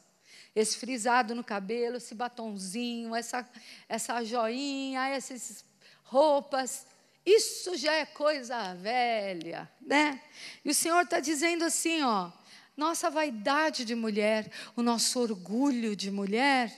esse 0.56 0.78
frisado 0.78 1.34
no 1.34 1.44
cabelo, 1.44 1.98
esse 1.98 2.14
batonzinho, 2.14 3.16
essa, 3.16 3.48
essa 3.88 4.24
joinha, 4.24 5.08
essas 5.10 5.66
roupas. 6.04 6.86
Isso 7.26 7.76
já 7.76 7.94
é 7.94 8.06
coisa 8.06 8.76
velha, 8.76 9.72
né? 9.82 10.22
E 10.64 10.70
o 10.70 10.74
Senhor 10.74 11.02
está 11.02 11.20
dizendo 11.20 11.64
assim, 11.64 12.02
ó, 12.04 12.32
nossa 12.76 13.10
vaidade 13.10 13.86
de 13.86 13.96
mulher, 13.96 14.52
o 14.76 14.84
nosso 14.84 15.20
orgulho 15.20 15.96
de 15.96 16.12
mulher, 16.12 16.72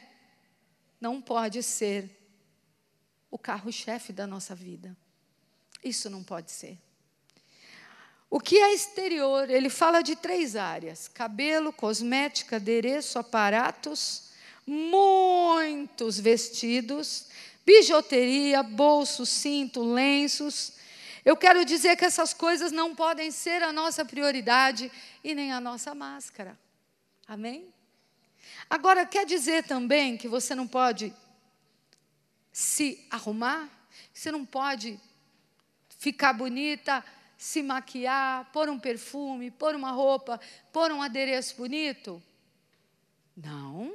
não 1.02 1.22
pode 1.22 1.62
ser 1.64 2.10
o 3.30 3.38
carro-chefe 3.38 4.14
da 4.14 4.26
nossa 4.26 4.56
vida. 4.56 4.96
Isso 5.84 6.10
não 6.10 6.24
pode 6.24 6.52
ser. 6.52 6.78
O 8.30 8.40
que 8.40 8.58
é 8.58 8.74
exterior? 8.74 9.50
Ele 9.50 9.70
fala 9.70 10.02
de 10.02 10.16
três 10.16 10.56
áreas: 10.56 11.08
cabelo, 11.08 11.72
cosmética, 11.72 12.58
adereço, 12.58 13.20
aparatos, 13.20 14.32
muitos 14.66 16.20
vestidos, 16.20 17.28
bijuteria, 17.66 18.64
bolso, 18.64 19.26
cinto, 19.26 19.82
lenços. 19.84 20.74
Eu 21.24 21.36
quero 21.36 21.66
dizer 21.66 21.96
que 21.96 22.06
essas 22.06 22.34
coisas 22.34 22.72
não 22.72 22.96
podem 22.96 23.32
ser 23.32 23.64
a 23.64 23.74
nossa 23.74 24.06
prioridade 24.06 24.92
e 25.24 25.34
nem 25.34 25.52
a 25.52 25.60
nossa 25.60 25.96
máscara. 25.96 26.58
Amém? 27.28 27.74
Agora, 28.70 29.06
quer 29.06 29.26
dizer 29.26 29.64
também 29.64 30.18
que 30.18 30.28
você 30.28 30.54
não 30.54 30.68
pode 30.68 31.14
se 32.52 33.06
arrumar? 33.10 33.70
Você 34.14 34.32
não 34.32 34.46
pode 34.46 35.00
ficar 35.98 36.34
bonita, 36.34 37.04
se 37.38 37.62
maquiar, 37.62 38.50
pôr 38.52 38.70
um 38.70 38.80
perfume, 38.80 39.52
pôr 39.52 39.76
uma 39.76 39.92
roupa, 39.92 40.40
pôr 40.72 40.92
um 40.92 41.02
adereço 41.02 41.56
bonito? 41.58 42.22
Não. 43.36 43.94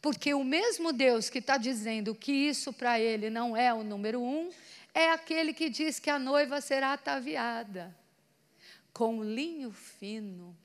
Porque 0.00 0.32
o 0.32 0.44
mesmo 0.44 0.92
Deus 0.92 1.28
que 1.28 1.38
está 1.38 1.56
dizendo 1.56 2.14
que 2.14 2.32
isso 2.32 2.72
para 2.72 2.98
ele 2.98 3.28
não 3.28 3.56
é 3.56 3.72
o 3.72 3.84
número 3.84 4.20
um, 4.22 4.50
é 4.94 5.10
aquele 5.10 5.52
que 5.52 5.68
diz 5.68 5.98
que 5.98 6.10
a 6.10 6.18
noiva 6.18 6.60
será 6.60 6.92
ataviada 6.92 7.94
com 8.92 9.22
linho 9.22 9.70
fino, 9.70 10.56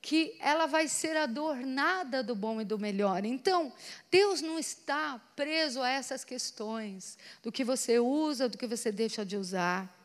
que 0.00 0.36
ela 0.40 0.66
vai 0.66 0.88
ser 0.88 1.16
adornada 1.16 2.22
do 2.22 2.34
bom 2.34 2.60
e 2.60 2.64
do 2.64 2.78
melhor. 2.78 3.24
Então, 3.24 3.72
Deus 4.10 4.40
não 4.40 4.58
está 4.58 5.20
preso 5.34 5.82
a 5.82 5.90
essas 5.90 6.24
questões 6.24 7.18
do 7.42 7.50
que 7.50 7.64
você 7.64 7.98
usa, 7.98 8.48
do 8.48 8.56
que 8.56 8.66
você 8.66 8.92
deixa 8.92 9.24
de 9.24 9.36
usar, 9.36 9.99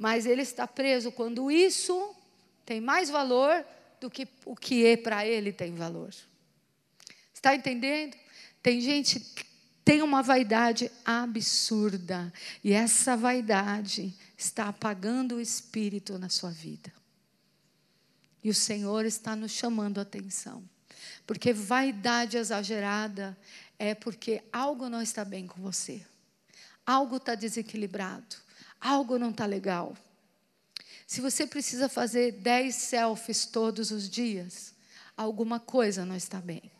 mas 0.00 0.24
Ele 0.24 0.40
está 0.40 0.66
preso 0.66 1.12
quando 1.12 1.50
isso 1.50 2.16
tem 2.64 2.80
mais 2.80 3.10
valor 3.10 3.62
do 4.00 4.08
que 4.10 4.26
o 4.46 4.56
que 4.56 4.86
é 4.86 4.96
para 4.96 5.26
Ele 5.26 5.52
tem 5.52 5.74
valor. 5.74 6.08
Está 7.34 7.54
entendendo? 7.54 8.16
Tem 8.62 8.80
gente 8.80 9.20
que 9.20 9.44
tem 9.84 10.00
uma 10.00 10.22
vaidade 10.22 10.90
absurda, 11.04 12.32
e 12.64 12.72
essa 12.72 13.14
vaidade 13.14 14.14
está 14.38 14.68
apagando 14.68 15.34
o 15.34 15.40
espírito 15.40 16.18
na 16.18 16.30
sua 16.30 16.50
vida. 16.50 16.90
E 18.42 18.48
o 18.48 18.54
Senhor 18.54 19.04
está 19.04 19.36
nos 19.36 19.52
chamando 19.52 19.98
a 19.98 20.02
atenção. 20.02 20.64
Porque 21.26 21.52
vaidade 21.52 22.38
exagerada 22.38 23.36
é 23.78 23.94
porque 23.94 24.42
algo 24.50 24.88
não 24.88 25.02
está 25.02 25.26
bem 25.26 25.46
com 25.46 25.60
você. 25.60 26.02
Algo 26.86 27.16
está 27.16 27.34
desequilibrado. 27.34 28.36
Algo 28.80 29.18
não 29.18 29.30
está 29.30 29.46
legal. 29.46 29.96
Se 31.06 31.20
você 31.20 31.46
precisa 31.46 31.88
fazer 31.88 32.32
10 32.32 32.74
selfies 32.74 33.44
todos 33.44 33.90
os 33.90 34.08
dias, 34.08 34.74
alguma 35.16 35.60
coisa 35.60 36.04
não 36.04 36.16
está 36.16 36.40
bem 36.40 36.70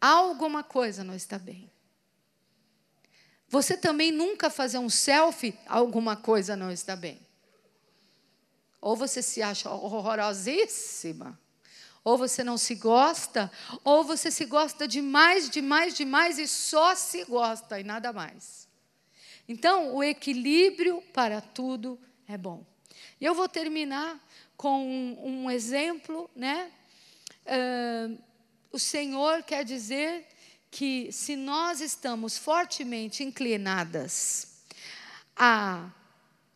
alguma 0.00 0.62
coisa 0.62 1.02
não 1.02 1.14
está 1.14 1.38
bem. 1.38 1.70
Você 3.48 3.76
também 3.76 4.12
nunca 4.12 4.50
fazer 4.50 4.78
um 4.78 4.90
selfie, 4.90 5.58
alguma 5.66 6.16
coisa 6.16 6.54
não 6.54 6.70
está 6.70 6.94
bem. 6.94 7.20
Ou 8.80 8.94
você 8.94 9.22
se 9.22 9.42
acha 9.42 9.70
horrorosíssima, 9.70 11.38
ou 12.04 12.16
você 12.16 12.44
não 12.44 12.58
se 12.58 12.74
gosta, 12.74 13.50
ou 13.82 14.04
você 14.04 14.30
se 14.30 14.44
gosta 14.44 14.86
demais, 14.86 15.48
demais, 15.48 15.94
demais 15.94 16.38
e 16.38 16.46
só 16.46 16.94
se 16.94 17.24
gosta 17.24 17.80
e 17.80 17.84
nada 17.84 18.12
mais. 18.12 18.67
Então, 19.48 19.94
o 19.94 20.04
equilíbrio 20.04 21.02
para 21.14 21.40
tudo 21.40 21.98
é 22.26 22.36
bom. 22.36 22.66
E 23.18 23.24
eu 23.24 23.34
vou 23.34 23.48
terminar 23.48 24.22
com 24.56 25.16
um, 25.24 25.50
exemplo, 25.50 26.30
né? 26.36 26.70
Uh, 27.46 28.18
o 28.70 28.78
Senhor 28.78 29.42
quer 29.42 29.64
dizer 29.64 30.26
que 30.70 31.10
se 31.10 31.34
nós 31.34 31.80
estamos 31.80 32.36
fortemente 32.36 33.24
inclinadas 33.24 34.64
a 35.34 35.90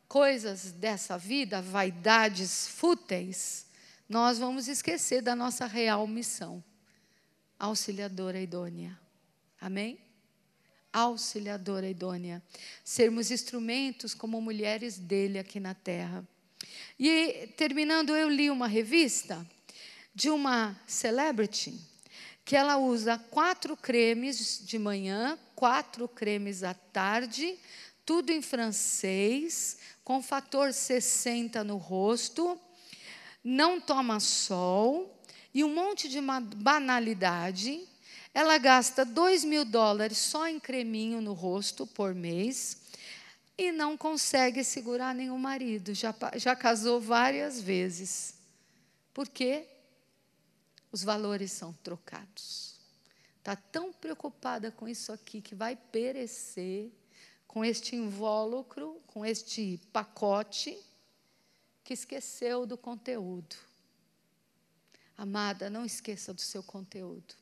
coisas 0.07 0.72
dessa 0.72 1.16
vida, 1.16 1.62
vaidades 1.62 2.68
fúteis, 2.68 3.66
nós 4.07 4.38
vamos 4.38 4.68
esquecer 4.68 5.22
da 5.22 5.34
nossa 5.34 5.64
real 5.64 6.07
missão. 6.07 6.62
Auxiliadora 7.59 8.38
idônea. 8.38 8.99
Amém? 9.59 10.01
Auxiliadora 10.93 11.88
idônea. 11.88 12.43
Sermos 12.84 13.30
instrumentos 13.30 14.14
como 14.14 14.40
mulheres 14.40 14.99
dele 14.99 15.38
aqui 15.38 15.59
na 15.59 15.74
terra. 15.74 16.26
E 16.99 17.49
terminando, 17.57 18.14
eu 18.14 18.28
li 18.28 18.51
uma 18.51 18.66
revista 18.66 19.47
de 20.14 20.30
uma 20.30 20.78
celebrity 20.86 21.74
que 22.45 22.57
ela 22.57 22.76
usa 22.76 23.18
quatro 23.18 23.76
cremes 23.76 24.61
de 24.66 24.78
manhã, 24.78 25.38
quatro 25.55 26.09
cremes 26.09 26.62
à 26.62 26.74
tarde, 26.74 27.57
tudo 28.05 28.30
em 28.30 28.43
francês, 28.43 29.78
com 30.05 30.20
fator 30.20 30.72
60 30.72 31.62
no 31.62 31.76
rosto, 31.76 32.61
não 33.45 33.80
toma 33.80 34.20
sol 34.20 35.20
e 35.55 35.62
um 35.62 35.72
monte 35.72 36.09
de 36.09 36.20
banalidade. 36.57 37.80
Ela 38.35 38.59
gasta 38.59 39.05
2 39.05 39.45
mil 39.45 39.64
dólares 39.64 40.18
só 40.18 40.49
em 40.49 40.59
creminho 40.59 41.20
no 41.20 41.33
rosto 41.33 41.87
por 41.87 42.14
mês 42.14 42.78
e 43.59 43.70
não 43.70 43.97
consegue 43.97 44.64
segurar 44.64 45.14
nenhum 45.14 45.39
marido. 45.39 45.95
Já, 45.95 46.14
já 46.37 46.57
casou 46.57 47.01
várias 47.01 47.61
vezes. 47.61 48.35
Por 49.12 49.28
quê? 49.28 49.66
os 50.93 51.03
valores 51.03 51.51
são 51.51 51.72
trocados. 51.72 52.78
Está 53.39 53.57
tão 53.57 53.93
preocupada 53.93 54.70
com 54.70 54.87
isso 54.87 55.11
aqui 55.11 55.41
que 55.41 55.55
vai 55.55 55.74
perecer, 55.74 56.93
com 57.49 57.64
este 57.64 57.97
invólucro, 57.97 59.01
com 59.07 59.24
este 59.24 59.80
pacote, 59.93 60.78
que 61.83 61.95
esqueceu 61.95 62.66
do 62.66 62.76
conteúdo. 62.76 63.57
Amada, 65.16 65.68
não 65.68 65.85
esqueça 65.85 66.33
do 66.33 66.41
seu 66.41 66.62
conteúdo. 66.62 67.35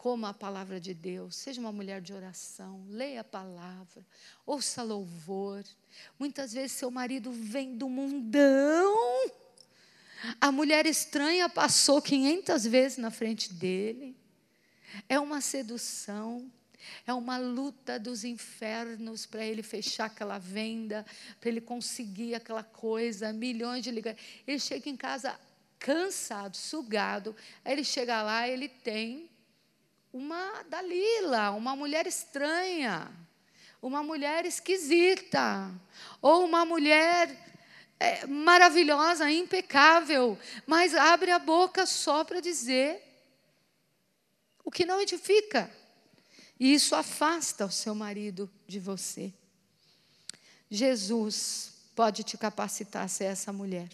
Coma 0.00 0.30
a 0.30 0.34
palavra 0.34 0.80
de 0.80 0.94
Deus, 0.94 1.36
seja 1.36 1.60
uma 1.60 1.70
mulher 1.70 2.00
de 2.00 2.14
oração, 2.14 2.82
leia 2.88 3.20
a 3.20 3.24
palavra, 3.24 4.02
ouça 4.46 4.82
louvor. 4.82 5.62
Muitas 6.18 6.54
vezes 6.54 6.72
seu 6.72 6.90
marido 6.90 7.30
vem 7.30 7.76
do 7.76 7.86
mundão 7.86 9.30
a 10.40 10.52
mulher 10.52 10.86
estranha 10.86 11.48
passou 11.48 12.00
500 12.02 12.64
vezes 12.64 12.98
na 12.98 13.10
frente 13.10 13.52
dele. 13.52 14.16
É 15.08 15.18
uma 15.18 15.40
sedução, 15.40 16.50
é 17.06 17.14
uma 17.14 17.38
luta 17.38 17.98
dos 17.98 18.24
infernos 18.24 19.24
para 19.24 19.44
ele 19.44 19.62
fechar 19.62 20.06
aquela 20.06 20.38
venda, 20.38 21.06
para 21.40 21.48
ele 21.48 21.60
conseguir 21.60 22.34
aquela 22.34 22.64
coisa, 22.64 23.32
milhões 23.32 23.82
de 23.82 23.90
ligações. 23.90 24.22
Ele 24.46 24.58
chega 24.58 24.88
em 24.88 24.96
casa 24.96 25.38
cansado, 25.78 26.56
sugado, 26.56 27.34
aí 27.64 27.72
ele 27.72 27.84
chega 27.84 28.22
lá, 28.22 28.46
ele 28.46 28.68
tem 28.68 29.30
uma 30.12 30.64
Dalila, 30.68 31.52
uma 31.52 31.76
mulher 31.76 32.06
estranha, 32.06 33.10
uma 33.80 34.02
mulher 34.02 34.44
esquisita, 34.44 35.72
ou 36.20 36.44
uma 36.44 36.64
mulher 36.64 37.30
é, 37.98 38.26
maravilhosa, 38.26 39.30
impecável, 39.30 40.38
mas 40.66 40.94
abre 40.94 41.30
a 41.30 41.38
boca 41.38 41.86
só 41.86 42.24
para 42.24 42.40
dizer 42.40 43.00
o 44.64 44.70
que 44.70 44.84
não 44.84 45.00
edifica. 45.00 45.70
E 46.58 46.74
isso 46.74 46.94
afasta 46.94 47.64
o 47.64 47.70
seu 47.70 47.94
marido 47.94 48.50
de 48.66 48.78
você. 48.78 49.32
Jesus 50.70 51.72
pode 51.94 52.22
te 52.22 52.36
capacitar 52.36 53.04
a 53.04 53.08
ser 53.08 53.24
essa 53.24 53.52
mulher. 53.52 53.88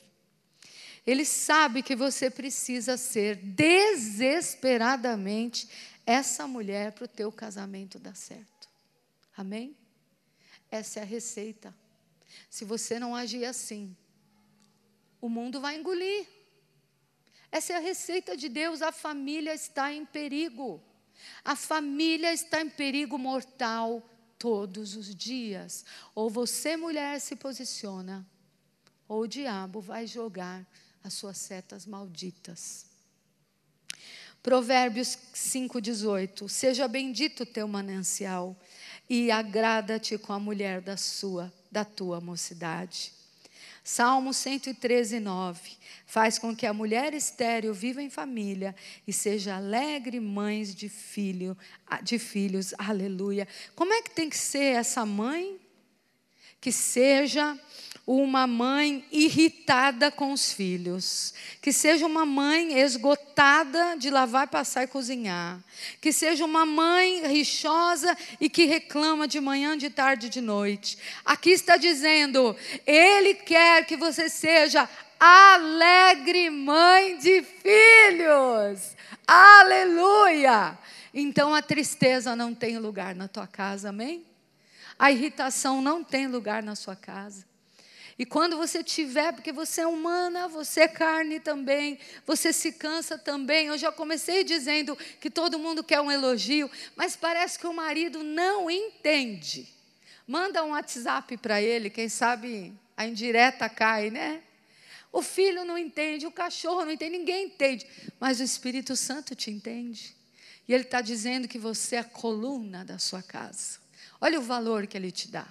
Ele 1.06 1.24
sabe 1.24 1.82
que 1.82 1.94
você 1.94 2.28
precisa 2.28 2.96
ser 2.96 3.36
desesperadamente 3.36 5.68
essa 6.06 6.46
mulher 6.46 6.92
para 6.92 7.04
o 7.04 7.08
teu 7.08 7.32
casamento 7.32 7.98
dar 7.98 8.14
certo. 8.14 8.70
Amém? 9.36 9.76
Essa 10.70 11.00
é 11.00 11.02
a 11.02 11.06
receita. 11.06 11.74
Se 12.48 12.64
você 12.64 12.98
não 12.98 13.14
agir 13.14 13.44
assim, 13.44 13.94
o 15.20 15.28
mundo 15.28 15.60
vai 15.60 15.76
engolir. 15.76 16.26
Essa 17.50 17.72
é 17.72 17.76
a 17.76 17.80
receita 17.80 18.36
de 18.36 18.48
Deus. 18.48 18.82
A 18.82 18.92
família 18.92 19.52
está 19.52 19.92
em 19.92 20.06
perigo. 20.06 20.80
A 21.44 21.56
família 21.56 22.32
está 22.32 22.60
em 22.60 22.70
perigo 22.70 23.18
mortal 23.18 24.02
todos 24.38 24.94
os 24.94 25.14
dias. 25.14 25.84
Ou 26.14 26.30
você, 26.30 26.76
mulher, 26.76 27.20
se 27.20 27.34
posiciona, 27.34 28.26
ou 29.08 29.22
o 29.22 29.26
diabo 29.26 29.80
vai 29.80 30.06
jogar 30.06 30.66
as 31.02 31.14
suas 31.14 31.38
setas 31.38 31.86
malditas. 31.86 32.95
Provérbios 34.46 35.18
5,18: 35.34 36.48
Seja 36.48 36.86
bendito 36.86 37.42
o 37.42 37.46
teu 37.46 37.66
manancial, 37.66 38.56
e 39.10 39.28
agrada-te 39.28 40.16
com 40.16 40.32
a 40.32 40.38
mulher 40.38 40.80
da 40.80 40.96
sua, 40.96 41.52
da 41.68 41.84
tua 41.84 42.20
mocidade. 42.20 43.12
Salmo 43.82 44.32
113, 44.32 45.18
9. 45.18 45.72
Faz 46.06 46.38
com 46.38 46.54
que 46.54 46.64
a 46.64 46.72
mulher 46.72 47.12
estéril 47.12 47.74
viva 47.74 48.00
em 48.00 48.08
família 48.08 48.72
e 49.04 49.12
seja 49.12 49.56
alegre 49.56 50.20
mãe 50.20 50.62
de, 50.62 50.88
filho, 50.88 51.58
de 52.04 52.16
filhos. 52.16 52.72
Aleluia. 52.78 53.48
Como 53.74 53.92
é 53.92 54.00
que 54.00 54.14
tem 54.14 54.30
que 54.30 54.38
ser 54.38 54.76
essa 54.76 55.04
mãe? 55.04 55.58
Que 56.60 56.70
seja 56.70 57.58
uma 58.06 58.46
mãe 58.46 59.04
irritada 59.10 60.12
com 60.12 60.32
os 60.32 60.52
filhos, 60.52 61.34
que 61.60 61.72
seja 61.72 62.06
uma 62.06 62.24
mãe 62.24 62.78
esgotada 62.78 63.96
de 63.96 64.10
lavar, 64.10 64.46
passar 64.46 64.84
e 64.84 64.86
cozinhar, 64.86 65.58
que 66.00 66.12
seja 66.12 66.44
uma 66.44 66.64
mãe 66.64 67.26
rixosa 67.26 68.16
e 68.40 68.48
que 68.48 68.64
reclama 68.64 69.26
de 69.26 69.40
manhã, 69.40 69.76
de 69.76 69.90
tarde, 69.90 70.28
de 70.28 70.40
noite. 70.40 70.96
Aqui 71.24 71.50
está 71.50 71.76
dizendo: 71.76 72.54
Ele 72.86 73.34
quer 73.34 73.84
que 73.84 73.96
você 73.96 74.28
seja 74.28 74.88
alegre 75.18 76.48
mãe 76.48 77.18
de 77.18 77.42
filhos. 77.42 78.94
Aleluia! 79.26 80.78
Então 81.12 81.54
a 81.54 81.62
tristeza 81.62 82.36
não 82.36 82.54
tem 82.54 82.78
lugar 82.78 83.16
na 83.16 83.26
tua 83.26 83.48
casa, 83.48 83.88
amém? 83.88 84.24
A 84.98 85.10
irritação 85.10 85.82
não 85.82 86.04
tem 86.04 86.28
lugar 86.28 86.62
na 86.62 86.76
sua 86.76 86.94
casa. 86.94 87.45
E 88.18 88.24
quando 88.24 88.56
você 88.56 88.82
tiver, 88.82 89.32
porque 89.32 89.52
você 89.52 89.82
é 89.82 89.86
humana, 89.86 90.48
você 90.48 90.82
é 90.82 90.88
carne 90.88 91.38
também, 91.38 91.98
você 92.24 92.50
se 92.50 92.72
cansa 92.72 93.18
também. 93.18 93.66
Eu 93.66 93.76
já 93.76 93.92
comecei 93.92 94.42
dizendo 94.42 94.96
que 95.20 95.30
todo 95.30 95.58
mundo 95.58 95.84
quer 95.84 96.00
um 96.00 96.10
elogio, 96.10 96.70
mas 96.94 97.14
parece 97.14 97.58
que 97.58 97.66
o 97.66 97.74
marido 97.74 98.22
não 98.22 98.70
entende. 98.70 99.68
Manda 100.26 100.64
um 100.64 100.70
WhatsApp 100.70 101.36
para 101.36 101.60
ele, 101.60 101.90
quem 101.90 102.08
sabe 102.08 102.72
a 102.96 103.06
indireta 103.06 103.68
cai, 103.68 104.10
né? 104.10 104.42
O 105.12 105.20
filho 105.22 105.64
não 105.64 105.76
entende, 105.76 106.26
o 106.26 106.32
cachorro 106.32 106.84
não 106.84 106.92
entende, 106.92 107.18
ninguém 107.18 107.46
entende, 107.46 107.86
mas 108.18 108.40
o 108.40 108.42
Espírito 108.42 108.96
Santo 108.96 109.34
te 109.34 109.50
entende. 109.50 110.16
E 110.66 110.74
ele 110.74 110.84
está 110.84 111.00
dizendo 111.00 111.46
que 111.46 111.58
você 111.58 111.96
é 111.96 112.00
a 112.00 112.04
coluna 112.04 112.84
da 112.84 112.98
sua 112.98 113.22
casa. 113.22 113.78
Olha 114.20 114.38
o 114.38 114.42
valor 114.42 114.86
que 114.86 114.96
ele 114.96 115.12
te 115.12 115.28
dá. 115.28 115.46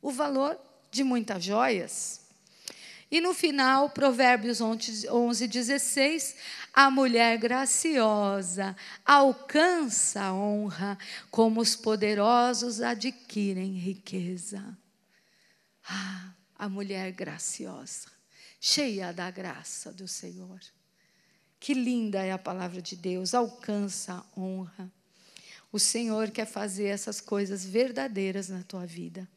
O 0.00 0.10
valor 0.10 0.58
de 0.90 1.04
muitas 1.04 1.42
joias. 1.42 2.26
E 3.10 3.20
no 3.20 3.32
final, 3.32 3.90
Provérbios 3.90 4.60
11, 4.60 5.46
16, 5.46 6.36
a 6.74 6.90
mulher 6.90 7.38
graciosa 7.38 8.76
alcança 9.04 10.22
a 10.22 10.34
honra, 10.34 10.98
como 11.30 11.60
os 11.60 11.76
poderosos 11.76 12.80
adquirem 12.80 13.74
riqueza. 13.74 14.76
Ah, 15.88 16.32
a 16.58 16.68
mulher 16.68 17.12
graciosa, 17.12 18.10
cheia 18.60 19.12
da 19.12 19.30
graça 19.30 19.92
do 19.92 20.08
Senhor. 20.08 20.58
Que 21.60 21.74
linda 21.74 22.24
é 22.24 22.32
a 22.32 22.38
palavra 22.38 22.82
de 22.82 22.96
Deus, 22.96 23.34
alcança 23.34 24.14
a 24.14 24.40
honra. 24.40 24.90
O 25.70 25.78
Senhor 25.78 26.30
quer 26.32 26.46
fazer 26.46 26.86
essas 26.86 27.20
coisas 27.20 27.64
verdadeiras 27.64 28.48
na 28.48 28.64
tua 28.64 28.84
vida 28.84 29.28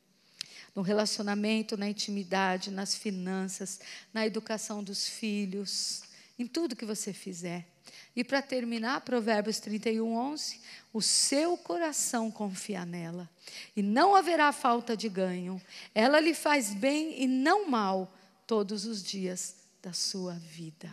no 0.76 0.82
relacionamento, 0.82 1.78
na 1.78 1.90
intimidade, 1.90 2.72
nas 2.72 2.96
finanças, 2.96 3.80
na 4.14 4.26
educação 4.26 4.84
dos 4.84 5.08
filhos, 5.08 6.04
em 6.38 6.48
tudo 6.48 6.76
que 6.76 6.86
você 6.86 7.12
fizer. 7.12 7.68
E 8.16 8.24
para 8.24 8.42
terminar, 8.42 9.02
Provérbios 9.02 9.60
31, 9.60 10.16
11: 10.16 10.62
o 10.94 11.02
seu 11.02 11.58
coração 11.58 12.32
confia 12.32 12.86
nela, 12.86 13.30
e 13.76 13.82
não 13.82 14.16
haverá 14.16 14.52
falta 14.52 14.96
de 14.96 15.10
ganho. 15.10 15.62
Ela 15.94 16.20
lhe 16.20 16.34
faz 16.34 16.74
bem 16.74 17.22
e 17.22 17.28
não 17.28 17.70
mal 17.70 18.14
todos 18.46 18.86
os 18.86 19.04
dias 19.04 19.56
da 19.82 19.94
sua 19.94 20.34
vida. 20.34 20.92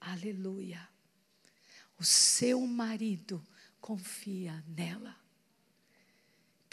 Aleluia. 0.00 0.86
O 1.98 2.04
seu 2.04 2.60
marido 2.66 3.44
confia 3.80 4.62
nela 4.66 5.23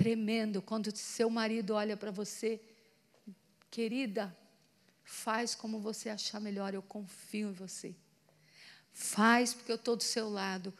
tremendo 0.01 0.63
quando 0.63 0.95
seu 0.95 1.29
marido 1.29 1.75
olha 1.75 1.95
para 1.95 2.09
você, 2.09 2.59
querida, 3.69 4.35
faz 5.03 5.53
como 5.53 5.79
você 5.79 6.09
achar 6.09 6.39
melhor, 6.39 6.73
eu 6.73 6.81
confio 6.81 7.49
em 7.49 7.53
você. 7.53 7.93
Faz 8.91 9.53
porque 9.53 9.71
eu 9.71 9.75
estou 9.75 9.95
do 9.95 10.03
seu 10.03 10.27
lado. 10.27 10.73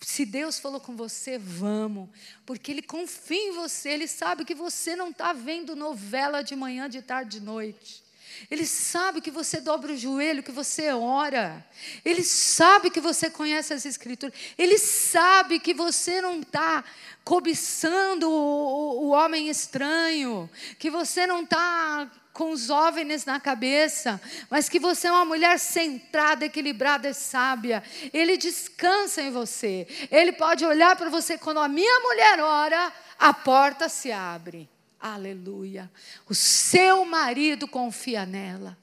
Se 0.00 0.24
Deus 0.24 0.60
falou 0.60 0.80
com 0.80 0.96
você, 0.96 1.38
vamos, 1.38 2.08
porque 2.46 2.70
Ele 2.70 2.82
confia 2.82 3.48
em 3.48 3.52
você, 3.52 3.90
Ele 3.90 4.06
sabe 4.06 4.44
que 4.44 4.54
você 4.54 4.94
não 4.94 5.10
está 5.10 5.32
vendo 5.32 5.74
novela 5.74 6.42
de 6.42 6.54
manhã, 6.54 6.88
de 6.88 7.02
tarde, 7.02 7.38
de 7.38 7.44
noite. 7.44 8.01
Ele 8.50 8.66
sabe 8.66 9.20
que 9.20 9.30
você 9.30 9.60
dobra 9.60 9.92
o 9.92 9.96
joelho, 9.96 10.42
que 10.42 10.52
você 10.52 10.92
ora. 10.92 11.64
Ele 12.04 12.22
sabe 12.22 12.90
que 12.90 13.00
você 13.00 13.30
conhece 13.30 13.72
as 13.72 13.84
Escrituras. 13.84 14.34
Ele 14.58 14.78
sabe 14.78 15.58
que 15.58 15.74
você 15.74 16.20
não 16.20 16.40
está 16.40 16.84
cobiçando 17.24 18.28
o, 18.30 19.04
o, 19.04 19.08
homem 19.10 19.48
estranho, 19.48 20.50
que 20.78 20.90
você 20.90 21.26
não 21.26 21.42
está 21.42 22.10
com 22.32 22.50
os 22.50 22.70
OVNIs 22.70 23.24
na 23.24 23.38
cabeça, 23.38 24.20
mas 24.48 24.68
que 24.68 24.78
você 24.78 25.06
é 25.06 25.12
uma 25.12 25.24
mulher 25.24 25.58
centrada, 25.58 26.46
equilibrada 26.46 27.08
e 27.08 27.14
sábia. 27.14 27.82
Ele 28.12 28.36
descansa 28.36 29.22
em 29.22 29.30
você. 29.30 29.86
Ele 30.10 30.32
pode 30.32 30.64
olhar 30.64 30.96
para 30.96 31.10
você 31.10 31.36
quando 31.36 31.60
a 31.60 31.68
minha 31.68 32.00
mulher 32.00 32.40
ora, 32.40 32.92
a 33.18 33.32
porta 33.34 33.88
se 33.88 34.10
abre. 34.10 34.71
Aleluia. 35.02 35.90
O 36.28 36.34
seu 36.34 37.04
marido 37.04 37.66
confia 37.66 38.24
nela. 38.24 38.78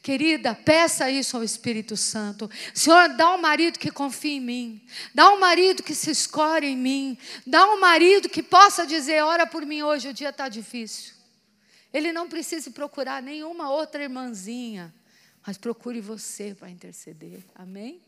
Querida, 0.00 0.54
peça 0.54 1.10
isso 1.10 1.36
ao 1.36 1.42
Espírito 1.42 1.96
Santo. 1.96 2.48
Senhor, 2.72 3.08
dá 3.16 3.34
um 3.34 3.40
marido 3.40 3.76
que 3.76 3.90
confie 3.90 4.36
em 4.36 4.40
mim. 4.40 4.86
Dá 5.12 5.32
um 5.32 5.40
marido 5.40 5.82
que 5.82 5.92
se 5.92 6.12
escore 6.12 6.68
em 6.68 6.76
mim. 6.76 7.18
Dá 7.44 7.66
um 7.66 7.80
marido 7.80 8.28
que 8.28 8.40
possa 8.40 8.86
dizer: 8.86 9.24
ora 9.24 9.48
por 9.48 9.66
mim 9.66 9.82
hoje, 9.82 10.08
o 10.08 10.14
dia 10.14 10.28
está 10.28 10.48
difícil. 10.48 11.12
Ele 11.92 12.12
não 12.12 12.28
precisa 12.28 12.70
procurar 12.70 13.20
nenhuma 13.20 13.68
outra 13.68 14.04
irmãzinha, 14.04 14.94
mas 15.44 15.58
procure 15.58 16.00
você 16.00 16.54
para 16.54 16.70
interceder. 16.70 17.42
Amém? 17.52 18.00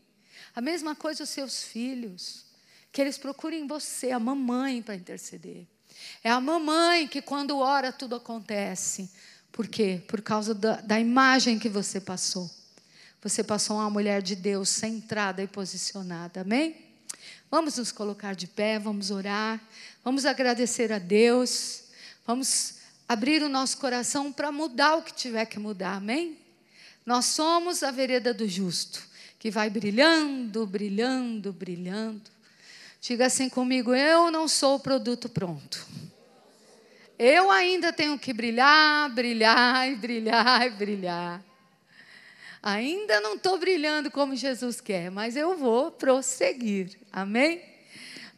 A 0.55 0.61
mesma 0.61 0.95
coisa 0.95 1.23
os 1.23 1.29
seus 1.29 1.63
filhos. 1.63 2.45
Que 2.93 3.01
eles 3.01 3.17
procurem 3.17 3.67
você, 3.67 4.11
a 4.11 4.19
mamãe, 4.19 4.81
para 4.81 4.95
interceder. 4.95 5.67
É 6.23 6.29
a 6.29 6.39
mamãe 6.39 7.07
que, 7.07 7.21
quando 7.21 7.57
ora, 7.57 7.91
tudo 7.91 8.15
acontece. 8.15 9.09
Por 9.51 9.67
quê? 9.67 10.01
Por 10.07 10.21
causa 10.21 10.53
da, 10.53 10.81
da 10.81 10.99
imagem 10.99 11.57
que 11.57 11.69
você 11.69 11.99
passou. 11.99 12.49
Você 13.21 13.43
passou 13.43 13.77
uma 13.77 13.89
mulher 13.89 14.21
de 14.21 14.35
Deus 14.35 14.69
centrada 14.69 15.41
e 15.41 15.47
posicionada. 15.47 16.41
Amém? 16.41 16.75
Vamos 17.49 17.77
nos 17.77 17.91
colocar 17.91 18.35
de 18.35 18.45
pé, 18.45 18.77
vamos 18.77 19.09
orar, 19.09 19.59
vamos 20.03 20.25
agradecer 20.25 20.91
a 20.91 20.99
Deus, 20.99 21.83
vamos 22.25 22.75
abrir 23.07 23.41
o 23.41 23.49
nosso 23.49 23.77
coração 23.77 24.31
para 24.31 24.51
mudar 24.51 24.97
o 24.97 25.01
que 25.01 25.13
tiver 25.13 25.45
que 25.45 25.57
mudar. 25.57 25.95
Amém? 25.95 26.37
Nós 27.05 27.25
somos 27.25 27.83
a 27.83 27.89
vereda 27.89 28.33
do 28.33 28.47
justo, 28.47 29.01
que 29.39 29.49
vai 29.49 29.69
brilhando, 29.69 30.67
brilhando, 30.67 31.53
brilhando 31.53 32.36
Diga 33.01 33.27
assim 33.27 33.49
comigo: 33.49 33.93
eu 33.93 34.31
não 34.31 34.47
sou 34.47 34.75
o 34.75 34.79
produto 34.79 35.29
pronto. 35.29 35.85
Eu 37.17 37.49
ainda 37.49 37.91
tenho 37.91 38.17
que 38.19 38.31
brilhar, 38.31 39.09
brilhar 39.09 39.89
e 39.91 39.95
brilhar 39.95 40.67
e 40.67 40.69
brilhar. 40.69 41.43
Ainda 42.61 43.19
não 43.21 43.35
estou 43.35 43.57
brilhando 43.57 44.11
como 44.11 44.35
Jesus 44.35 44.81
quer, 44.81 45.09
mas 45.09 45.35
eu 45.35 45.57
vou 45.57 45.91
prosseguir. 45.91 46.99
Amém? 47.11 47.76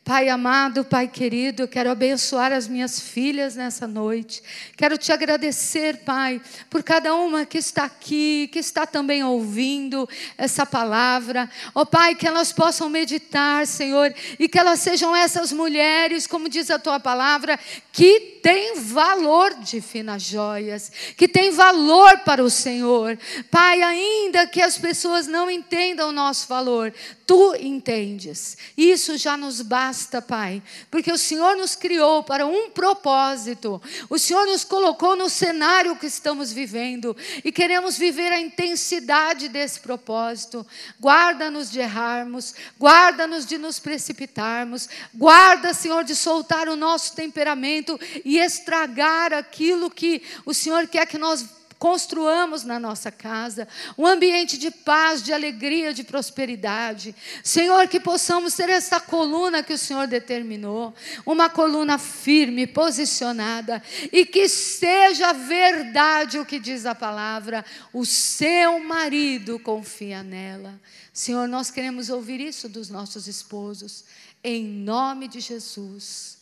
Pai 0.10 0.28
amado, 0.28 0.84
Pai 0.84 1.08
querido, 1.08 1.62
eu 1.62 1.68
quero 1.68 1.92
abençoar 1.92 2.52
as 2.52 2.68
minhas 2.68 3.00
filhas 3.00 3.56
nessa 3.56 3.88
noite. 3.88 4.42
Quero 4.76 4.98
te 4.98 5.12
agradecer, 5.12 5.98
Pai, 5.98 6.42
por 6.68 6.82
cada 6.82 7.14
uma 7.14 7.46
que 7.46 7.60
está 7.60 7.84
aqui, 7.84 8.50
que 8.52 8.58
está 8.58 8.88
também 8.88 9.24
ouvindo 9.24 10.10
essa 10.36 10.66
palavra. 10.66 11.48
Ó 11.76 11.82
oh, 11.82 11.86
Pai, 11.86 12.16
que 12.16 12.26
elas 12.26 12.52
possam 12.52 12.90
meditar, 12.90 13.68
Senhor, 13.68 14.12
e 14.40 14.50
que 14.50 14.58
elas 14.58 14.80
sejam 14.80 15.16
essas 15.16 15.52
mulheres, 15.52 16.26
como 16.26 16.50
diz 16.50 16.72
a 16.72 16.80
tua 16.80 17.00
palavra, 17.00 17.60
que 17.94 18.40
tem 18.42 18.80
valor 18.80 19.54
de 19.60 19.80
finas 19.82 20.24
joias, 20.24 20.92
que 21.16 21.28
tem 21.28 21.52
valor 21.52 22.20
para 22.20 22.44
o 22.44 22.50
Senhor. 22.50 23.16
Pai, 23.52 23.84
ainda 23.84 24.48
que 24.48 24.62
as 24.62 24.76
pessoas 24.76 25.28
não 25.28 25.52
entendam 25.52 26.10
o 26.10 26.14
nosso 26.14 26.48
valor, 26.48 26.92
tu 27.28 27.54
entendes. 27.60 28.58
Isso 28.76 29.18
já 29.18 29.38
nos 29.38 29.62
basta, 29.62 29.99
Pai, 30.22 30.62
porque 30.90 31.12
o 31.12 31.18
Senhor 31.18 31.56
nos 31.58 31.76
criou 31.76 32.24
para 32.24 32.46
um 32.46 32.70
propósito. 32.70 33.82
O 34.10 34.18
Senhor 34.18 34.46
nos 34.46 34.64
colocou 34.64 35.16
no 35.16 35.30
cenário 35.30 35.96
que 35.96 36.06
estamos 36.06 36.52
vivendo 36.52 37.16
e 37.44 37.52
queremos 37.52 37.98
viver 37.98 38.32
a 38.32 38.40
intensidade 38.40 39.50
desse 39.50 39.80
propósito. 39.80 40.66
Guarda-nos 41.00 41.70
de 41.70 41.80
errarmos, 41.80 42.56
guarda-nos 42.80 43.46
de 43.46 43.58
nos 43.58 43.80
precipitarmos, 43.80 44.88
guarda, 45.14 45.74
Senhor, 45.74 46.04
de 46.04 46.16
soltar 46.16 46.68
o 46.68 46.76
nosso 46.76 47.16
temperamento 47.16 48.00
e 48.24 48.40
estragar 48.40 49.34
aquilo 49.34 49.90
que 49.90 50.22
o 50.46 50.54
Senhor 50.54 50.88
quer 50.88 51.06
que 51.06 51.18
nós 51.18 51.59
construamos 51.80 52.66
na 52.66 52.78
nossa 52.78 53.10
casa 53.10 53.66
um 53.98 54.06
ambiente 54.06 54.58
de 54.58 54.70
paz, 54.70 55.24
de 55.24 55.32
alegria, 55.32 55.94
de 55.94 56.04
prosperidade. 56.04 57.16
Senhor, 57.42 57.88
que 57.88 58.02
possamos 58.02 58.54
ter 58.54 58.70
essa 58.70 59.00
coluna 59.00 59.64
que 59.64 59.74
o 59.74 59.78
Senhor 59.78 60.06
determinou, 60.06 60.94
uma 61.26 61.50
coluna 61.50 61.98
firme, 61.98 62.68
posicionada, 62.68 63.82
e 64.12 64.26
que 64.26 64.50
seja 64.50 65.32
verdade 65.32 66.38
o 66.38 66.46
que 66.46 66.60
diz 66.60 66.86
a 66.86 66.94
palavra: 66.94 67.66
o 67.94 68.06
seu 68.06 68.80
marido 68.84 69.58
confia 69.58 70.22
nela. 70.22 70.80
Senhor, 71.14 71.48
nós 71.48 71.72
queremos 71.72 72.10
ouvir 72.10 72.42
isso 72.42 72.68
dos 72.68 72.90
nossos 72.90 73.26
esposos, 73.28 74.04
em 74.44 74.66
nome 74.66 75.30
de 75.30 75.40
Jesus. 75.40 76.38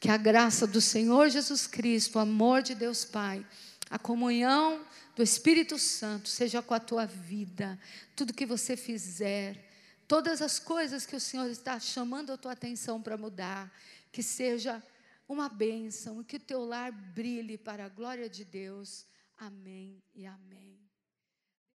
Que 0.00 0.10
a 0.10 0.16
graça 0.16 0.64
do 0.64 0.80
Senhor 0.80 1.28
Jesus 1.28 1.66
Cristo, 1.66 2.16
o 2.16 2.20
amor 2.20 2.62
de 2.62 2.72
Deus 2.72 3.04
Pai, 3.04 3.44
a 3.90 3.98
comunhão 3.98 4.84
do 5.16 5.22
Espírito 5.22 5.78
Santo 5.78 6.28
seja 6.28 6.60
com 6.62 6.74
a 6.74 6.80
tua 6.80 7.06
vida, 7.06 7.78
tudo 8.14 8.34
que 8.34 8.46
você 8.46 8.76
fizer, 8.76 9.68
todas 10.06 10.42
as 10.42 10.58
coisas 10.58 11.06
que 11.06 11.16
o 11.16 11.20
Senhor 11.20 11.48
está 11.48 11.78
chamando 11.80 12.32
a 12.32 12.36
tua 12.36 12.52
atenção 12.52 13.00
para 13.00 13.16
mudar, 13.16 13.72
que 14.12 14.22
seja 14.22 14.82
uma 15.28 15.48
bênção 15.48 16.24
que 16.24 16.36
o 16.36 16.40
teu 16.40 16.64
lar 16.64 16.90
brilhe 16.90 17.58
para 17.58 17.84
a 17.84 17.88
glória 17.88 18.28
de 18.28 18.44
Deus. 18.44 19.06
Amém 19.36 20.02
e 20.14 20.26
amém. 20.26 20.87